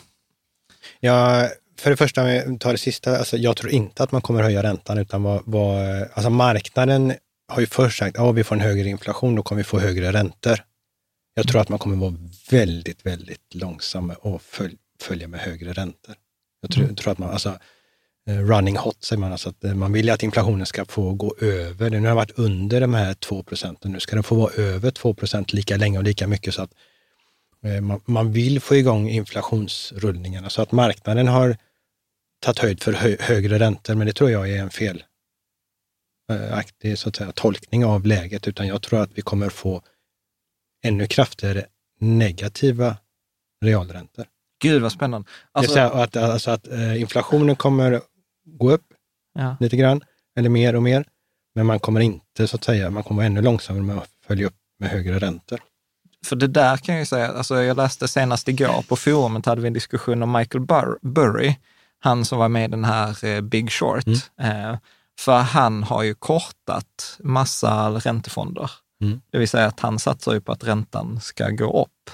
[1.00, 1.50] Ja,
[1.80, 4.44] för det första, om jag tar det sista, alltså, jag tror inte att man kommer
[4.44, 7.14] höja räntan, utan vad, vad, alltså marknaden
[7.48, 10.12] har ju först sagt att vi får en högre inflation, då kommer vi få högre
[10.12, 10.60] räntor.
[11.34, 12.16] Jag tror att man kommer vara
[12.52, 16.16] väldigt, väldigt långsam och följ, följa med högre räntor.
[16.62, 17.58] Jag tror, tror att man, alltså,
[18.28, 21.36] running hot säger man, alltså att eh, man vill ju att inflationen ska få gå
[21.42, 21.90] över.
[21.90, 24.92] Nu har det varit under de här 2 procenten, nu ska den få vara över
[24.92, 26.72] 2 procent lika länge och lika mycket så att
[27.66, 31.58] Eh, Man, man vill få igång inflationsrullningarna så att marknaden har
[32.42, 35.04] tagit höjd för hö, högre räntor, men det tror jag är en fel
[36.32, 39.82] eh, aktig, så att säga, tolkning av läget, utan jag tror att vi kommer få
[40.84, 41.66] ännu kraftigare
[42.00, 42.98] negativa
[43.66, 44.26] realräntor.
[44.62, 45.28] Gud vad spännande.
[45.28, 48.02] det vill Alltså, säga att, alltså att eh, inflationen kommer
[48.46, 48.86] gå upp,
[49.34, 49.58] Ja.
[49.60, 50.02] lite grann,
[50.38, 51.06] eller mer och mer.
[51.56, 54.56] Men man kommer inte, så att säga, man kommer ännu långsammare med att följa upp
[54.80, 55.60] med högre räntor.
[56.26, 59.62] För det där kan jag ju säga, alltså jag läste senast igår på forumet hade
[59.62, 61.56] vi en diskussion om Michael Bur Burry,
[62.00, 64.08] han som var med i den här eh, Big Short.
[64.42, 64.78] Eh,
[65.20, 68.72] för han har ju kortat massa räntefonder.
[69.02, 69.22] Mm.
[69.32, 72.10] Det vill säga att han satsar ju på att räntan ska gå upp.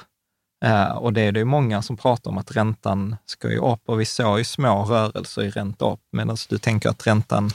[0.65, 3.81] Eh, och det är det ju många som pratar om att räntan ska ju upp
[3.86, 7.52] och vi såg ju små rörelser i ränta upp, medan du tänker att räntan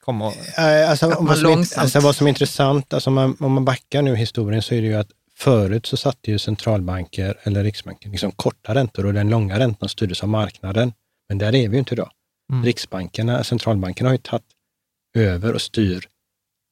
[0.00, 0.26] kommer...
[0.26, 3.52] Eh, Alltså, vad, som är, långsamt- alltså vad som är intressant, alltså om, man, om
[3.52, 7.38] man backar nu i historien så är det ju att förut så satte ju centralbanker
[7.42, 10.92] eller Riksbanken liksom korta räntor och den långa räntan styrdes av marknaden.
[11.28, 12.10] Men där är vi ju inte idag.
[12.52, 12.64] Mm.
[12.64, 14.44] Riksbankerna, centralbankerna har ju tagit
[15.16, 16.04] över och styr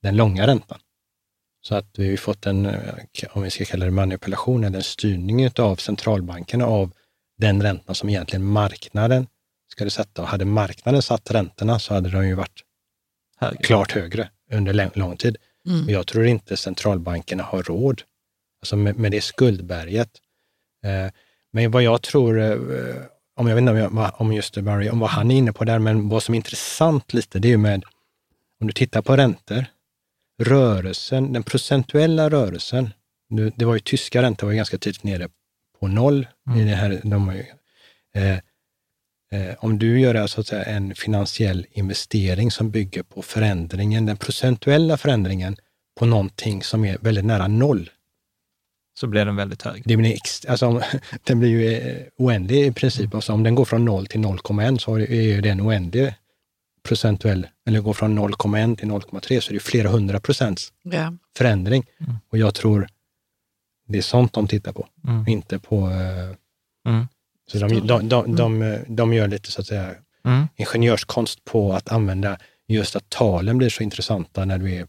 [0.02, 0.78] den långa räntan.
[1.66, 2.94] Så att vi har fått en, eh,
[3.30, 6.92] om vi ska kalla det manipulation, eller en styrning av centralbankerna av
[7.38, 9.26] den räntan som egentligen marknaden
[9.72, 10.22] skulle sätta.
[10.22, 12.62] Och hade marknaden satt räntorna så hade de ju varit
[13.36, 13.62] Högre.
[13.62, 15.36] klart högre under lång, tid.
[15.84, 18.02] Och jag tror inte centralbankerna har råd
[18.62, 20.10] alltså med, med det skuldberget.
[20.84, 21.12] Eh,
[21.52, 22.56] men vad jag tror, eh,
[23.36, 25.52] om jag vet inte om, jag, om just det, Barry, om vad han är inne
[25.52, 27.84] på där, men vad som är intressant lite, det är ju med,
[28.60, 29.64] om du tittar på räntor,
[30.42, 32.90] rörelsen, den procentuella rörelsen,
[33.28, 35.28] nu, det var ju tyska räntor var ju ganska tidigt nere
[35.80, 36.26] på noll.
[36.56, 37.44] I det här, de ju,
[38.22, 38.38] eh,
[39.32, 44.16] Eh, om du gör så att säga, en finansiell investering som bygger på förändringen, den
[44.16, 45.56] procentuella förändringen
[45.98, 47.90] på någonting som är väldigt nära noll.
[48.98, 49.82] Så blir den väldigt hög.
[49.84, 50.18] Det blir,
[50.48, 50.82] alltså,
[51.24, 53.14] den blir ju eh, oändlig i princip.
[53.14, 56.14] Alltså, om den går från 0 till 0,1 så är ju det en oändlig
[56.86, 61.12] procentuell, eller går från 0,1 till 0,3 så är det flera hundra procents Ja.
[61.36, 61.84] förändring.
[62.00, 62.14] Mm.
[62.30, 62.88] Och jag tror
[63.88, 65.24] det är sånt de tittar på, Mm.
[65.28, 65.76] inte på...
[65.90, 66.36] eh,
[66.92, 67.06] Mm.
[67.52, 69.94] Så de, de, de, de, de gör lite så att säga
[70.24, 70.46] Mm.
[70.56, 72.38] ingenjörskonst på att använda
[72.68, 74.86] just att talen blir så intressanta när du är...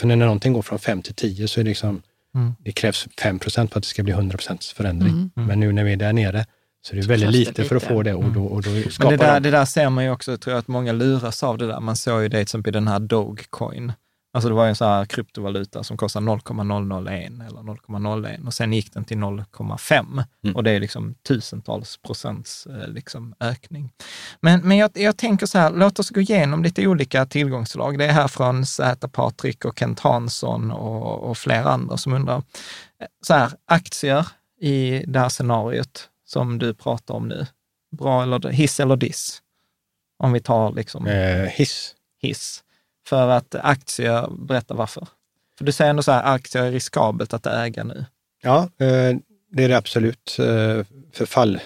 [0.00, 2.02] För när någonting går från 5 till 10 så är det liksom,
[2.34, 2.54] Mm.
[2.58, 5.12] det krävs 5 procent för att det ska bli 100 procents förändring.
[5.12, 5.30] Mm.
[5.48, 6.46] Men nu när vi är där nere
[6.86, 7.94] så är det väldigt krävs det lite för att lite.
[7.94, 9.40] få det och då, och då Men det där, de...
[9.40, 11.80] det där ser man ju också, tror jag att många luras av det där.
[11.80, 13.92] Man såg ju det till exempel i den här Dogecoin.
[14.32, 18.72] Alltså det var ju en sån här kryptovaluta som kostar 0,001 eller 0,01 och sen
[18.72, 20.56] gick den till 0,5 Mm.
[20.56, 23.90] och det är liksom tusentals procents eh, liksom ökning.
[24.40, 27.98] Men, men jag, jag tänker så här, låt oss gå igenom lite olika tillgångslag.
[27.98, 32.36] Det är här från Z Patrik och Kent Hansson och, och flera andra som undrar.
[32.36, 32.42] Eh,
[33.26, 34.26] Så här, aktier
[34.60, 37.46] i det här scenariot som du pratar om nu,
[37.96, 39.42] bra eller hiss eller diss?
[40.18, 41.94] Om vi tar liksom Eh, hiss.
[42.22, 42.64] hiss.
[43.06, 45.06] För att aktier, berätta varför.
[45.58, 48.04] För du säger ändå så här, aktier är riskabelt att äga nu.
[48.42, 49.16] Ja, eh,
[49.50, 50.36] det är det absolut.
[50.38, 51.60] eh, För fall...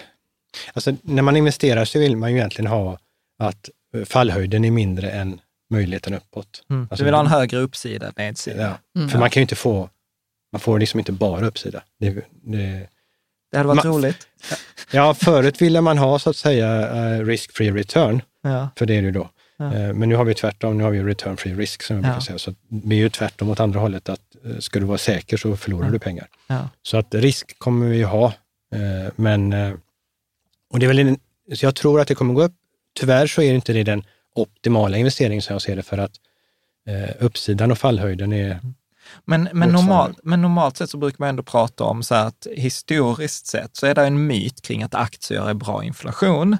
[0.73, 2.97] Alltså när man investerar så vill man ju egentligen ha
[3.39, 6.63] att eh, fallhöjden är mindre än möjligheten uppåt.
[6.69, 6.81] Mm.
[6.81, 8.61] Alltså, du vill ha en högre uppsida än nedsida.
[8.63, 9.09] Ja, Mm.
[9.09, 9.89] för man kan ju inte få,
[10.51, 11.83] man får liksom inte bara uppsida.
[11.99, 12.87] Det, det,
[13.51, 14.27] Det hade varit Ma- roligt.
[14.91, 18.69] ja, förut ville man ha så att säga eh, risk-free return, Ja.
[18.75, 19.29] för det är det ju då.
[19.57, 19.73] Ja.
[19.75, 22.07] Eh, Men nu har vi tvärtom, nu har vi return free risk som jag Ja.
[22.09, 22.37] brukar säga.
[22.39, 25.57] Så vi är ju tvärtom åt andra hållet, att eh, ska du vara säker så
[25.57, 26.27] förlorar du pengar.
[26.47, 26.69] Ja.
[26.81, 28.33] Så att risk kommer vi ha,
[29.15, 29.53] men
[30.73, 31.19] och det är väl en,
[31.55, 32.53] så jag tror att det kommer gå upp.
[32.99, 34.03] Tyvärr så är inte det den
[34.35, 36.11] optimala investeringen som jag ser det för att
[37.19, 38.59] uppsidan och fallhöjden är
[39.25, 43.47] Men, men, normalt, men normalt sett så brukar man ändå prata om så att historiskt
[43.47, 46.57] sett så är det en myt kring att aktier är bra inflation.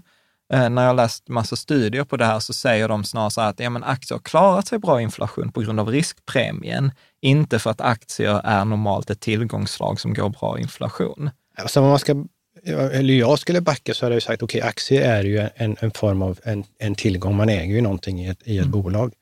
[0.54, 3.50] Eh, när jag läst massa studier på det här så säger de snarare så här
[3.50, 7.70] att ja, men aktier har klarat sig bra inflation på grund av riskpremien, inte för
[7.70, 11.30] att aktier är normalt ett tillgångsslag som går bra inflation.
[11.58, 12.26] Alltså om man ska,
[12.66, 16.22] eller jag skulle backa så hade jag sagt, okej, aktier är ju en, en form
[16.22, 17.36] av en, en tillgång.
[17.36, 19.14] Man äger ju någonting i ett, i ett bolag.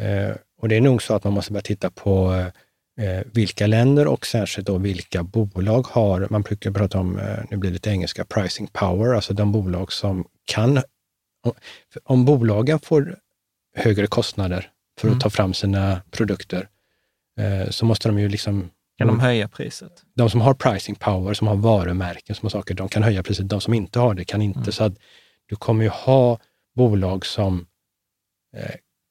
[0.00, 2.32] Eh, och det är nog så att man måste börja titta på
[3.00, 7.56] eh, vilka länder och särskilt då vilka bolag har, man brukar prata om, eh, nu
[7.56, 10.82] blir det lite engelska, pricing power, alltså de bolag som kan,
[12.04, 13.16] om, bolagen får
[13.76, 14.70] högre kostnader
[15.00, 15.20] för att Mm.
[15.20, 16.68] ta fram sina produkter,
[17.40, 19.92] eh, så måste de ju liksom Kan de höja priset?
[20.14, 23.48] de som har pricing power, som har varumärken, som har saker, de kan höja priset.
[23.48, 24.58] De som inte har det kan inte.
[24.58, 24.72] Mm.
[24.72, 24.92] Så att
[25.46, 26.38] du kommer ju ha
[26.76, 27.66] bolag som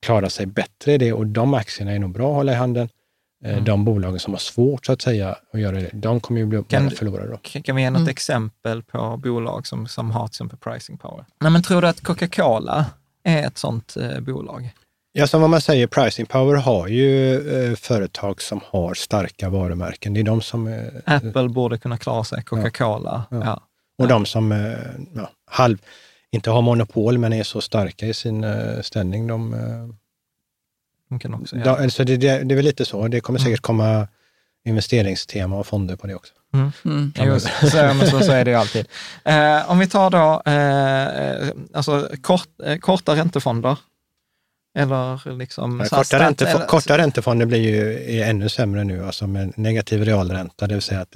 [0.04, 2.84] klarar sig bättre i det och de aktierna är nog bra att hålla i handen.
[3.46, 3.64] Eh, Mm.
[3.64, 6.64] De bolagen som har svårt så att säga att göra det, de kommer ju bli
[6.68, 7.62] Kan förlorare då.
[7.62, 8.10] Kan vi ge något Mm.
[8.10, 11.26] exempel på bolag som, som har till exempel pricing power?
[11.42, 12.86] Nej, men tror du att Coca-Cola
[13.24, 14.70] är ett sånt eh, bolag?
[15.12, 17.34] Ja, som vad man säger, pricing power har ju
[17.70, 20.14] eh, företag som har starka varumärken.
[20.14, 23.24] Det är de som, eh, Apple borde kunna klara sig, Coca-Cola.
[23.30, 23.62] Ja.
[23.98, 24.72] och de som eh,
[25.16, 25.78] ja, halv,
[26.34, 29.28] inte har monopol men är så starka i sin uh, ställning.
[29.28, 29.94] De, uh,
[31.10, 31.76] de kan också göra.
[31.76, 33.08] alltså det, det, det är väl lite så.
[33.08, 33.46] Det kommer mm.
[33.46, 34.08] säkert komma
[34.66, 36.34] investeringstema och fonder på det också.
[36.54, 36.72] Mm.
[36.86, 37.14] Mm.
[37.16, 37.50] Jo, så,
[38.10, 38.88] så, så, är det ju alltid.
[39.24, 43.78] Eh, om vi tar då eh, alltså kort, eh, korta räntefonder.
[44.78, 45.80] Eller liksom...
[45.92, 50.06] Ja, korta, räntefo eller, korta räntefonder blir ju är ännu sämre nu, alltså med negativ
[50.06, 51.16] realränta, det vill säga att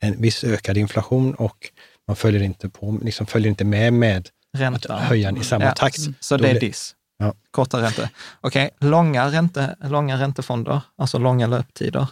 [0.00, 1.70] en viss ökad inflation och
[2.10, 4.94] man följer inte, på, liksom följer inte med med Ränta.
[4.94, 5.98] att höja i samma ja, takt.
[6.20, 6.96] Så det är DIS?
[7.18, 7.34] Ja.
[7.50, 8.08] Korta räntor.
[8.40, 8.90] Okej, okay.
[8.90, 12.06] långa, ränte, långa räntefonder, alltså långa löptider?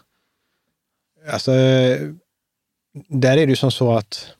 [1.33, 1.51] Alltså,
[3.09, 4.35] där är det ju som så att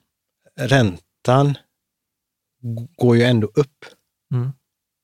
[0.56, 1.59] räntan
[2.97, 3.85] går ju ändå upp.
[4.35, 4.52] Mm.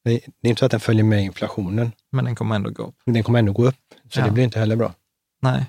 [0.04, 1.92] Det är inte så att den följer med inflationen.
[2.12, 2.96] Men den kommer ändå gå upp.
[3.06, 4.24] Den kommer ändå gå upp, så ja.
[4.24, 4.94] det blir inte heller bra.
[5.42, 5.64] Nej.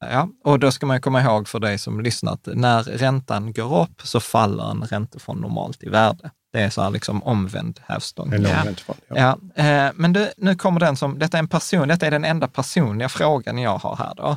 [0.00, 4.02] Ja, och då ska man komma ihåg för dig som lyssnat, när räntan går upp
[4.02, 6.30] så faller en räntefond normalt i värde.
[6.52, 8.32] Det är så här liksom omvänd hävstång.
[8.32, 8.64] En ja.
[8.86, 9.38] Ja.
[9.54, 9.64] ja.
[9.64, 12.48] Eh, men du, nu kommer den som, detta är en person, detta är den enda
[12.48, 14.36] personliga frågan jag har här då.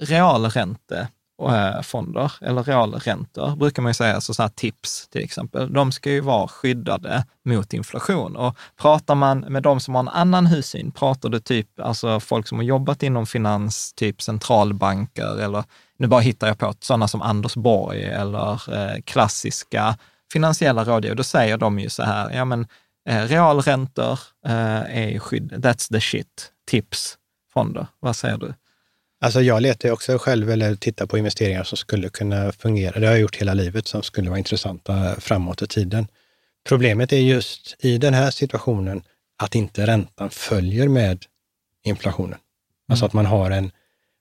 [0.00, 1.08] Realränte
[1.42, 5.72] Eh, fonder eller realräntor, brukar man ju säga, alltså så så här tips till exempel,
[5.72, 8.36] de ska ju vara skyddade mot inflation.
[8.36, 12.48] Och pratar man med de som har en annan hussyn, pratar du typ alltså folk
[12.48, 15.64] som har jobbat inom finans, typ centralbanker eller
[15.98, 19.98] nu bara hittar jag på sådana som Anders Borg eller eh, klassiska
[20.32, 22.66] finansiella rådgivare, då säger de ju så här, ja men
[23.08, 27.18] eh, realräntor eh, är skydd, that's the shit, tips,
[27.52, 27.86] fonder.
[28.00, 28.54] Vad säger du?
[29.20, 33.00] Alltså jag letar också själv eller tittar på investeringar som skulle kunna fungera.
[33.00, 36.06] Det har jag gjort hela livet som skulle vara intressanta framåt i tiden.
[36.68, 39.02] Problemet är just i den här situationen
[39.38, 41.24] att inte räntan följer med
[41.84, 42.32] inflationen.
[42.32, 42.92] Alltså mm.
[42.92, 43.70] Alltså att man har en,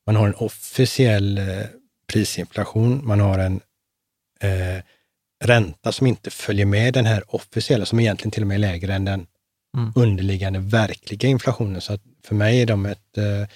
[0.06, 1.66] man har en officiell eh,
[2.08, 3.62] prisinflation, man har en
[4.40, 4.84] eh,
[5.44, 8.94] ränta som inte följer med den här officiella, som egentligen till och med är lägre
[8.94, 9.28] än den
[9.78, 9.94] mm.
[9.96, 11.82] underliggande verkliga inflationen.
[11.82, 13.48] Så att för mig är de ett eh,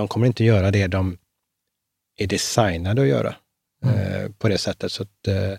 [0.00, 1.18] de kommer inte göra det de
[2.16, 3.34] är designade att göra
[3.84, 3.96] mm.
[3.96, 4.92] eh, på det sättet.
[4.92, 5.58] Så att, eh,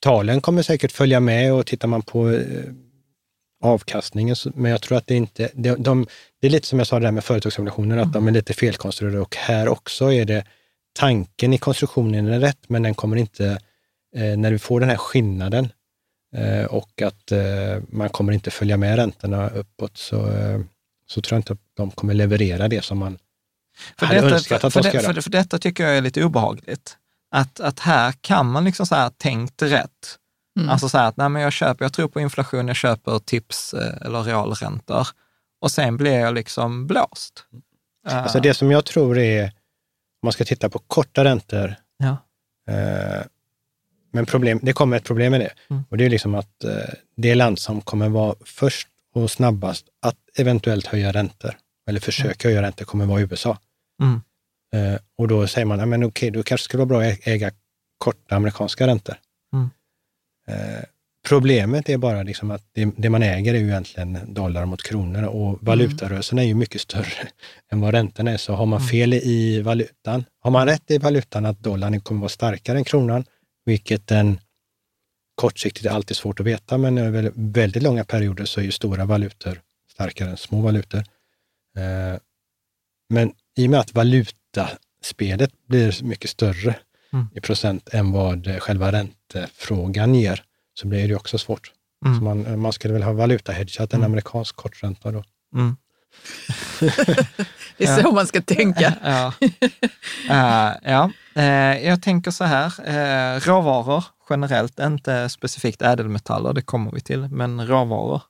[0.00, 2.44] talen kommer säkert följa med och tittar man på eh,
[3.60, 6.06] avkastningen, så, men jag tror att det inte, de, de,
[6.40, 8.08] det är lite som jag sa det där med företagsobligationer, mm.
[8.08, 10.44] att de är lite felkonstruerade och här också är det
[10.98, 13.60] tanken i konstruktionen är rätt, men den kommer inte,
[14.16, 15.68] eh, när du får den här skillnaden
[16.36, 20.32] eh, och att eh, man kommer inte följa med räntorna uppåt, så,
[21.06, 23.18] så tror jag inte att de kommer leverera det som man
[23.96, 26.96] för detta, för, för, det, för, för, detta tycker jag är lite obehagligt.
[27.30, 30.18] Att, att här kan man liksom så här tänkt rätt.
[30.58, 30.70] Mm.
[30.70, 33.74] Alltså så här att, nej men jag köper, jag tror på inflation, jag köper tips
[33.74, 35.08] eh, eller realräntor
[35.60, 37.44] och sen blir jag liksom blåst.
[38.06, 39.50] Alltså det som jag tror är, om
[40.22, 42.16] man ska titta på korta räntor, ja.
[42.72, 43.22] eh,
[44.12, 45.52] men problem, det kommer ett problem med det.
[45.70, 45.84] Mm.
[45.90, 50.16] Och det är liksom att eh, det land som kommer vara först och snabbast att
[50.36, 51.56] eventuellt höja räntor,
[51.88, 52.54] eller försöka mm.
[52.54, 53.58] höja räntor, kommer vara USA.
[54.02, 54.20] Mm.
[54.74, 57.50] Eh, och då säger man, men okej, då kanske skulle vara bra att äga
[57.98, 59.16] korta amerikanska räntor.
[59.52, 59.70] Mm.
[60.48, 60.84] Eh,
[61.28, 65.22] problemet är bara liksom att det, det, man äger är ju egentligen dollar mot kronor
[65.22, 67.28] och valutarörelsen är ju mycket större
[67.72, 68.36] än vad räntorna är.
[68.36, 68.88] Så har man mm.
[68.88, 73.24] fel i valutan, har man rätt i valutan att dollarn kommer vara starkare än kronan,
[73.64, 74.40] vilket den
[75.34, 79.04] kortsiktigt är alltid svårt att veta, men över väldigt långa perioder så är ju stora
[79.04, 79.60] valutor
[79.92, 80.98] starkare än små valutor.
[81.76, 82.20] Eh,
[83.08, 86.74] men i och med att valutaspelet blir mycket större
[87.12, 87.28] mm.
[87.34, 90.42] i procent än vad själva räntefrågan ger,
[90.74, 91.72] så blir det också svårt.
[92.04, 92.18] Mm.
[92.18, 94.10] Så man, man skulle väl ha valutahedgat en mm.
[94.10, 95.24] amerikansk kortränta då.
[95.54, 95.76] Mm.
[97.76, 98.94] det är så man ska tänka.
[99.02, 99.32] ja.
[100.30, 101.10] Uh, ja.
[101.36, 107.28] Uh, jag tänker så här, uh, råvaror generellt, inte specifikt ädelmetaller, det kommer vi till,
[107.28, 108.22] men råvaror.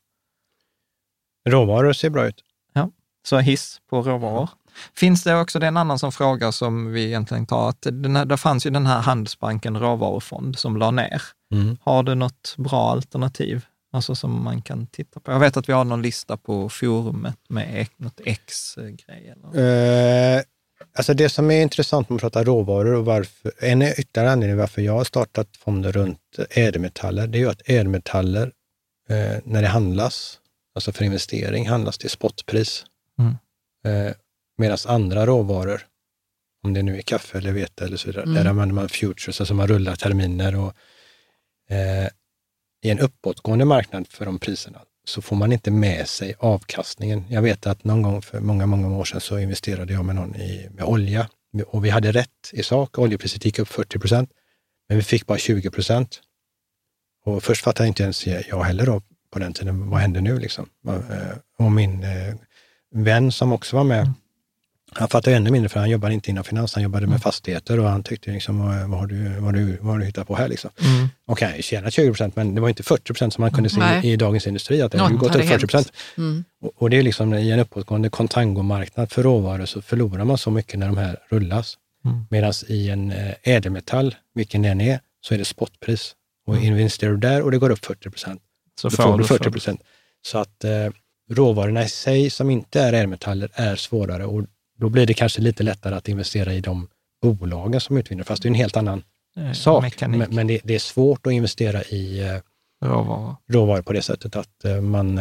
[1.48, 2.44] Råvaror ser bra ut.
[2.72, 2.90] Ja,
[3.22, 4.48] så hiss på råvaror.
[4.94, 8.16] Finns det också, det är en annan som fråga som vi egentligen tar, att den
[8.16, 11.22] här, det fanns ju den här Handelsbanken råvarufond som la ner.
[11.52, 11.76] Mm.
[11.82, 13.64] Har du något bra alternativ?
[13.92, 15.32] Alltså som man kan titta på.
[15.32, 19.34] Jag vet att vi har någon lista på forumet med något X-grej.
[19.56, 20.42] Uh,
[20.96, 24.82] alltså det som är intressant när man pratar råvaror och varför, en ytterligare anledning varför
[24.82, 28.46] jag har startat fonder runt ädelmetaller, det är ju att ädelmetaller,
[29.10, 30.38] uh, när det handlas,
[30.74, 32.84] alltså för investering, handlas till spotpris.
[33.18, 33.30] Mm.
[33.86, 34.12] Uh,
[34.58, 35.86] Medan andra råvaror,
[36.64, 38.34] om det nu är kaffe eller vete eller så vidare, mm.
[38.34, 40.74] där använder man futures, alltså man rullar terminer och
[41.70, 42.08] eh,
[42.82, 47.24] i en uppåtgående marknad för de priserna så får man inte med sig avkastningen.
[47.28, 50.36] Jag vet att någon gång för många, många år sedan så investerade jag med någon
[50.36, 51.28] i, med olja
[51.66, 52.98] och vi hade rätt i sak.
[52.98, 54.30] Oljepriset gick upp 40 procent,
[54.88, 56.20] men vi fick bara 20 procent.
[57.24, 60.68] Och först fattade inte ens jag heller då på den tiden, vad händer nu liksom?
[60.88, 62.34] Eh, och min eh,
[62.94, 64.12] vän som också var med,
[64.92, 67.20] han fattade ännu mindre för han jobbade inte inom finans, han jobbade med mm.
[67.20, 68.58] fastigheter och han tyckte liksom,
[68.90, 70.70] vad, har, du, vad, har, du, vad har du hittat på här liksom?
[70.80, 71.08] Mm.
[71.26, 73.80] Och kan tjäna 20 procent, men det var inte 40 procent som man kunde se
[74.02, 75.92] i, i, Dagens Industri, att det har gått upp 40 procent.
[76.16, 76.44] Mm.
[76.62, 80.50] Och, och, det är liksom i en uppåtgående kontangomarknad för råvaror så förlorar man så
[80.50, 81.76] mycket när de här rullas.
[82.04, 82.26] Mm.
[82.30, 86.14] Medan i en eh, ädelmetall, vilken den är, så är det spotpris.
[86.46, 86.78] Och mm.
[86.78, 88.40] investerar du där och det går upp 40 procent,
[88.80, 89.80] så får du 40 procent.
[90.22, 90.88] Så att eh,
[91.30, 94.44] råvarorna i sig som inte är ädelmetaller är svårare och
[94.78, 96.88] då blir det kanske lite lättare att investera i de
[97.22, 99.02] bolagen som utvinner, fast det är en helt annan
[99.36, 100.00] eh, sak.
[100.00, 102.40] Men, men det, det, är svårt att investera i eh,
[102.84, 103.36] råvaror.
[103.48, 105.20] råvaror på det sättet att eh, man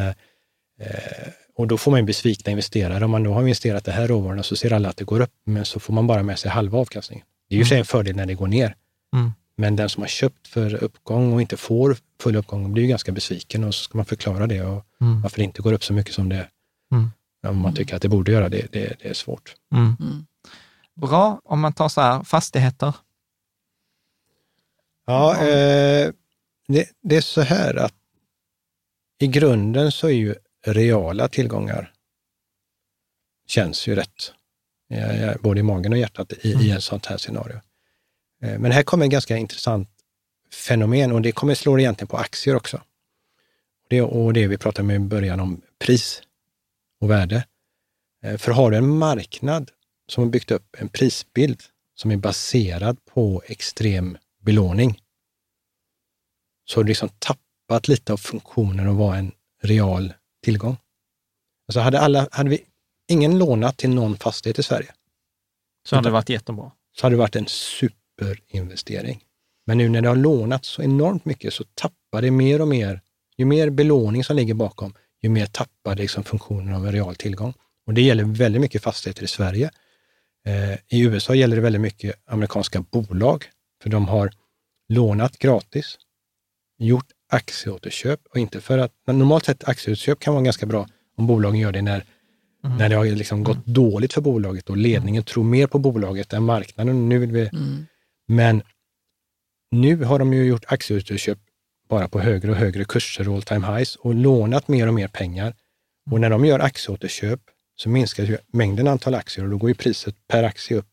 [1.55, 3.05] och då får man besvikna investerare.
[3.05, 5.31] Om man då har investerat det här råvarorna så ser alla att det går upp,
[5.45, 7.25] men så får man bara med sig halva avkastningen.
[7.49, 7.79] Det är ju mm.
[7.79, 8.75] en fördel när det går ner.
[9.13, 9.31] Mm.
[9.57, 13.11] Men den som har köpt för uppgång och inte får full uppgång blir ju ganska
[13.11, 15.21] besviken och så ska man förklara det och mm.
[15.21, 16.47] varför det inte går upp så mycket som det
[16.91, 17.11] mm.
[17.49, 18.49] Om man tycker att det borde göra.
[18.49, 19.55] Det, det, det är svårt.
[19.73, 19.95] Mm.
[19.99, 20.25] mm.
[20.95, 22.93] Bra, om man tar så här, fastigheter?
[25.05, 26.11] Ja, eh,
[26.67, 27.93] det, det, är så här att
[29.19, 31.93] i grunden så är ju reala tillgångar
[33.47, 34.33] känns ju rätt,
[35.39, 36.77] både i magen och hjärtat i, i mm.
[36.77, 37.59] ett sånt här scenario.
[38.41, 39.89] Eh, men här kommer ett ganska intressant
[40.53, 42.81] fenomen och det kommer slå egentligen på aktier också.
[43.89, 46.21] Det, och det vi pratade om i början om pris
[47.01, 47.47] och värde.
[48.23, 49.71] Eh, för har du en marknad
[50.07, 51.63] som har byggt upp en prisbild
[51.95, 55.01] som är baserad på extrem belåning,
[56.65, 59.31] så har du liksom tappat lite av funktionen att vara en
[59.63, 60.13] real
[60.43, 60.77] tillgång.
[61.67, 62.65] Alltså hade, alla, hade vi
[63.07, 64.93] ingen lånat till någon fastighet i Sverige,
[65.85, 66.71] så hade det varit jättebra.
[66.97, 69.23] Så hade det varit en superinvestering.
[69.65, 73.01] Men nu när det har lånat så enormt mycket så tappar det mer och mer.
[73.37, 77.53] Ju mer belåning som ligger bakom, ju mer tappar liksom funktionen av en real tillgång.
[77.85, 79.71] Och det gäller väldigt mycket fastigheter i Sverige.
[80.45, 83.45] Eh, I USA gäller det väldigt mycket amerikanska bolag,
[83.83, 84.31] för de har
[84.89, 85.97] lånat gratis,
[86.77, 90.87] gjort aktieåterköp och inte för att, normalt sett aktieåterköp kan vara ganska bra
[91.17, 92.03] om bolagen gör det när,
[92.63, 92.77] mm.
[92.77, 93.73] när det har liksom gått mm.
[93.73, 95.25] dåligt för bolaget och ledningen mm.
[95.25, 97.09] tror mer på bolaget än marknaden.
[97.09, 97.85] Nu vill vi, mm.
[98.27, 98.61] Men
[99.71, 101.39] nu har de ju gjort aktieåterköp
[101.87, 105.53] bara på högre och högre kurser, all time highs, och lånat mer och mer pengar.
[106.11, 107.39] Och när de gör aktieåterköp
[107.75, 110.89] så minskar ju mängden antal aktier och då går ju priset per aktie upp.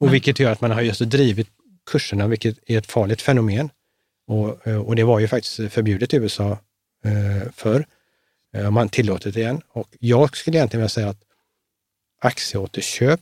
[0.00, 1.48] Och vilket gör att man har just drivit
[1.90, 3.70] kurserna, vilket är ett farligt fenomen.
[4.26, 6.58] Och, eh, och det var ju faktiskt förbjudet i USA
[7.04, 7.86] eh, förr.
[8.54, 9.62] Eh, man tillåtit det igen.
[9.68, 11.22] Och jag skulle egentligen vilja säga att
[12.20, 13.20] aktieåterköp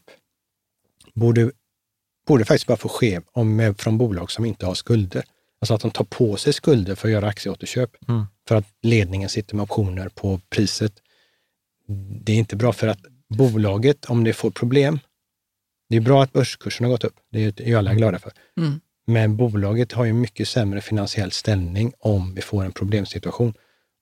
[1.15, 1.51] borde,
[2.27, 5.25] borde faktiskt bara få ske om, från bolag som inte har skulder.
[5.61, 7.91] Alltså att de tar på sig skulder för att göra aktieåterköp.
[8.09, 8.25] Mm.
[8.49, 10.93] För att ledningen sitter med optioner på priset.
[12.25, 14.99] Det är inte bra för att bolaget, om det får problem,
[15.89, 17.17] det är bra att börskursen har gått upp.
[17.31, 18.33] Det är ju alla glada för.
[18.59, 18.81] Mm.
[19.07, 23.55] Men bolaget har ju mycket sämre finansiell ställning om vi får en problemsituation.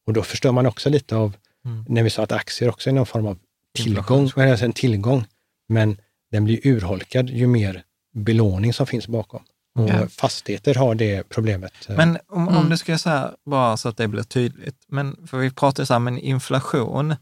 [0.07, 1.85] Och då förstör man också lite av, mm.
[1.89, 3.39] när vi sa att aktier också är någon form av
[3.75, 5.25] tillgång, alltså en tillgång,
[5.69, 5.97] men
[6.31, 7.83] den blir urholkad ju mer
[8.13, 9.43] belåning som finns bakom.
[9.79, 10.09] Och ja.
[10.09, 11.73] fastigheter har det problemet.
[11.89, 12.61] Men om, mm.
[12.61, 15.93] om du ska säga, bara så att det blir tydligt, men för vi pratar så
[15.93, 17.15] här, men inflation,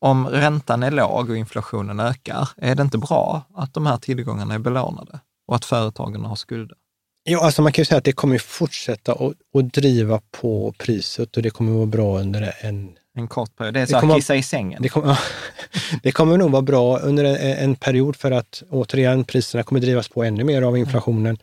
[0.00, 4.54] om räntan är låg och inflationen ökar, är det inte bra att de här tillgångarna
[4.54, 6.76] är belånade och att företagen har skulder?
[7.24, 11.36] Ja, alltså man kan ju säga att det kommer fortsätta att, att driva på priset
[11.36, 12.96] och det kommer vara bra under en...
[13.14, 13.74] En kort period.
[13.74, 14.82] Det är så att kissa i sängen.
[14.82, 15.18] Det kommer,
[16.02, 20.08] det kommer nog vara bra under en, en, period för att återigen, priserna kommer drivas
[20.08, 21.38] på ännu mer av inflationen mm.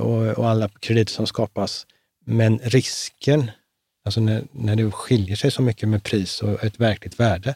[0.00, 1.86] Och, och, alla krediter som skapas.
[2.26, 3.50] Men risken,
[4.04, 7.54] alltså när, när det skiljer sig så mycket med pris och ett verkligt värde,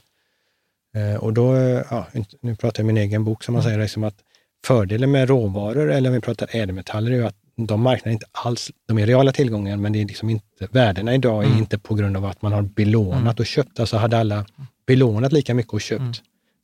[0.97, 1.57] eh, och då,
[1.91, 2.07] ja,
[2.41, 3.71] nu pratar jag min egen bok som man mm.
[3.71, 4.23] säger, liksom att
[4.67, 8.99] Fördelen med råvaror, eller om vi pratar ädelmetaller, är att de marknaderna inte alls, de
[8.99, 11.59] är reala tillgångar, men det är liksom inte, värdena idag är mm.
[11.59, 13.35] inte på grund av att man har belånat mm.
[13.39, 13.81] och köpt.
[13.81, 14.47] Alltså hade alla
[14.87, 16.13] belånat lika mycket och köpt mm.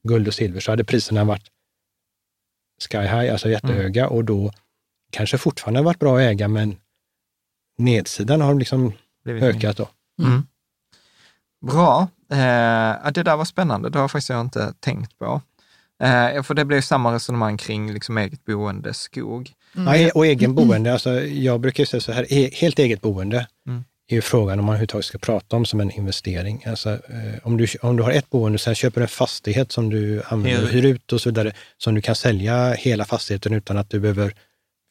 [0.03, 1.45] guld och silver så hade priserna varit
[2.91, 4.53] sky high, alltså jättehöga och då
[5.11, 6.77] kanske fortfarande varit bra att äga, men
[7.79, 8.93] nedsidan har liksom
[9.27, 9.89] ökat då.
[10.23, 10.47] Mm.
[11.67, 12.09] Bra.
[12.31, 13.91] Eh, det där var spännande.
[13.91, 15.43] Det har faktiskt jag inte tänkt på.
[16.03, 19.53] Eh, för det blir samma resonemang kring liksom eget boende, skog.
[19.77, 20.01] Mm.
[20.01, 23.85] Ja, och egen boende, alltså, jag brukar säga så här, helt eget boende mm.
[24.09, 26.65] är ju frågan om man överhuvudtaget ska prata om som en investering.
[26.67, 30.23] Alltså, eh, om, du, om du har ett boende sen köper en fastighet som du
[30.29, 34.01] använder hyr ut och så vidare, som du kan sälja hela fastigheten utan att du
[34.01, 34.35] behöver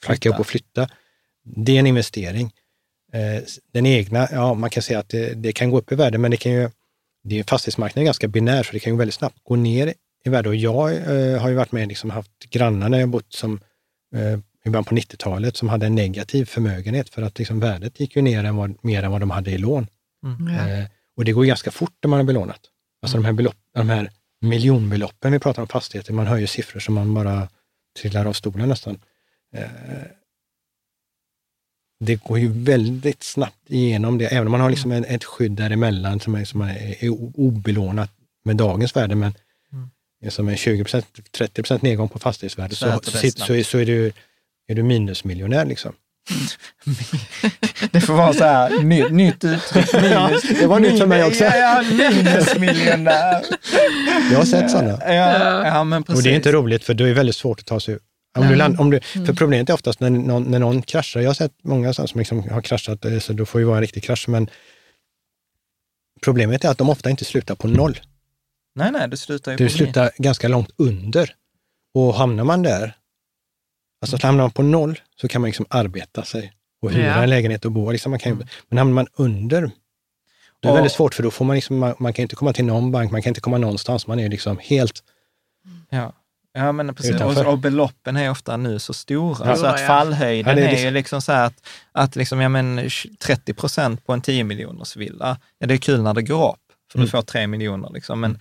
[0.04, 0.90] flacka upp och flytta.
[1.44, 2.52] Det är en investering.
[3.14, 3.44] Eh,
[3.74, 6.32] den egna, ja man kan säga att det, det, kan gå upp i värde, men
[6.32, 6.70] det kan ju,
[7.24, 9.94] det är fastighetsmarknaden är ganska binär, så det kan ju väldigt snabbt gå ner
[10.26, 10.50] i värde.
[10.50, 13.60] Och jag eh, har ju varit med, liksom haft grannar när jag bott som
[14.16, 18.16] eh, i början på 90-talet som hade en negativ förmögenhet för att liksom värdet gick
[18.16, 19.88] ju ner än vad, mer än vad de hade i lån.
[20.24, 20.56] Mm.
[20.56, 20.88] Eh,
[21.18, 22.62] och det går ganska fort när man har belånat.
[23.02, 23.24] Alltså mm.
[23.24, 24.12] de, här belopp, de här
[24.42, 27.48] miljonbeloppen vi pratar om fastigheter, man hör ju siffror som man bara
[28.02, 29.00] trillar av stolen nästan.
[29.58, 30.08] Eh,
[32.00, 36.20] det går ju väldigt snabbt igenom det, även om man har liksom ett skydd däremellan
[36.20, 38.12] som är, som är obelånat
[38.46, 39.34] med dagens värde, men
[39.74, 40.32] mm.
[40.32, 44.12] som är 20 30% nedgång på fastighetsvärdet, så, så, så, så, är, du,
[44.68, 45.66] är du minusmiljonär.
[45.66, 45.94] Liksom.
[47.92, 49.94] Det får vara så här, ny, nytt uttryck.
[50.02, 51.44] Minus, det var nytt för mig också.
[51.44, 53.46] Ja, ja, minusmiljonär.
[54.32, 55.14] Jag har sett sådana.
[55.14, 56.18] Ja, ja, men precis.
[56.18, 58.00] Och det är inte roligt, för det är väldigt svårt att ta sig ur.
[58.38, 59.36] Om du land, om du, för mm.
[59.36, 61.20] problemet är oftast när någon, när någon kraschar.
[61.20, 63.82] Jag har sett många som liksom har kraschat, eh, så då får det vara en
[63.82, 64.30] riktig krasch.
[64.30, 64.50] Men
[66.22, 68.00] problemet är att de ofta inte slutar på noll.
[68.76, 70.12] Nej, nej, det slutar ju Du slutar min.
[70.18, 71.34] ganska långt under.
[71.94, 72.94] Och hamnar man där,
[74.02, 74.28] alltså mm.
[74.28, 77.24] hamnar man på noll, så kan man liksom arbeta sig och hyra ja.
[77.24, 77.92] en lägenhet och bo.
[77.92, 78.48] Liksom man kan, mm.
[78.70, 79.72] Men hamnar man under,
[80.60, 82.54] det är och, väldigt svårt för då får man, liksom, man, man, kan inte komma
[82.54, 84.08] till någon bank, man kan inte komma någonstans.
[84.08, 85.04] Man är liksom helt...
[85.90, 86.14] Ja.
[86.58, 87.22] Ja, men precis.
[87.22, 89.56] Och, och, beloppen är ofta nu så stora, ja.
[89.56, 92.90] så att fallhöjden ja, är, är, ju liksom så här att, att liksom, ja, men
[93.20, 96.60] 30 procent på en 10 miljoners villa, ja det är kul när det går upp,
[96.92, 97.06] för mm.
[97.06, 98.40] du får 3 miljoner liksom, men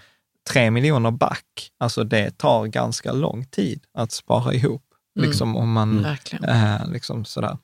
[0.50, 4.82] 3 miljoner back, alltså det tar ganska lång tid att spara ihop.
[5.16, 5.28] Mm.
[5.28, 6.04] Liksom om man,
[6.48, 7.58] äh, liksom sådär.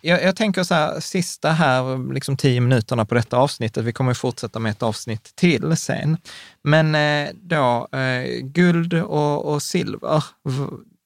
[0.00, 4.14] Jag, jag, tänker så här, sista här, liksom tio minuterna på detta avsnittet, vi kommer
[4.14, 6.16] fortsätta med ett avsnitt till sen.
[6.62, 10.24] Men eh, då, eh, guld och, och, silver,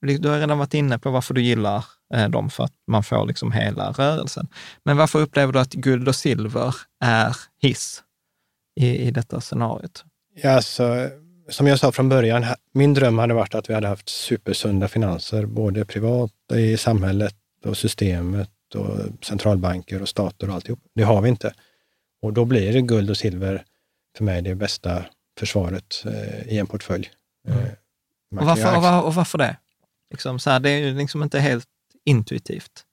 [0.01, 1.85] du har redan varit inne på varför du gillar
[2.15, 4.49] eh, dem, för att man får liksom hela rörelsen.
[4.85, 8.03] Men varför upplever du att guld och silver är hiss
[8.81, 10.05] i, i detta scenariot?
[10.43, 11.11] Ja, alltså,
[11.49, 15.47] som jag sa från början, min dröm hade varit att vi hade haft supersunda finanser,
[15.47, 20.81] både privat, i samhället och systemet och centralbanker och stater och alltihop.
[20.95, 21.55] Det har vi inte.
[22.23, 23.65] Och då blir det guld och silver
[24.17, 25.05] för mig det bästa
[25.39, 27.11] försvaret eh, i en portfölj.
[27.49, 27.59] Mm.
[27.61, 27.71] Eh,
[28.41, 29.57] och, varför, och, var, och, varför, det?
[30.11, 31.69] Liksom så här, det är ju liksom inte helt
[32.05, 32.85] intuitivt.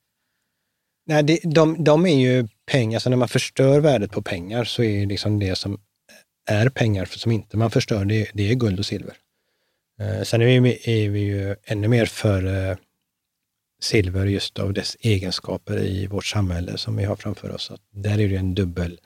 [1.05, 4.83] Nej, det, de, de är ju pengar, så när man förstör värdet på pengar så
[4.83, 5.79] är det liksom det som
[6.45, 9.17] är pengar som inte man förstör, det, det är guld och silver.
[9.99, 12.77] Eh, sen är vi, är vi ju ännu mer för eh,
[13.81, 17.71] silver just av dess egenskaper i vårt samhälle som vi har framför oss.
[17.71, 18.99] Att där är det en dubbel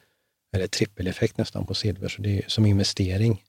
[0.56, 3.44] eller trippeleffekt nästan på silver, så det är som investering.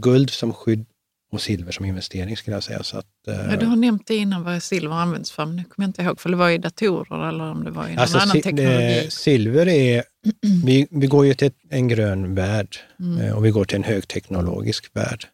[0.00, 0.86] Guld som skydd
[1.30, 2.82] och silver som investering skulle jag säga.
[2.82, 5.64] Så att, eh, ja, du har nämnt det innan vad silver används för, men nu
[5.64, 7.98] kommer jag inte ihåg, för det var i datorer eller om det var i någon
[7.98, 9.06] alltså, annan teknologi.
[9.10, 10.04] Silver är,
[10.64, 13.20] vi, vi går ju till en grön värld mm.
[13.20, 15.24] Eh, och vi går till en högteknologisk värld.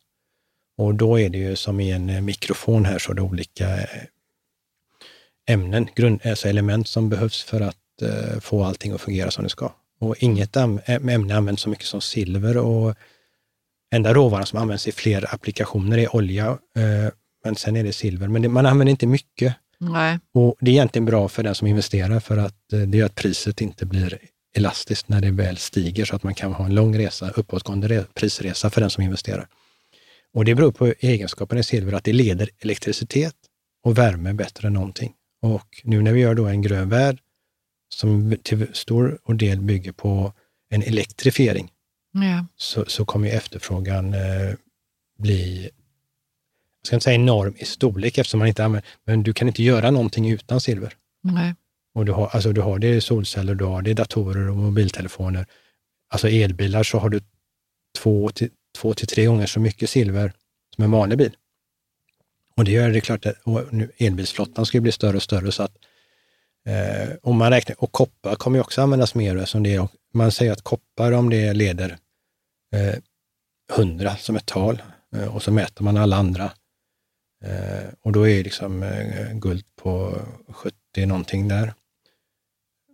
[0.78, 3.68] Och då är det ju som i en eh, mikrofon här så är det olika
[5.48, 7.76] ämnen, grund, alltså element som behövs för att
[8.40, 9.72] få allting att fungera som det ska.
[10.00, 12.96] Och inget ämne används så mycket som silver och
[13.94, 16.46] enda råvaran som används i fler applikationer är olja,
[16.76, 17.12] eh,
[17.44, 18.28] men sen är det silver.
[18.28, 19.54] Men det, man använder inte mycket.
[19.78, 20.18] Nej.
[20.34, 23.14] Och det är egentligen bra för den som investerar för att eh, det gör att
[23.14, 24.18] priset inte blir
[24.56, 28.70] elastiskt när det väl stiger så att man kan ha en lång resa, uppåtgående prisresa
[28.70, 29.46] för den som investerar.
[30.34, 33.34] Och det beror på egenskapen i silver att det leder elektricitet
[33.84, 35.12] och värme bättre än någonting.
[35.42, 37.18] Och nu när vi gör då en grön värld
[37.94, 40.32] som till stor del bygger på
[40.70, 41.70] en elektrifiering,
[42.14, 42.46] ja.
[42.56, 44.54] så, så kommer efterfrågan eh,
[45.18, 45.62] bli,
[46.80, 49.62] jag ska inte säga enorm i storlek eftersom man inte använder, men du kan inte
[49.62, 50.94] göra någonting utan silver.
[51.22, 51.54] Nej.
[51.94, 54.56] Och du har, alltså du har det i solceller, du har det i datorer och
[54.56, 55.46] mobiltelefoner.
[56.08, 57.20] Alltså elbilar så har du
[57.98, 60.32] två till, två till tre gånger så mycket silver
[60.74, 61.36] som en vanlig bil.
[62.56, 63.36] Och det gör det klart att
[63.70, 65.76] nu, elbilsflottan ska bli större och större så att
[66.66, 69.88] eh, om man räknar, och koppar kommer ju också användas mer som det är.
[70.12, 71.96] Man säger att koppar, om det leder
[72.74, 72.94] Eh,
[73.76, 74.82] 100 som ett tal
[75.16, 76.52] eh, och så mäter man alla andra.
[77.44, 78.84] Eh, och då är liksom
[79.32, 80.18] guld på
[80.48, 81.74] 70 någonting där.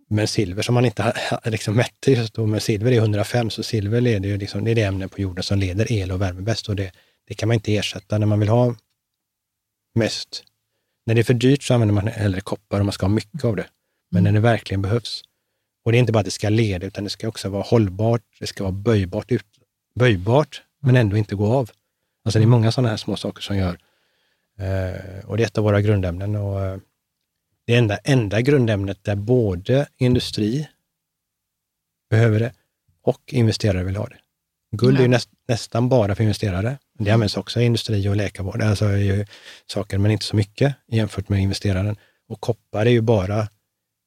[0.09, 1.13] Men silver som man inte
[1.45, 4.75] liksom mätte just då, men silver är 105, så silver leder ju liksom, det är
[4.75, 6.91] det ämne på jorden som leder el och värme bäst och det,
[7.27, 8.75] det kan man inte ersätta när man vill ha
[9.95, 10.43] mest.
[11.05, 13.45] När det är för dyrt så använder man hellre koppar och man ska ha mycket
[13.45, 13.65] av det.
[14.11, 15.23] Men när det verkligen behövs.
[15.83, 18.21] Och det är inte bara att det ska leda, utan det ska också vara hållbart,
[18.39, 19.45] det ska vara böjbart, ut,
[19.95, 21.71] böjbart men ändå inte gå av.
[22.25, 23.77] Alltså det är många sådana här små saker som gör,
[24.59, 26.35] eh, och det är ett av våra grundämnen.
[26.35, 26.77] Och, eh,
[27.65, 30.67] det enda, enda grundämnet där både industri
[32.09, 32.53] behöver det
[33.03, 34.17] och investerare vill ha det.
[34.71, 35.09] Guld är ju Ja.
[35.11, 36.77] näst, nästan bara för investerare.
[36.99, 39.27] Det används också i industri och läkarvård, alltså är
[39.65, 41.95] saker, men inte så mycket jämfört med investeraren.
[42.27, 43.47] Och koppar är ju bara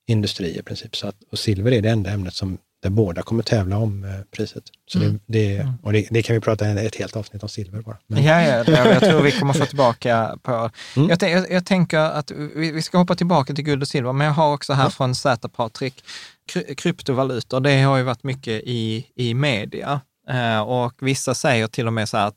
[0.07, 0.97] industri i princip.
[0.97, 4.11] Så att, och silver är det enda ämnet som där båda kommer tävla om eh,
[4.37, 4.65] priset.
[4.87, 5.21] Så Mm.
[5.27, 7.97] det, det, och det, det kan vi prata ett helt avsnitt om silver bara.
[8.07, 10.71] Men, Ja, ja, jag tror vi kommer få tillbaka på...
[10.97, 11.09] Mm.
[11.09, 14.27] Jag, jag, jag tänker att vi, vi ska hoppa tillbaka till guld och silver, men
[14.27, 16.05] jag har också här från Z Patrik,
[16.53, 20.01] kry, kryptovalutor, det har ju varit mycket i, i media.
[20.31, 22.37] Eh, och vissa säger till och med så här att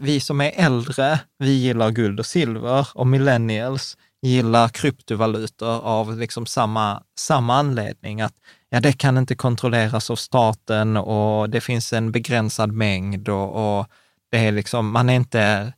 [0.00, 6.46] vi som är äldre, vi gillar guld och silver och millennials gillar kryptovalutor av liksom
[6.46, 8.20] samma, samma anledning.
[8.20, 8.34] Att
[8.76, 13.86] ja, det kan inte kontrolleras av staten och det finns en begränsad mängd och, och
[14.30, 15.72] det är liksom, man är inte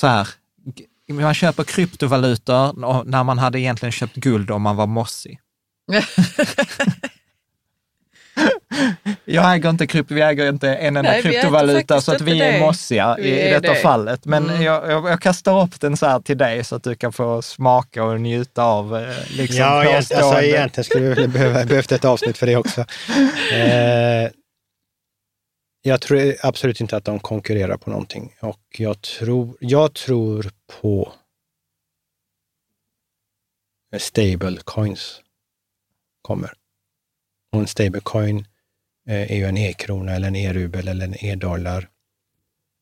[0.00, 0.28] så här,
[1.08, 5.40] man köper kryptovalutor när man hade egentligen köpt guld om man var mossig.
[9.24, 12.52] Jag äger inte krypto, vi äger inte en enda Nej, kryptovaluta så att vi är
[12.52, 12.60] det.
[12.60, 13.80] mossiga Vi i, är detta det.
[13.80, 14.24] fallet.
[14.24, 14.62] Men Mm.
[14.62, 17.42] jag, jag, jag kastar upp den så här till dig så att du kan få
[17.42, 22.04] smaka och njuta av eh, liksom ja, egent- alltså, egentligen skulle vi behöva, behövt ett
[22.04, 22.84] avsnitt för det också.
[23.52, 24.30] Eh,
[25.82, 31.12] jag tror absolut inte att de konkurrerar på någonting och jag tror, jag tror på
[33.98, 35.20] stable coins
[36.22, 36.52] kommer.
[37.52, 38.46] Och en stablecoin
[39.14, 41.88] är ju en e-krona eller en e-rubel eller en e-dollar.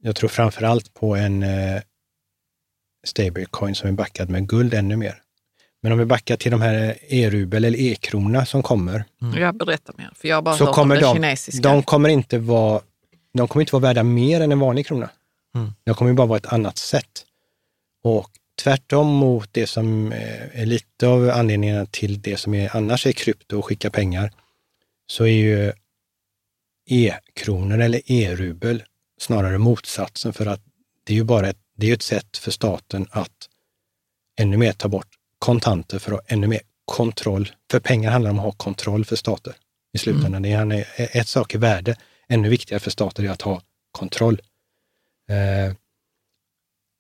[0.03, 1.83] Jag tror framför allt på en eh,
[3.05, 5.23] stablecoin som är backad med guld ännu mer.
[5.83, 9.05] Men om vi backar till de här e-rubel eller e-krona som kommer,
[9.37, 11.69] Jag berättar mer, för jag har bara så hört om kommer den de, kinesiska.
[11.69, 12.81] de kommer inte vara,
[13.35, 15.11] de kommer inte vara värda mer än en vanlig krona.
[15.55, 15.73] Mm.
[15.85, 17.25] De kommer bara vara ett annat sätt.
[18.03, 18.31] Och
[18.63, 23.13] tvärtom mot det som eh, är lite av anledningen till det som är, annars är
[23.13, 24.33] krypto och skicka pengar,
[25.07, 25.73] så är ju
[26.89, 28.85] e-kronor eller e-rubel
[29.21, 30.61] snarare motsatsen för att
[31.05, 33.49] det är ju bara ett, det är ett sätt för staten att
[34.41, 35.09] ännu mer ta bort
[35.39, 37.53] kontanter för att ännu mer kontroll.
[37.71, 39.55] För pengar handlar om att ha kontroll för stater
[39.93, 40.43] i slutändan.
[40.43, 41.97] Det är ett sak är värde,
[42.29, 43.63] ännu viktigare för stater är att ha
[43.93, 44.41] kontroll.
[45.29, 45.75] Eh,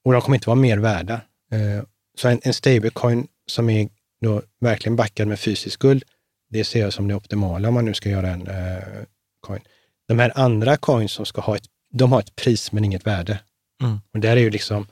[0.04, 1.20] och de kommer inte vara mer värda.
[1.52, 1.84] Eh,
[2.18, 3.88] så en, en stablecoin som är
[4.20, 6.04] då verkligen backad med fysisk guld,
[6.50, 9.04] det ser jag som det optimala om man nu ska göra en eh,
[9.40, 9.60] coin.
[10.08, 13.40] De här andra coins som ska ha ett, de har ett pris men inget värde.
[13.82, 14.00] Mm.
[14.14, 14.86] Och där är ju liksom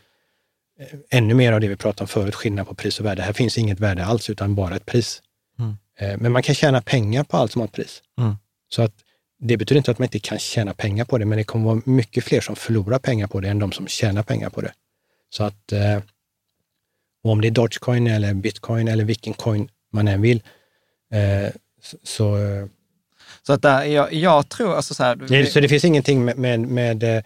[0.80, 3.22] eh, ännu mer av det vi pratade om förut, skillnad på pris och värde.
[3.22, 5.22] Här finns inget värde alls, utan bara ett pris.
[5.58, 5.76] Mm.
[5.98, 8.02] Eh, men man kan tjäna pengar på allt som har ett pris.
[8.18, 8.36] Mm.
[8.68, 8.92] Så att
[9.38, 11.82] det betyder inte att man inte kan tjäna pengar på det, men det kommer vara
[11.84, 14.72] mycket fler som förlorar pengar på det än de som tjänar pengar på det.
[15.30, 15.98] Så att eh,
[17.22, 20.42] om det är Dogecoin eller bitcoin eller vilken coin man än vill,
[22.02, 22.38] så,
[23.46, 26.24] så, eh, att där, jag, jag tror, alltså så här, det, så det finns ingenting
[26.24, 27.22] med, med, med eh,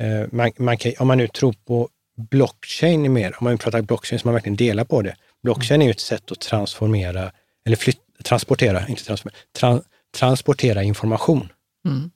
[0.00, 1.88] eh, man, man kan, om man nu tror på
[2.30, 5.16] blockchain mer, om man pratar blockchain så man verkligen delar på det.
[5.42, 7.32] Blockchain är ju ett sätt att transformera,
[7.66, 9.82] eller flytt, transportera, inte transformera, tran,
[10.18, 11.48] transportera information.
[11.86, 12.10] Mm.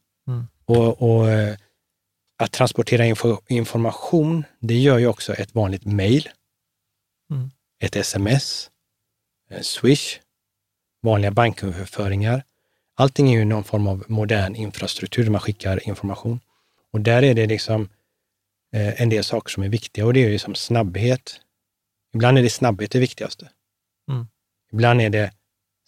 [0.67, 1.57] Och, och eh,
[2.39, 6.29] att transportera info, information, det gör ju också ett vanligt mail,
[7.31, 7.51] Mm.
[7.81, 8.71] ett sms,
[9.51, 10.21] en swish,
[11.03, 12.43] vanliga banköverföringar.
[12.97, 16.41] Allting är ju någon form av modern infrastruktur man skickar information.
[16.93, 17.89] Och där är det liksom
[18.75, 21.41] eh, en del saker som är viktiga och det är ju som snabbhet.
[22.15, 23.49] Ibland är det snabbhet det viktigaste.
[24.11, 24.27] Mm.
[24.73, 25.33] Ibland är det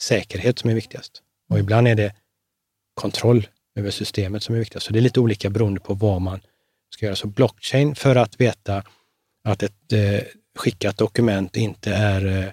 [0.00, 1.22] säkerhet som är viktigast.
[1.48, 2.14] Och ibland är det
[2.94, 4.86] kontroll över systemet som är viktigast.
[4.86, 6.40] Så det är lite olika beroende på vad man
[6.90, 7.16] ska göra.
[7.16, 8.82] Så blockchain för att veta
[9.44, 10.20] att ett eh,
[10.58, 12.52] skickat dokument inte är eh,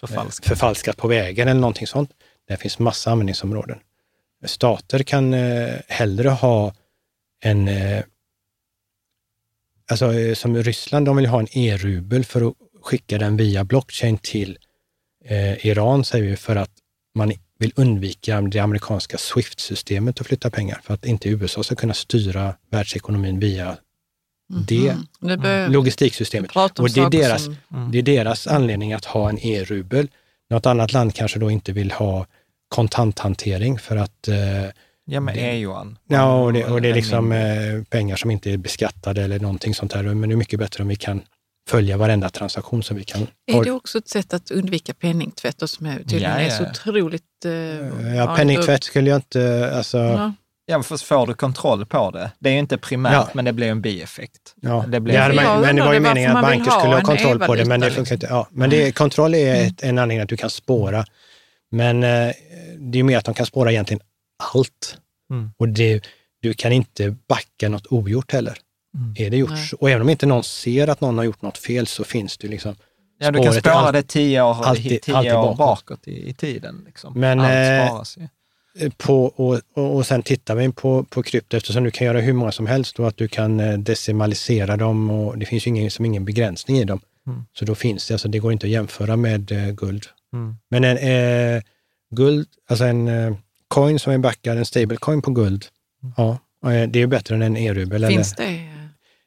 [0.00, 0.48] förfalskat.
[0.48, 2.10] förfalskat på vägen eller någonting sånt.
[2.48, 3.78] Det finns massa användningsområden.
[4.44, 6.74] Stater kan eh, hellre ha
[7.40, 8.02] en, eh,
[9.90, 14.18] alltså eh, som Ryssland, de vill ha en e-rubel för att skicka den via blockchain
[14.18, 14.58] till
[15.24, 16.70] eh, Iran, säger vi, för att
[17.14, 21.94] man vill undvika det amerikanska Swift-systemet att flytta pengar, för att inte USA ska kunna
[21.94, 23.76] styra världsekonomin via
[24.68, 25.40] det Mm.
[25.40, 26.50] Det logistiksystemet.
[26.78, 27.56] Och det är, deras, som-
[27.92, 30.08] det är deras anledning att ha en e-rubel.
[30.50, 32.26] Något annat land kanske då inte vill ha
[32.68, 34.36] kontanthantering för att eh,
[35.06, 35.98] Ja, men det- e-yuan.
[36.08, 39.74] Ja, och det, och det är liksom eh, pengar som inte är beskattade eller någonting
[39.74, 40.02] sånt här.
[40.02, 41.22] Men det är mycket bättre om vi kan
[41.68, 43.26] följa varenda transaktion så vi kan...
[43.46, 46.50] är det också ett sätt att undvika penningtvätt och som är, tydligen Ja, är ja.
[46.50, 47.44] så otroligt...
[47.44, 49.72] Eh, ja, penningtvätt skulle jag inte...
[49.76, 50.32] Alltså, ja.
[50.66, 50.72] Ja.
[50.72, 52.30] Ja, men först får du kontroll på det.
[52.38, 53.28] Det är ju inte primärt, Ja.
[53.34, 54.54] men det blir en bieffekt.
[54.60, 57.38] Ja, Det blir- Jag man, men det var ju meningen att banker skulle ha kontroll
[57.38, 58.26] på det, men det funkar inte.
[58.30, 61.04] Ja, men det, kontroll är ett, en anledning att du kan spåra.
[61.70, 62.32] Men eh,
[62.78, 64.00] det är mer att de kan spåra egentligen
[64.54, 64.98] allt.
[65.30, 65.50] Mm.
[65.56, 66.00] Och det,
[66.42, 68.58] du kan inte backa något ogjort heller.
[68.96, 69.14] Mm.
[69.18, 69.50] Är det gjort?
[69.50, 69.68] Nej.
[69.78, 72.48] Och även om inte någon ser att någon har gjort något fel så finns det
[72.48, 72.74] liksom
[73.18, 75.58] Ja, du kan spåra all- det tio år, alltid- tio alltid år bakåt.
[75.58, 76.82] bakåt, i, i tiden.
[76.86, 77.20] Liksom.
[77.20, 78.28] Men, Allt eh, sparas ju.
[78.96, 82.32] På, och, och, och sen tittar vi på, på krypto eftersom du kan göra hur
[82.32, 85.90] många som helst och att du kan eh, decimalisera dem och det finns ju ingen,
[85.90, 87.00] som ingen begränsning i dem.
[87.26, 87.44] Mm.
[87.52, 90.06] Så då finns det, alltså det går inte att jämföra med eh, guld.
[90.32, 90.56] Mm.
[90.70, 91.62] Men en eh,
[92.10, 93.36] guld, alltså en eh,
[93.68, 95.64] coin som är backad, en stablecoin på guld,
[96.16, 98.06] ja, eh, det är ju bättre än en e-rubel.
[98.06, 98.74] Finns eller, det?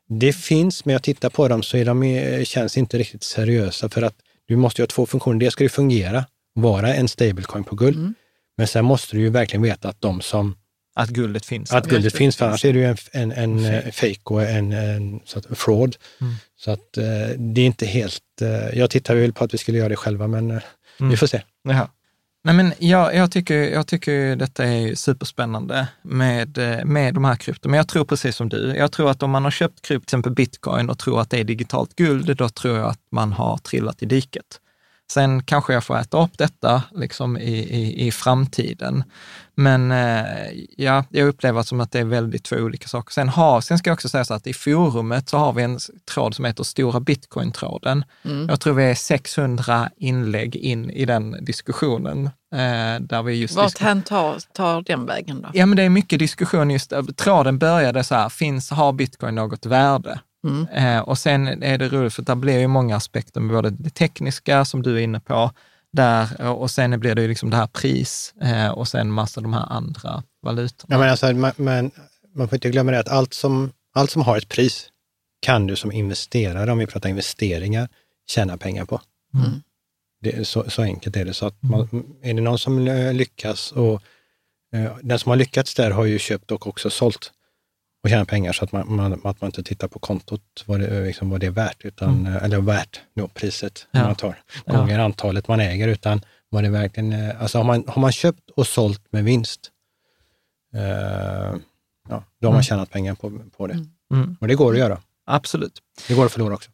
[0.10, 3.90] Det finns, men jag tittar på dem så är de, eh, känns inte riktigt seriösa
[3.90, 4.15] för att
[4.48, 5.40] du måste ju ha två funktioner.
[5.40, 8.14] Det ska ju fungera, vara en stablecoin på guld.
[8.57, 10.55] Men sen måste du ju verkligen veta att de som
[10.95, 11.71] Att guldet finns.
[11.71, 14.71] att guldet finns, för annars är det ju en, en, en eh, fake och en,
[14.71, 15.95] en så att, fraud.
[16.21, 16.34] Mm.
[16.59, 17.03] Så att eh,
[17.38, 18.21] det är inte helt...
[18.41, 20.61] Eh, jag tittar väl på att vi skulle göra det själva, men
[20.99, 21.09] Mm.
[21.11, 21.41] vi får se.
[21.63, 21.89] Jaha.
[22.43, 27.69] Nej, men jag, jag, tycker, jag tycker detta är superspännande med, med de här krypto.
[27.69, 28.73] Men jag tror precis som du.
[28.77, 31.39] Jag tror att om man har köpt krypto, till exempel bitcoin, och tror att det
[31.39, 34.45] är digitalt guld, då tror jag att man har trillat i diket.
[35.11, 39.03] Sen kanske jag får äta upp detta liksom i, i, i framtiden.
[39.55, 40.25] Men eh,
[40.77, 43.13] ja, jag upplever som att det är väldigt två olika saker.
[43.13, 45.79] Sen, har, sen ska jag också säga så att i forumet så har vi en
[46.13, 48.03] tråd som heter Stora Bitcoin-tråden.
[48.25, 48.49] Mm.
[48.49, 52.25] Jag tror vi är 600 inlägg in i den diskussionen.
[52.53, 55.49] Eh, där vi just Vart hän tar, tar den vägen då?
[55.53, 59.65] Ja, men det är mycket diskussion just, tråden började så här, finns, har bitcoin något
[59.65, 60.19] värde?
[60.47, 60.68] Mm.
[60.68, 63.89] Eh, och sen är det roligt för det blir ju många aspekter med både det
[63.89, 65.51] tekniska som du är inne på,
[65.93, 69.53] där, och sen blir det ju liksom det här pris eh, och sen massa de
[69.53, 70.95] här andra valutorna.
[70.95, 71.91] Ja, men alltså, man,
[72.35, 74.89] man får inte glömma det att allt som, allt som har ett pris
[75.39, 77.89] kan du som investerare, om vi pratar investeringar,
[78.30, 79.01] tjäna pengar på.
[79.34, 79.61] Mm.
[80.22, 81.34] Det, är så, så enkelt är det.
[81.34, 84.01] Så att man, är det någon som eh, lyckas och
[84.73, 87.31] eh, den som har lyckats där har ju köpt och också sålt
[88.07, 91.03] och tjänat pengar så att man, man, att man inte tittar på kontot vad det,
[91.05, 94.03] liksom, vad det är värt, utan, eh, eller värt då, priset Ja.
[94.03, 94.35] man tar,
[94.65, 98.49] gånger antalet man äger, utan vad det verkligen eh, alltså har man, har man köpt
[98.55, 99.71] och sålt med vinst,
[100.73, 100.81] eh,
[102.09, 102.63] ja, då har man Mm.
[102.63, 103.85] tjänat pengar på, på det.
[104.13, 105.01] Mm, Och det går att göra.
[105.25, 105.79] absolut.
[106.07, 106.69] Det går att förlora också.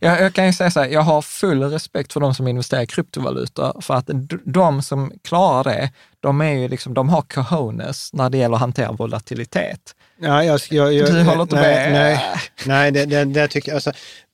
[0.00, 2.82] Jag, jag kan ju säga så här, jag har full respekt för de som investerar
[2.82, 4.10] i kryptovalutor, för att
[4.44, 5.90] de som klarar det,
[6.20, 9.94] de, är ju liksom, de har cojones när det gäller att hantera volatilitet.
[10.20, 11.92] Ja, jag, jag, jag, Du håller inte nej, med?
[11.92, 12.20] Nej,
[12.66, 13.74] nej det, det, det tycker jag.
[13.74, 13.92] Alltså,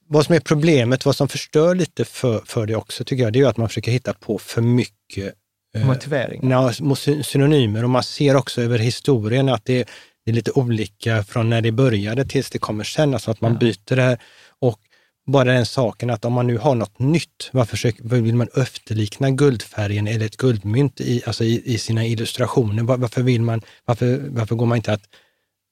[0.09, 3.41] vad som är problemet, vad som förstör lite för, för det också, tycker jag, det
[3.41, 5.35] är att man försöker hitta på för mycket
[5.77, 6.51] eh, Motivering.
[6.51, 7.85] ja, sy- synonymer.
[7.85, 9.89] Och man ser också över historien att det,
[10.25, 13.15] det är lite olika från när det började tills det kommer sen.
[13.15, 13.59] Alltså att man Ja.
[13.59, 14.19] byter det här.
[14.59, 14.79] Och
[15.27, 19.31] bara den saken att om man nu har något nytt, varför försöker, vill man efterlikna
[19.31, 22.83] guldfärgen eller ett guldmynt i, alltså i, i sina illustrationer?
[22.83, 25.03] Var, varför, vill man, varför, varför går man inte att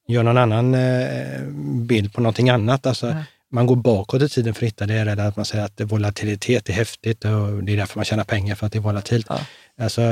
[0.08, 1.40] göra någon annan eh,
[1.86, 2.86] bild på någonting annat?
[2.86, 3.24] Alltså, Nej.
[3.50, 6.68] man går bakåt i tiden för att hitta det, eller att man säger att volatilitet
[6.68, 9.26] är häftigt och det är därför man tjänar pengar, för att det är volatilt.
[9.28, 9.40] Ja.
[9.80, 10.02] Alltså,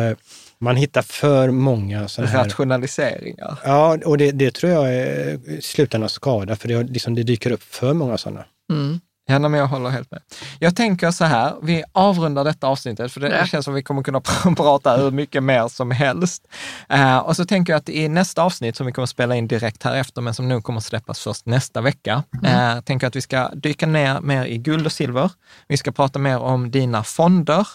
[0.61, 2.45] man hittar för många sådana här...
[2.45, 3.59] Rationaliseringar.
[3.65, 7.53] Ja, och det, det tror jag är i slutändan skada, för det, liksom, det dyker
[7.53, 8.45] upp för många sådana.
[8.73, 9.01] Mm.
[9.31, 10.21] Ja, nej, men jag håller helt med.
[10.59, 13.47] Jag tänker så här, vi avrundar detta avsnittet, för det Ja.
[13.47, 16.43] känns som vi kommer kunna pr- prata hur mycket mer som helst.
[16.89, 19.83] Eh, och så tänker jag att i nästa avsnitt, som vi kommer spela in direkt
[19.83, 23.21] här efter, men som nu kommer släppas först nästa vecka, eh, tänker jag att vi
[23.21, 25.31] ska dyka ner mer i guld och silver.
[25.69, 27.67] Vi ska prata mer om dina fonder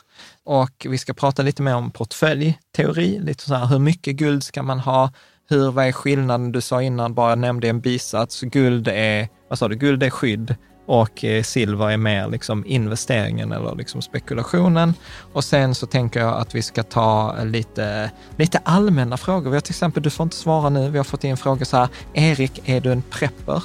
[0.46, 4.64] och vi ska prata lite mer om portföljteori, lite så här, hur mycket guld ska
[4.64, 5.12] man ha?
[5.50, 6.52] Hur, vad är skillnaden?
[6.52, 10.56] Du sa innan, bara nämnde en bisats, guld är, vad sa du, guld är skydd
[10.86, 14.94] och eh, silver är mer liksom investeringen eller liksom spekulationen.
[15.34, 19.50] Och sen så tänker jag att vi ska ta lite, lite allmänna frågor.
[19.50, 21.78] Vi har till exempel, du får inte svara nu, vi har fått in frågor så
[21.78, 23.64] här, Erik, är du en prepper?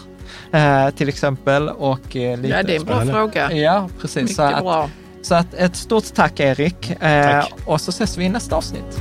[0.53, 1.69] Eh, till exempel.
[1.69, 3.13] Och, eh, lite, Ja, det är en bra Spännande.
[3.13, 3.53] fråga.
[3.53, 4.23] Ja, precis.
[4.23, 4.91] Mycket Så att, bra.
[5.23, 6.91] så att ett stort tack Erik.
[6.91, 6.97] Eh,
[7.41, 7.53] Tack.
[7.65, 9.01] Och så ses vi i nästa avsnitt.